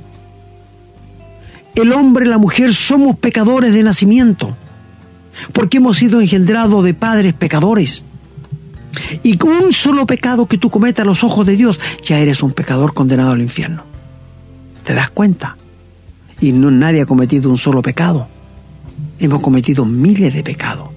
El 1.76 1.94
hombre 1.94 2.26
y 2.26 2.30
la 2.30 2.38
mujer 2.38 2.74
somos 2.74 3.18
pecadores 3.18 3.74
de 3.74 3.84
nacimiento, 3.84 4.56
porque 5.54 5.78
hemos 5.78 5.98
sido 5.98 6.22
engendrados 6.22 6.84
de 6.84 6.94
padres 6.94 7.34
pecadores. 7.34 8.04
Y 9.24 9.38
con 9.38 9.52
un 9.52 9.72
solo 9.72 10.06
pecado 10.06 10.48
que 10.48 10.58
tú 10.58 10.70
cometas 10.70 11.04
a 11.04 11.08
los 11.08 11.24
ojos 11.24 11.46
de 11.46 11.56
Dios, 11.56 11.80
ya 12.04 12.20
eres 12.20 12.44
un 12.44 12.52
pecador 12.52 12.94
condenado 12.94 13.32
al 13.32 13.42
infierno. 13.42 13.84
¿Te 14.84 14.94
das 14.94 15.10
cuenta? 15.10 15.56
Y 16.42 16.52
no 16.52 16.72
nadie 16.72 17.02
ha 17.02 17.06
cometido 17.06 17.50
un 17.50 17.58
solo 17.58 17.82
pecado. 17.82 18.28
Hemos 19.20 19.42
cometido 19.42 19.86
miles 19.86 20.34
de 20.34 20.44
pecados. 20.44 20.90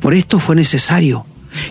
Por 0.00 0.14
esto 0.14 0.40
fue 0.40 0.56
necesario 0.56 1.24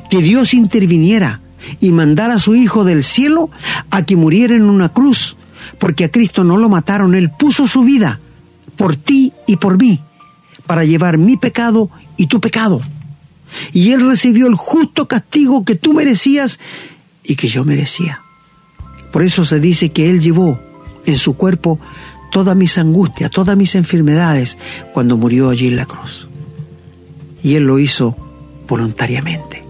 que 0.10 0.20
Dios 0.20 0.54
interviniera 0.54 1.42
y 1.80 1.92
mandara 1.92 2.36
a 2.36 2.40
su 2.40 2.56
Hijo 2.56 2.84
del 2.84 3.04
cielo 3.04 3.50
a 3.90 4.04
que 4.04 4.16
muriera 4.16 4.56
en 4.56 4.70
una 4.70 4.90
cruz 4.90 5.36
porque 5.82 6.06
a 6.06 6.12
Cristo 6.12 6.44
no 6.44 6.58
lo 6.58 6.70
mataron, 6.70 7.16
Él 7.16 7.32
puso 7.32 7.68
su 7.68 7.84
vida 7.84 8.20
por 8.78 8.96
ti 8.96 9.34
y 9.48 9.56
por 9.56 9.82
mí, 9.82 10.00
para 10.68 10.86
llevar 10.86 11.18
mi 11.18 11.38
pecado 11.38 11.90
y 12.18 12.28
tu 12.28 12.40
pecado. 12.40 12.82
Y 13.74 13.90
Él 13.90 14.06
recibió 14.06 14.46
el 14.46 14.54
justo 14.54 15.08
castigo 15.08 15.66
que 15.66 15.74
tú 15.74 15.94
merecías 15.94 16.60
y 17.24 17.36
que 17.36 17.48
yo 17.48 17.66
merecía. 17.66 18.22
Por 19.12 19.24
eso 19.24 19.44
se 19.44 19.60
dice 19.60 19.92
que 19.92 20.08
Él 20.12 20.22
llevó 20.22 20.60
en 21.08 21.18
su 21.18 21.34
cuerpo 21.34 21.80
todas 22.32 22.56
mis 22.56 22.78
angustias, 22.78 23.32
todas 23.32 23.58
mis 23.58 23.74
enfermedades 23.74 24.60
cuando 24.94 25.18
murió 25.18 25.50
allí 25.50 25.68
en 25.68 25.78
la 25.78 25.88
cruz. 25.88 26.30
Y 27.42 27.56
Él 27.56 27.64
lo 27.64 27.80
hizo 27.80 28.16
voluntariamente. 28.68 29.66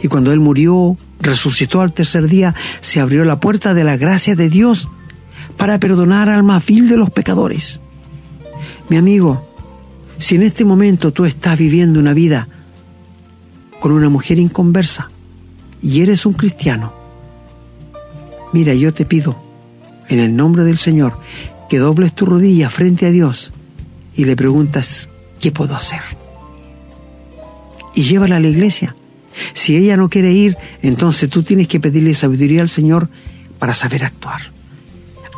Y 0.00 0.08
cuando 0.08 0.32
Él 0.32 0.40
murió, 0.40 0.96
resucitó 1.20 1.82
al 1.82 1.92
tercer 1.92 2.26
día, 2.26 2.54
se 2.80 3.00
abrió 3.00 3.26
la 3.26 3.38
puerta 3.38 3.74
de 3.74 3.84
la 3.84 3.98
gracia 3.98 4.34
de 4.34 4.48
Dios 4.48 4.88
para 5.56 5.78
perdonar 5.78 6.28
al 6.28 6.42
más 6.42 6.64
vil 6.64 6.88
de 6.88 6.96
los 6.96 7.10
pecadores. 7.10 7.80
Mi 8.88 8.96
amigo, 8.96 9.48
si 10.18 10.36
en 10.36 10.42
este 10.42 10.64
momento 10.64 11.12
tú 11.12 11.24
estás 11.24 11.58
viviendo 11.58 11.98
una 11.98 12.14
vida 12.14 12.48
con 13.80 13.92
una 13.92 14.08
mujer 14.08 14.38
inconversa 14.38 15.08
y 15.82 16.00
eres 16.02 16.26
un 16.26 16.34
cristiano, 16.34 16.92
mira, 18.52 18.74
yo 18.74 18.92
te 18.92 19.04
pido, 19.04 19.40
en 20.08 20.18
el 20.18 20.36
nombre 20.36 20.64
del 20.64 20.78
Señor, 20.78 21.18
que 21.68 21.78
dobles 21.78 22.14
tu 22.14 22.26
rodilla 22.26 22.70
frente 22.70 23.06
a 23.06 23.10
Dios 23.10 23.52
y 24.14 24.24
le 24.24 24.36
preguntas, 24.36 25.08
¿qué 25.40 25.52
puedo 25.52 25.74
hacer? 25.74 26.00
Y 27.94 28.02
llévala 28.02 28.36
a 28.36 28.40
la 28.40 28.48
iglesia. 28.48 28.94
Si 29.54 29.76
ella 29.76 29.96
no 29.96 30.08
quiere 30.08 30.32
ir, 30.32 30.56
entonces 30.82 31.30
tú 31.30 31.42
tienes 31.42 31.68
que 31.68 31.80
pedirle 31.80 32.14
sabiduría 32.14 32.62
al 32.62 32.68
Señor 32.68 33.08
para 33.58 33.74
saber 33.74 34.04
actuar. 34.04 34.52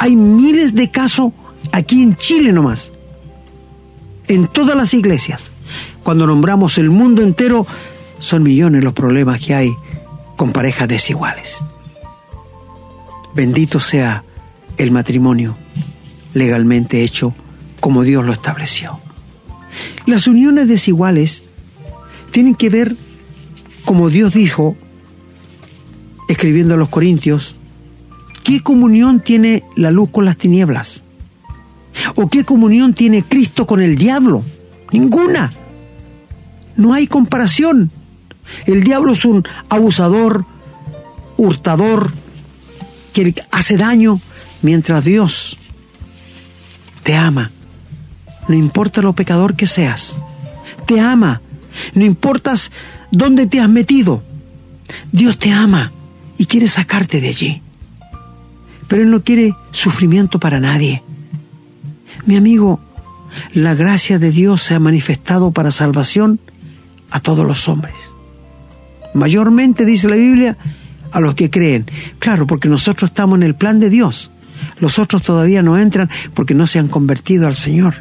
Hay 0.04 0.16
miles 0.16 0.74
de 0.74 0.90
casos 0.90 1.32
aquí 1.72 2.02
en 2.02 2.14
Chile 2.14 2.52
nomás, 2.52 2.92
en 4.28 4.48
todas 4.48 4.76
las 4.76 4.92
iglesias. 4.92 5.50
Cuando 6.02 6.26
nombramos 6.26 6.76
el 6.76 6.90
mundo 6.90 7.22
entero, 7.22 7.66
son 8.18 8.42
millones 8.42 8.84
los 8.84 8.92
problemas 8.92 9.42
que 9.42 9.54
hay 9.54 9.74
con 10.36 10.52
parejas 10.52 10.88
desiguales. 10.88 11.56
Bendito 13.34 13.80
sea 13.80 14.24
el 14.76 14.90
matrimonio 14.90 15.56
legalmente 16.34 17.02
hecho 17.02 17.34
como 17.80 18.02
Dios 18.02 18.26
lo 18.26 18.34
estableció. 18.34 19.00
Las 20.04 20.28
uniones 20.28 20.68
desiguales 20.68 21.44
tienen 22.30 22.56
que 22.56 22.68
ver, 22.68 22.94
como 23.86 24.10
Dios 24.10 24.34
dijo, 24.34 24.76
escribiendo 26.28 26.74
a 26.74 26.76
los 26.76 26.90
Corintios, 26.90 27.54
¿Qué 28.44 28.60
comunión 28.60 29.20
tiene 29.20 29.64
la 29.74 29.90
luz 29.90 30.10
con 30.10 30.26
las 30.26 30.36
tinieblas? 30.36 31.02
¿O 32.14 32.28
qué 32.28 32.44
comunión 32.44 32.92
tiene 32.92 33.24
Cristo 33.24 33.66
con 33.66 33.80
el 33.80 33.96
diablo? 33.96 34.44
Ninguna. 34.92 35.50
No 36.76 36.92
hay 36.92 37.06
comparación. 37.06 37.90
El 38.66 38.84
diablo 38.84 39.12
es 39.12 39.24
un 39.24 39.44
abusador, 39.70 40.44
hurtador, 41.38 42.12
que 43.14 43.34
hace 43.50 43.78
daño, 43.78 44.20
mientras 44.60 45.04
Dios 45.04 45.56
te 47.02 47.16
ama. 47.16 47.50
No 48.46 48.54
importa 48.54 49.00
lo 49.00 49.14
pecador 49.14 49.56
que 49.56 49.66
seas. 49.66 50.18
Te 50.84 51.00
ama. 51.00 51.40
No 51.94 52.04
importas 52.04 52.70
dónde 53.10 53.46
te 53.46 53.60
has 53.60 53.70
metido. 53.70 54.22
Dios 55.12 55.38
te 55.38 55.50
ama 55.50 55.92
y 56.36 56.44
quiere 56.44 56.68
sacarte 56.68 57.22
de 57.22 57.28
allí 57.28 57.63
pero 58.88 59.02
Él 59.02 59.10
no 59.10 59.22
quiere 59.22 59.54
sufrimiento 59.70 60.38
para 60.38 60.60
nadie. 60.60 61.02
Mi 62.26 62.36
amigo, 62.36 62.80
la 63.52 63.74
gracia 63.74 64.18
de 64.18 64.30
Dios 64.30 64.62
se 64.62 64.74
ha 64.74 64.80
manifestado 64.80 65.50
para 65.50 65.70
salvación 65.70 66.40
a 67.10 67.20
todos 67.20 67.46
los 67.46 67.68
hombres. 67.68 67.94
Mayormente, 69.14 69.84
dice 69.84 70.08
la 70.08 70.16
Biblia, 70.16 70.56
a 71.12 71.20
los 71.20 71.34
que 71.34 71.50
creen. 71.50 71.86
Claro, 72.18 72.46
porque 72.46 72.68
nosotros 72.68 73.10
estamos 73.10 73.36
en 73.36 73.44
el 73.44 73.54
plan 73.54 73.78
de 73.78 73.90
Dios. 73.90 74.30
Los 74.78 74.98
otros 74.98 75.22
todavía 75.22 75.62
no 75.62 75.78
entran 75.78 76.10
porque 76.34 76.54
no 76.54 76.66
se 76.66 76.78
han 76.78 76.88
convertido 76.88 77.46
al 77.46 77.54
Señor. 77.54 77.94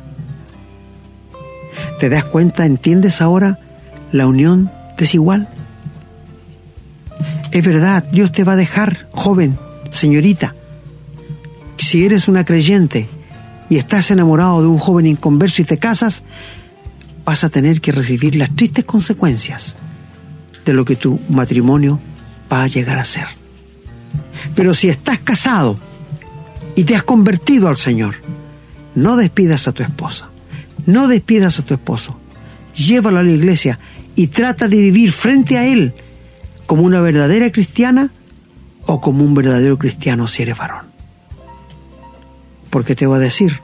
¿Te 1.99 2.09
das 2.09 2.25
cuenta, 2.25 2.65
entiendes 2.65 3.21
ahora 3.21 3.59
la 4.11 4.27
unión 4.27 4.71
desigual? 4.97 5.47
Es 7.51 7.63
verdad, 7.63 8.03
Dios 8.11 8.31
te 8.31 8.43
va 8.43 8.53
a 8.53 8.57
dejar, 8.57 9.07
joven, 9.11 9.57
señorita, 9.91 10.55
si 11.77 12.05
eres 12.05 12.27
una 12.27 12.45
creyente 12.45 13.09
y 13.69 13.77
estás 13.77 14.11
enamorado 14.11 14.61
de 14.61 14.67
un 14.67 14.77
joven 14.77 15.05
inconverso 15.05 15.61
y 15.61 15.65
te 15.65 15.77
casas, 15.77 16.23
vas 17.25 17.43
a 17.43 17.49
tener 17.49 17.81
que 17.81 17.91
recibir 17.91 18.35
las 18.35 18.55
tristes 18.55 18.85
consecuencias 18.85 19.75
de 20.65 20.73
lo 20.73 20.85
que 20.85 20.95
tu 20.95 21.19
matrimonio 21.29 21.99
va 22.51 22.63
a 22.63 22.67
llegar 22.67 22.97
a 22.99 23.05
ser. 23.05 23.27
Pero 24.55 24.73
si 24.73 24.89
estás 24.89 25.19
casado 25.19 25.75
y 26.75 26.83
te 26.83 26.95
has 26.95 27.03
convertido 27.03 27.67
al 27.67 27.77
Señor, 27.77 28.15
no 28.95 29.15
despidas 29.15 29.67
a 29.67 29.71
tu 29.71 29.83
esposa, 29.83 30.29
no 30.85 31.07
despidas 31.07 31.59
a 31.59 31.65
tu 31.65 31.73
esposo, 31.73 32.19
llévalo 32.75 33.19
a 33.19 33.23
la 33.23 33.31
iglesia 33.31 33.79
y 34.15 34.27
trata 34.27 34.67
de 34.67 34.77
vivir 34.77 35.11
frente 35.11 35.57
a 35.57 35.65
Él 35.65 35.93
como 36.65 36.83
una 36.83 37.01
verdadera 37.01 37.51
cristiana 37.51 38.09
o 38.85 39.01
como 39.01 39.23
un 39.23 39.33
verdadero 39.33 39.77
cristiano 39.77 40.27
si 40.27 40.43
eres 40.43 40.57
varón. 40.57 40.92
Porque 42.73 42.95
te 42.95 43.05
voy 43.05 43.17
a 43.17 43.19
decir, 43.19 43.61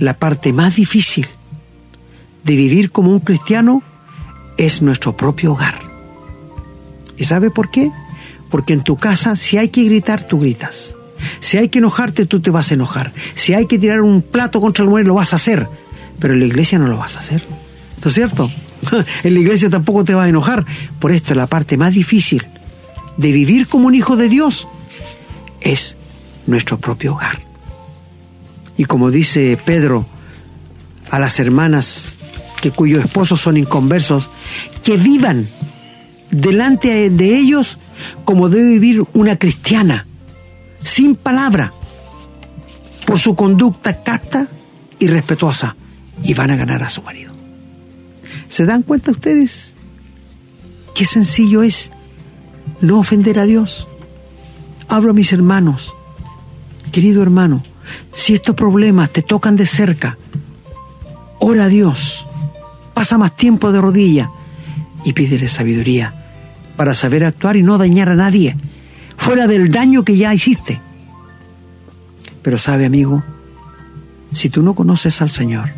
la 0.00 0.14
parte 0.14 0.52
más 0.52 0.74
difícil 0.74 1.28
de 2.42 2.56
vivir 2.56 2.90
como 2.90 3.12
un 3.12 3.20
cristiano 3.20 3.84
es 4.56 4.82
nuestro 4.82 5.16
propio 5.16 5.52
hogar. 5.52 5.78
¿Y 7.16 7.22
sabe 7.22 7.52
por 7.52 7.70
qué? 7.70 7.92
Porque 8.50 8.72
en 8.72 8.82
tu 8.82 8.96
casa 8.96 9.36
si 9.36 9.56
hay 9.56 9.68
que 9.68 9.84
gritar, 9.84 10.26
tú 10.26 10.40
gritas. 10.40 10.96
Si 11.38 11.58
hay 11.58 11.68
que 11.68 11.78
enojarte, 11.78 12.26
tú 12.26 12.40
te 12.40 12.50
vas 12.50 12.72
a 12.72 12.74
enojar. 12.74 13.12
Si 13.34 13.54
hay 13.54 13.66
que 13.66 13.78
tirar 13.78 14.00
un 14.00 14.20
plato 14.20 14.60
contra 14.60 14.82
el 14.82 14.90
mujer, 14.90 15.06
lo 15.06 15.14
vas 15.14 15.32
a 15.32 15.36
hacer. 15.36 15.68
Pero 16.18 16.34
en 16.34 16.40
la 16.40 16.46
iglesia 16.46 16.76
no 16.76 16.88
lo 16.88 16.96
vas 16.96 17.14
a 17.14 17.20
hacer. 17.20 17.44
¿No 18.02 18.08
es 18.08 18.14
cierto? 18.14 18.50
en 19.22 19.34
la 19.34 19.38
iglesia 19.38 19.70
tampoco 19.70 20.02
te 20.02 20.12
vas 20.12 20.26
a 20.26 20.28
enojar. 20.28 20.66
Por 20.98 21.12
esto 21.12 21.36
la 21.36 21.46
parte 21.46 21.76
más 21.76 21.94
difícil 21.94 22.44
de 23.16 23.30
vivir 23.30 23.68
como 23.68 23.86
un 23.86 23.94
hijo 23.94 24.16
de 24.16 24.28
Dios 24.28 24.66
es 25.60 25.96
nuestro 26.48 26.80
propio 26.80 27.12
hogar. 27.12 27.49
Y 28.80 28.86
como 28.86 29.10
dice 29.10 29.58
Pedro 29.62 30.06
a 31.10 31.18
las 31.18 31.38
hermanas 31.38 32.14
que 32.62 32.70
cuyos 32.70 33.04
esposos 33.04 33.38
son 33.38 33.58
inconversos, 33.58 34.30
que 34.82 34.96
vivan 34.96 35.50
delante 36.30 37.10
de 37.10 37.36
ellos 37.36 37.78
como 38.24 38.48
debe 38.48 38.70
vivir 38.70 39.04
una 39.12 39.36
cristiana, 39.36 40.06
sin 40.82 41.14
palabra, 41.14 41.74
por 43.04 43.18
su 43.18 43.34
conducta 43.34 44.02
casta 44.02 44.48
y 44.98 45.08
respetuosa, 45.08 45.76
y 46.22 46.32
van 46.32 46.50
a 46.50 46.56
ganar 46.56 46.82
a 46.82 46.88
su 46.88 47.02
marido. 47.02 47.34
¿Se 48.48 48.64
dan 48.64 48.80
cuenta 48.80 49.10
ustedes 49.10 49.74
qué 50.94 51.04
sencillo 51.04 51.62
es 51.62 51.92
no 52.80 52.98
ofender 52.98 53.40
a 53.40 53.44
Dios? 53.44 53.86
Hablo 54.88 55.10
a 55.10 55.14
mis 55.14 55.34
hermanos, 55.34 55.92
querido 56.92 57.22
hermano, 57.22 57.62
si 58.12 58.34
estos 58.34 58.54
problemas 58.54 59.10
te 59.10 59.22
tocan 59.22 59.56
de 59.56 59.66
cerca, 59.66 60.18
ora 61.38 61.64
a 61.64 61.68
Dios, 61.68 62.26
pasa 62.94 63.18
más 63.18 63.36
tiempo 63.36 63.72
de 63.72 63.80
rodilla 63.80 64.30
y 65.04 65.12
pídele 65.12 65.48
sabiduría 65.48 66.14
para 66.76 66.94
saber 66.94 67.24
actuar 67.24 67.56
y 67.56 67.62
no 67.62 67.78
dañar 67.78 68.08
a 68.08 68.14
nadie, 68.14 68.56
fuera 69.16 69.46
del 69.46 69.68
daño 69.68 70.04
que 70.04 70.16
ya 70.16 70.32
hiciste. 70.32 70.80
Pero 72.42 72.58
sabe, 72.58 72.86
amigo, 72.86 73.22
si 74.32 74.48
tú 74.48 74.62
no 74.62 74.74
conoces 74.74 75.20
al 75.20 75.30
Señor, 75.30 75.70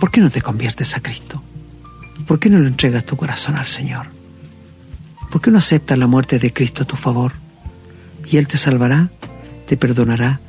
¿por 0.00 0.10
qué 0.10 0.20
no 0.20 0.30
te 0.30 0.40
conviertes 0.40 0.96
a 0.96 1.00
Cristo? 1.00 1.42
¿Por 2.26 2.38
qué 2.38 2.48
no 2.48 2.58
le 2.58 2.68
entregas 2.68 3.04
tu 3.04 3.16
corazón 3.16 3.56
al 3.56 3.66
Señor? 3.66 4.06
¿Por 5.30 5.40
qué 5.40 5.50
no 5.50 5.58
aceptas 5.58 5.98
la 5.98 6.06
muerte 6.06 6.38
de 6.38 6.52
Cristo 6.52 6.84
a 6.84 6.86
tu 6.86 6.96
favor? 6.96 7.32
Y 8.30 8.38
Él 8.38 8.48
te 8.48 8.56
salvará, 8.56 9.10
te 9.74 9.76
perdonará 9.76 10.40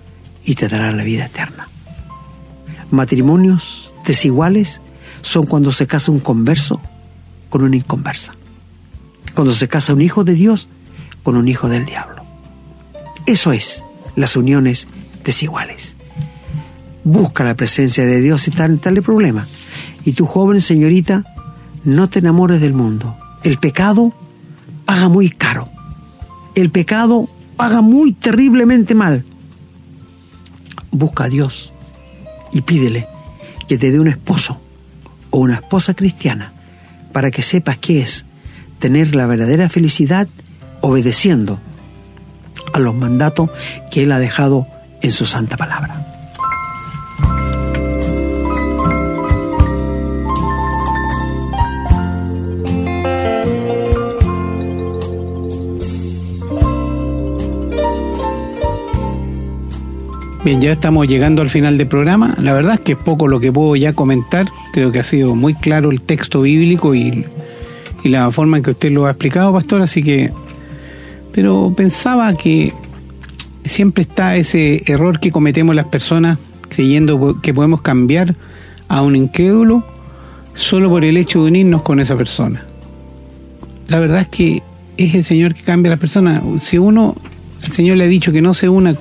y 0.44 0.56
te 0.56 0.68
dará 0.68 0.92
la 0.92 1.04
vida 1.04 1.26
eterna. 1.26 1.68
Matrimonios 2.92 3.92
desiguales 4.06 4.82
son 5.22 5.46
cuando 5.46 5.72
se 5.72 5.88
casa 5.88 6.12
un 6.12 6.20
converso 6.20 6.80
con 7.50 7.64
una 7.64 7.76
inconversa 7.76 8.34
cuando 9.36 9.54
se 9.54 9.68
casa 9.68 9.94
un 9.94 10.02
hijo 10.02 10.24
de 10.24 10.34
Dios 10.34 10.68
con 11.22 11.36
un 11.36 11.48
hijo 11.48 11.68
del 11.68 11.86
diablo. 11.86 12.24
Eso 13.26 13.52
es 13.52 13.84
las 14.16 14.36
uniones 14.36 14.88
desiguales. 15.24 15.96
Busca 17.04 17.44
la 17.44 17.56
presencia 17.56 18.06
de 18.06 18.22
Dios 18.22 18.48
y 18.48 18.52
tal, 18.52 18.80
tal 18.80 19.02
problema. 19.02 19.48
Y 20.06 20.14
tu 20.14 20.26
joven 20.26 20.62
señorita, 20.62 21.26
no 21.84 22.10
te 22.10 22.20
enamores 22.20 22.62
del 22.62 22.74
mundo. 22.74 23.16
El 23.44 23.58
pecado 23.58 24.14
paga 24.86 25.10
muy 25.10 25.30
caro. 25.30 25.70
El 26.56 26.72
pecado 26.72 27.28
paga 27.58 27.82
muy 27.82 28.14
terriblemente 28.14 28.96
mal. 28.96 29.24
Busca 30.92 31.26
a 31.26 31.30
Dios 31.30 31.74
y 32.52 32.62
pídele 32.62 33.08
que 33.68 33.78
te 33.78 33.92
dé 33.92 34.00
un 34.00 34.08
esposo 34.08 34.60
o 35.30 35.40
una 35.40 35.56
esposa 35.56 35.94
cristiana 35.94 36.54
para 37.12 37.32
que 37.32 37.42
sepas 37.42 37.78
qué 37.78 38.02
es 38.02 38.26
tener 38.80 39.16
la 39.16 39.26
verdadera 39.26 39.70
felicidad 39.70 40.28
obedeciendo 40.82 41.60
a 42.74 42.80
los 42.80 42.94
mandatos 42.94 43.50
que 43.90 44.04
Él 44.04 44.12
ha 44.12 44.20
dejado 44.20 44.68
en 45.02 45.12
su 45.12 45.26
santa 45.26 45.58
palabra. 45.58 46.05
Bien, 60.46 60.62
ya 60.62 60.74
estamos 60.74 61.08
llegando 61.08 61.42
al 61.42 61.50
final 61.50 61.76
del 61.76 61.88
programa. 61.88 62.36
La 62.40 62.54
verdad 62.54 62.76
es 62.76 62.82
que 62.82 62.92
es 62.92 63.00
poco 63.00 63.28
lo 63.28 63.40
que 63.40 63.52
puedo 63.52 63.76
ya 63.76 63.94
comentar. 63.94 64.46
Creo 64.74 64.92
que 64.92 65.00
ha 65.00 65.04
sido 65.04 65.34
muy 65.34 65.56
claro 65.56 65.90
el 65.90 66.02
texto 66.02 66.44
bíblico 66.44 66.94
y 66.94 67.26
la 68.04 68.32
forma 68.32 68.58
en 68.58 68.62
que 68.62 68.70
usted 68.70 68.92
lo 68.92 69.08
ha 69.08 69.10
explicado, 69.10 69.52
pastor, 69.52 69.82
así 69.82 70.04
que... 70.04 70.32
Pero 71.32 71.74
pensaba 71.76 72.32
que 72.36 72.76
siempre 73.64 74.04
está 74.04 74.36
ese 74.36 74.84
error 74.86 75.20
que 75.20 75.32
cometemos 75.32 75.76
las 75.76 75.88
personas 75.88 76.38
creyendo 76.70 77.42
que 77.42 77.52
podemos 77.52 77.82
cambiar 77.82 78.36
a 78.88 79.02
un 79.02 79.16
incrédulo 79.16 79.84
solo 80.54 80.92
por 80.92 81.04
el 81.06 81.18
hecho 81.18 81.42
de 81.42 81.48
unirnos 81.48 81.82
con 81.82 82.00
esa 82.00 82.16
persona. 82.16 82.64
La 83.88 84.00
verdad 84.00 84.22
es 84.22 84.28
que 84.28 84.62
es 84.96 85.16
el 85.16 85.24
Señor 85.24 85.56
que 85.56 85.64
cambia 85.64 85.90
a 85.90 85.94
las 85.94 86.00
personas. 86.00 86.44
Si 86.62 86.78
uno, 86.78 87.16
el 87.64 87.72
Señor 87.72 87.98
le 87.98 88.04
ha 88.04 88.08
dicho 88.08 88.32
que 88.32 88.44
no 88.44 88.54
se 88.54 88.70
una 88.70 88.96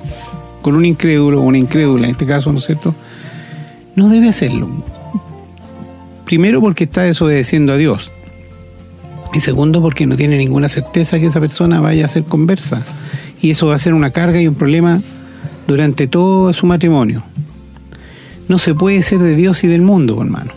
con 0.65 0.75
un 0.75 0.83
incrédulo 0.83 1.41
o 1.41 1.43
una 1.43 1.59
incrédula, 1.59 2.05
en 2.07 2.13
este 2.13 2.25
caso, 2.25 2.51
¿no 2.51 2.57
es 2.57 2.65
cierto? 2.65 2.95
No 3.95 4.09
debe 4.09 4.29
hacerlo. 4.29 4.67
Primero 6.25 6.59
porque 6.59 6.85
está 6.85 7.03
desobedeciendo 7.03 7.73
a 7.73 7.77
Dios. 7.77 8.11
Y 9.31 9.41
segundo, 9.41 9.79
porque 9.79 10.07
no 10.07 10.17
tiene 10.17 10.39
ninguna 10.39 10.67
certeza 10.67 11.19
que 11.19 11.27
esa 11.27 11.39
persona 11.39 11.81
vaya 11.81 12.07
a 12.07 12.09
ser 12.09 12.23
conversa. 12.23 12.83
Y 13.43 13.51
eso 13.51 13.67
va 13.67 13.75
a 13.75 13.77
ser 13.77 13.93
una 13.93 14.09
carga 14.09 14.41
y 14.41 14.47
un 14.47 14.55
problema 14.55 15.03
durante 15.67 16.07
todo 16.07 16.51
su 16.51 16.65
matrimonio. 16.65 17.21
No 18.47 18.57
se 18.57 18.73
puede 18.73 19.03
ser 19.03 19.19
de 19.19 19.35
Dios 19.35 19.63
y 19.63 19.67
del 19.67 19.83
mundo, 19.83 20.19
hermano. 20.19 20.51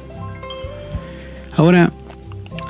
Ahora, 1.55 1.93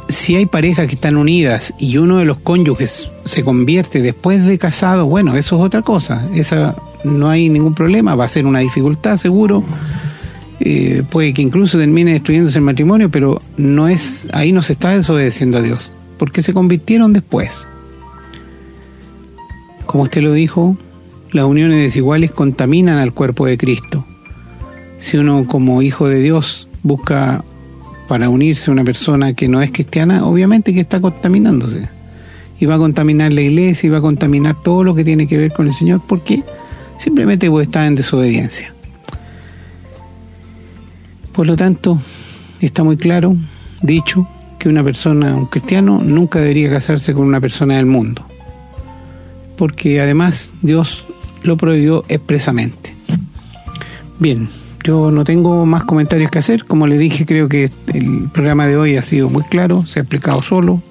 si 0.09 0.35
hay 0.35 0.47
parejas 0.47 0.89
que 0.89 0.97
están 0.97 1.17
unidas 1.17 1.73
y 1.79 1.99
uno 1.99 2.17
de 2.19 2.25
los 2.25 2.39
cónyuges 2.39 3.09
se 3.27 3.45
convierte 3.45 4.03
después 4.03 4.45
de 4.45 4.59
casado, 4.59 5.07
bueno, 5.07 5.37
eso 5.37 5.55
es 5.55 5.63
otra 5.63 5.83
cosa. 5.83 6.27
Esa 6.35 6.75
no 7.05 7.31
hay 7.31 7.49
ningún 7.49 7.75
problema, 7.75 8.15
va 8.15 8.25
a 8.25 8.29
ser 8.29 8.47
una 8.47 8.61
dificultad 8.61 9.17
seguro. 9.17 9.65
Eh, 10.61 11.05
puede 11.09 11.33
que 11.33 11.43
incluso 11.43 11.79
termine 11.79 12.13
destruyéndose 12.13 12.59
el 12.59 12.65
matrimonio, 12.65 13.11
pero 13.11 13.41
no 13.57 13.89
es 13.89 14.29
ahí 14.33 14.51
no 14.51 14.61
se 14.63 14.73
está 14.73 14.91
desobedeciendo 14.91 15.59
a 15.59 15.63
Dios 15.63 15.93
porque 16.19 16.43
se 16.43 16.53
convirtieron 16.53 17.13
después. 17.13 17.65
Como 19.87 20.03
usted 20.03 20.21
lo 20.21 20.33
dijo, 20.33 20.77
las 21.33 21.47
uniones 21.47 21.79
desiguales 21.79 22.31
contaminan 22.31 22.99
al 22.99 23.15
cuerpo 23.15 23.47
de 23.47 23.57
Cristo. 23.57 24.05
Si 24.99 25.17
uno 25.17 25.47
como 25.47 25.81
hijo 25.81 26.09
de 26.09 26.21
Dios 26.21 26.69
busca 26.83 27.45
para 28.09 28.29
unirse 28.29 28.71
a 28.71 28.73
una 28.73 28.85
persona 28.85 29.35
que 29.35 29.49
no 29.49 29.63
es 29.63 29.71
cristiana, 29.71 30.27
obviamente 30.27 30.75
que 30.75 30.81
está 30.81 31.01
contaminándose. 31.01 31.89
Y 32.61 32.67
va 32.67 32.75
a 32.75 32.79
contaminar 32.79 33.33
la 33.33 33.41
iglesia 33.41 33.87
y 33.87 33.91
va 33.91 33.99
a 33.99 34.03
contaminar 34.03 34.57
todo 34.63 34.83
lo 34.83 34.95
que 34.95 35.05
tiene 35.05 35.29
que 35.29 35.39
ver 35.39 35.53
con 35.53 35.69
el 35.69 35.75
Señor, 35.75 36.03
porque 36.07 36.43
simplemente 36.99 37.51
puede 37.51 37.65
estar 37.65 37.85
en 37.85 37.95
desobediencia. 37.95 38.73
Por 41.33 41.47
lo 41.47 41.57
tanto, 41.57 42.01
está 42.61 42.83
muy 42.83 42.97
claro, 42.97 43.37
dicho, 43.83 44.29
que 44.59 44.69
una 44.69 44.83
persona, 44.83 45.35
un 45.37 45.47
cristiano, 45.47 46.01
nunca 46.03 46.41
debería 46.41 46.71
casarse 46.71 47.15
con 47.15 47.27
una 47.27 47.41
persona 47.41 47.77
del 47.77 47.87
mundo. 47.87 48.27
Porque 49.57 50.01
además 50.01 50.53
Dios 50.63 51.05
lo 51.43 51.57
prohibió 51.57 52.05
expresamente. 52.09 52.95
Bien, 54.19 54.49
yo 54.83 55.11
no 55.11 55.25
tengo 55.25 55.65
más 55.65 55.85
comentarios 55.85 56.31
que 56.31 56.39
hacer. 56.39 56.65
Como 56.65 56.87
le 56.87 56.99
dije, 56.99 57.25
creo 57.25 57.49
que 57.49 57.71
el 57.93 58.29
programa 58.33 58.67
de 58.67 58.77
hoy 58.77 58.97
ha 58.97 59.03
sido 59.03 59.31
muy 59.31 59.45
claro, 59.45 59.87
se 59.87 60.01
ha 60.01 60.03
explicado 60.03 60.43
solo. 60.43 60.83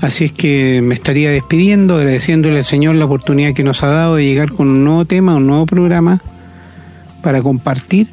Así 0.00 0.24
es 0.24 0.32
que 0.32 0.80
me 0.82 0.94
estaría 0.94 1.30
despidiendo, 1.30 1.96
agradeciéndole 1.96 2.58
al 2.58 2.64
Señor 2.64 2.96
la 2.96 3.04
oportunidad 3.04 3.52
que 3.52 3.62
nos 3.62 3.82
ha 3.82 3.88
dado 3.88 4.16
de 4.16 4.24
llegar 4.24 4.52
con 4.52 4.68
un 4.68 4.84
nuevo 4.84 5.04
tema, 5.04 5.34
un 5.36 5.46
nuevo 5.46 5.66
programa 5.66 6.22
para 7.22 7.42
compartir 7.42 8.08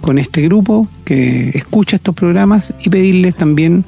con 0.00 0.18
este 0.18 0.40
grupo 0.42 0.88
que 1.04 1.50
escucha 1.50 1.96
estos 1.96 2.14
programas 2.14 2.72
y 2.80 2.88
pedirles 2.88 3.34
también 3.34 3.84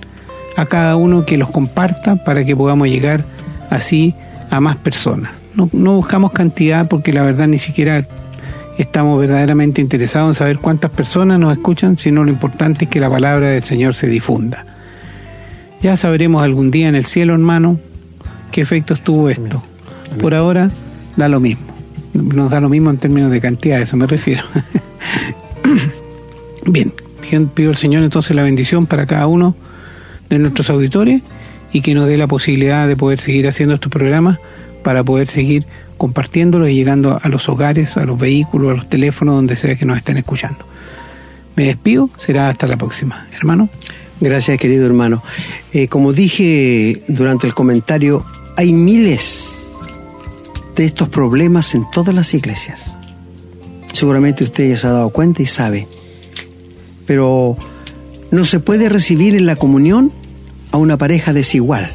a 0.57 0.67
cada 0.67 0.97
uno 0.97 1.25
que 1.25 1.39
los 1.39 1.51
comparta 1.51 2.23
para 2.23 2.45
que 2.45 2.55
podamos 2.55 2.89
llegar 2.89 3.25
así 3.71 4.15
a 4.51 4.61
más 4.61 4.77
personas. 4.77 5.31
No, 5.55 5.71
no 5.73 5.95
buscamos 5.95 6.33
cantidad 6.33 6.87
porque 6.87 7.15
la 7.15 7.23
verdad 7.23 7.49
ni 7.49 7.59
siquiera 7.59 8.07
estamos 8.77 9.19
verdaderamente 9.19 9.81
interesados 9.81 10.31
en 10.31 10.35
saber 10.35 10.59
cuántas 10.59 10.91
personas 10.91 11.41
nos 11.41 11.53
escuchan, 11.53 11.97
sino 11.97 12.25
lo 12.25 12.31
importante 12.31 12.85
es 12.85 12.91
que 12.91 13.01
la 13.01 13.09
palabra 13.09 13.49
del 13.49 13.63
Señor 13.63 13.95
se 13.95 14.07
difunda. 14.07 14.67
Ya 15.81 15.97
sabremos 15.97 16.43
algún 16.43 16.71
día 16.71 16.89
en 16.89 16.97
el 16.97 17.05
cielo, 17.05 17.35
hermano, 17.35 17.79
qué 18.51 18.61
efectos 18.61 19.03
tuvo 19.03 19.31
esto. 19.31 19.63
Por 20.21 20.35
ahora, 20.35 20.71
da 21.17 21.29
lo 21.29 21.39
mismo. 21.39 21.67
Nos 22.15 22.51
da 22.51 22.61
lo 22.61 22.69
mismo 22.69 22.91
en 22.91 22.99
términos 22.99 23.31
de 23.31 23.41
cantidad, 23.41 23.79
a 23.79 23.83
eso 23.83 23.97
me 23.97 24.07
refiero. 24.07 24.43
Bien, 26.67 26.93
pido 27.55 27.71
al 27.71 27.77
Señor 27.77 28.03
entonces 28.03 28.35
la 28.35 28.43
bendición 28.43 28.87
para 28.87 29.07
cada 29.07 29.29
uno 29.29 29.55
de 30.29 30.39
nuestros 30.39 30.69
auditores 30.71 31.23
y 31.73 31.81
que 31.83 31.95
nos 31.95 32.07
dé 32.07 32.17
la 32.17 32.27
posibilidad 32.27 32.89
de 32.89 32.97
poder 32.97 33.21
seguir 33.21 33.47
haciendo 33.47 33.75
estos 33.75 33.93
programas 33.93 34.39
para 34.83 35.05
poder 35.05 35.29
seguir 35.29 35.65
compartiéndolos 35.97 36.71
y 36.71 36.75
llegando 36.75 37.21
a 37.23 37.29
los 37.29 37.49
hogares, 37.49 37.97
a 37.97 38.05
los 38.05 38.19
vehículos, 38.19 38.73
a 38.73 38.75
los 38.75 38.89
teléfonos, 38.89 39.37
donde 39.37 39.55
sea 39.55 39.77
que 39.77 39.85
nos 39.85 39.97
estén 39.97 40.17
escuchando. 40.17 40.67
Me 41.55 41.67
despido, 41.67 42.11
será 42.19 42.49
hasta 42.49 42.67
la 42.67 42.77
próxima. 42.77 43.27
Hermano. 43.33 43.69
Gracias, 44.21 44.59
querido 44.59 44.87
hermano. 44.87 45.23
Eh, 45.73 45.89
como 45.89 46.13
dije 46.13 47.03
durante 47.09 47.47
el 47.47 47.55
comentario, 47.55 48.25
hay 48.57 48.73
miles 48.73 49.55
de 50.75 50.85
estos 50.85 51.09
problemas 51.09 51.75
en 51.75 51.89
todas 51.91 52.15
las 52.15 52.35
iglesias. 52.35 52.97
Seguramente 53.93 54.45
usted 54.45 54.71
ya 54.71 54.77
se 54.77 54.87
ha 54.87 54.91
dado 54.91 55.11
cuenta 55.11 55.43
y 55.43 55.47
sabe. 55.47 55.87
Pero 57.07 57.57
no 58.31 58.45
se 58.45 58.61
puede 58.61 58.89
recibir 58.89 59.37
en 59.37 59.47
la 59.47 59.57
comunión 59.57 60.13
a 60.73 60.77
una 60.77 60.97
pareja 60.97 61.33
desigual. 61.33 61.93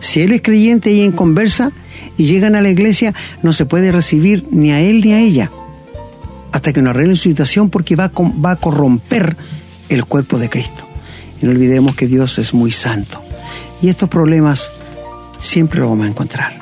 Si 0.00 0.20
él 0.20 0.32
es 0.32 0.42
creyente 0.42 0.92
y 0.92 1.00
en 1.00 1.12
conversa 1.12 1.72
y 2.18 2.24
llegan 2.24 2.54
a 2.54 2.60
la 2.60 2.70
iglesia, 2.70 3.14
no 3.42 3.52
se 3.52 3.66
puede 3.66 3.90
recibir 3.90 4.44
ni 4.50 4.72
a 4.72 4.80
él 4.80 5.00
ni 5.02 5.12
a 5.12 5.20
ella 5.20 5.50
hasta 6.54 6.72
que 6.72 6.82
no 6.82 6.90
arregle 6.90 7.16
su 7.16 7.24
situación 7.24 7.68
porque 7.68 7.96
va 7.96 8.12
va 8.14 8.52
a 8.52 8.56
corromper 8.56 9.36
el 9.88 10.04
cuerpo 10.04 10.38
de 10.38 10.48
Cristo. 10.48 10.83
No 11.44 11.50
olvidemos 11.50 11.94
que 11.94 12.06
Dios 12.06 12.38
es 12.38 12.54
muy 12.54 12.72
santo. 12.72 13.20
Y 13.82 13.90
estos 13.90 14.08
problemas 14.08 14.70
siempre 15.40 15.78
los 15.78 15.90
vamos 15.90 16.06
a 16.06 16.08
encontrar. 16.08 16.52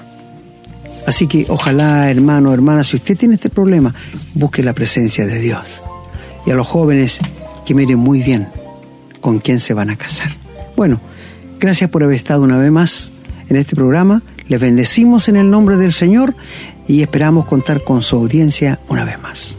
Así 1.07 1.29
que 1.29 1.47
ojalá, 1.49 2.11
hermano, 2.11 2.53
hermana, 2.53 2.83
si 2.83 2.97
usted 2.97 3.17
tiene 3.17 3.37
este 3.37 3.49
problema, 3.49 3.95
busque 4.35 4.61
la 4.65 4.73
presencia 4.73 5.25
de 5.25 5.39
Dios. 5.39 5.85
Y 6.47 6.51
a 6.51 6.57
los 6.57 6.67
jóvenes 6.67 7.21
que 7.65 7.75
miren 7.75 8.01
muy 8.01 8.25
bien 8.25 8.49
con 9.21 9.39
quién 9.39 9.61
se 9.61 9.73
van 9.73 9.89
a 9.89 9.97
casar. 9.97 10.35
Bueno, 10.77 11.01
gracias 11.61 11.89
por 11.89 12.03
haber 12.03 12.17
estado 12.17 12.43
una 12.43 12.59
vez 12.59 12.73
más 12.73 13.13
en 13.49 13.55
este 13.55 13.77
programa. 13.77 14.25
Les 14.49 14.61
bendecimos 14.61 15.29
en 15.29 15.37
el 15.37 15.49
nombre 15.49 15.77
del 15.77 15.93
Señor 15.93 16.35
y 16.89 17.03
esperamos 17.03 17.47
contar 17.47 17.85
con 17.85 18.03
su 18.03 18.17
audiencia 18.17 18.81
una 18.89 19.05
vez 19.05 19.21
más. 19.21 19.59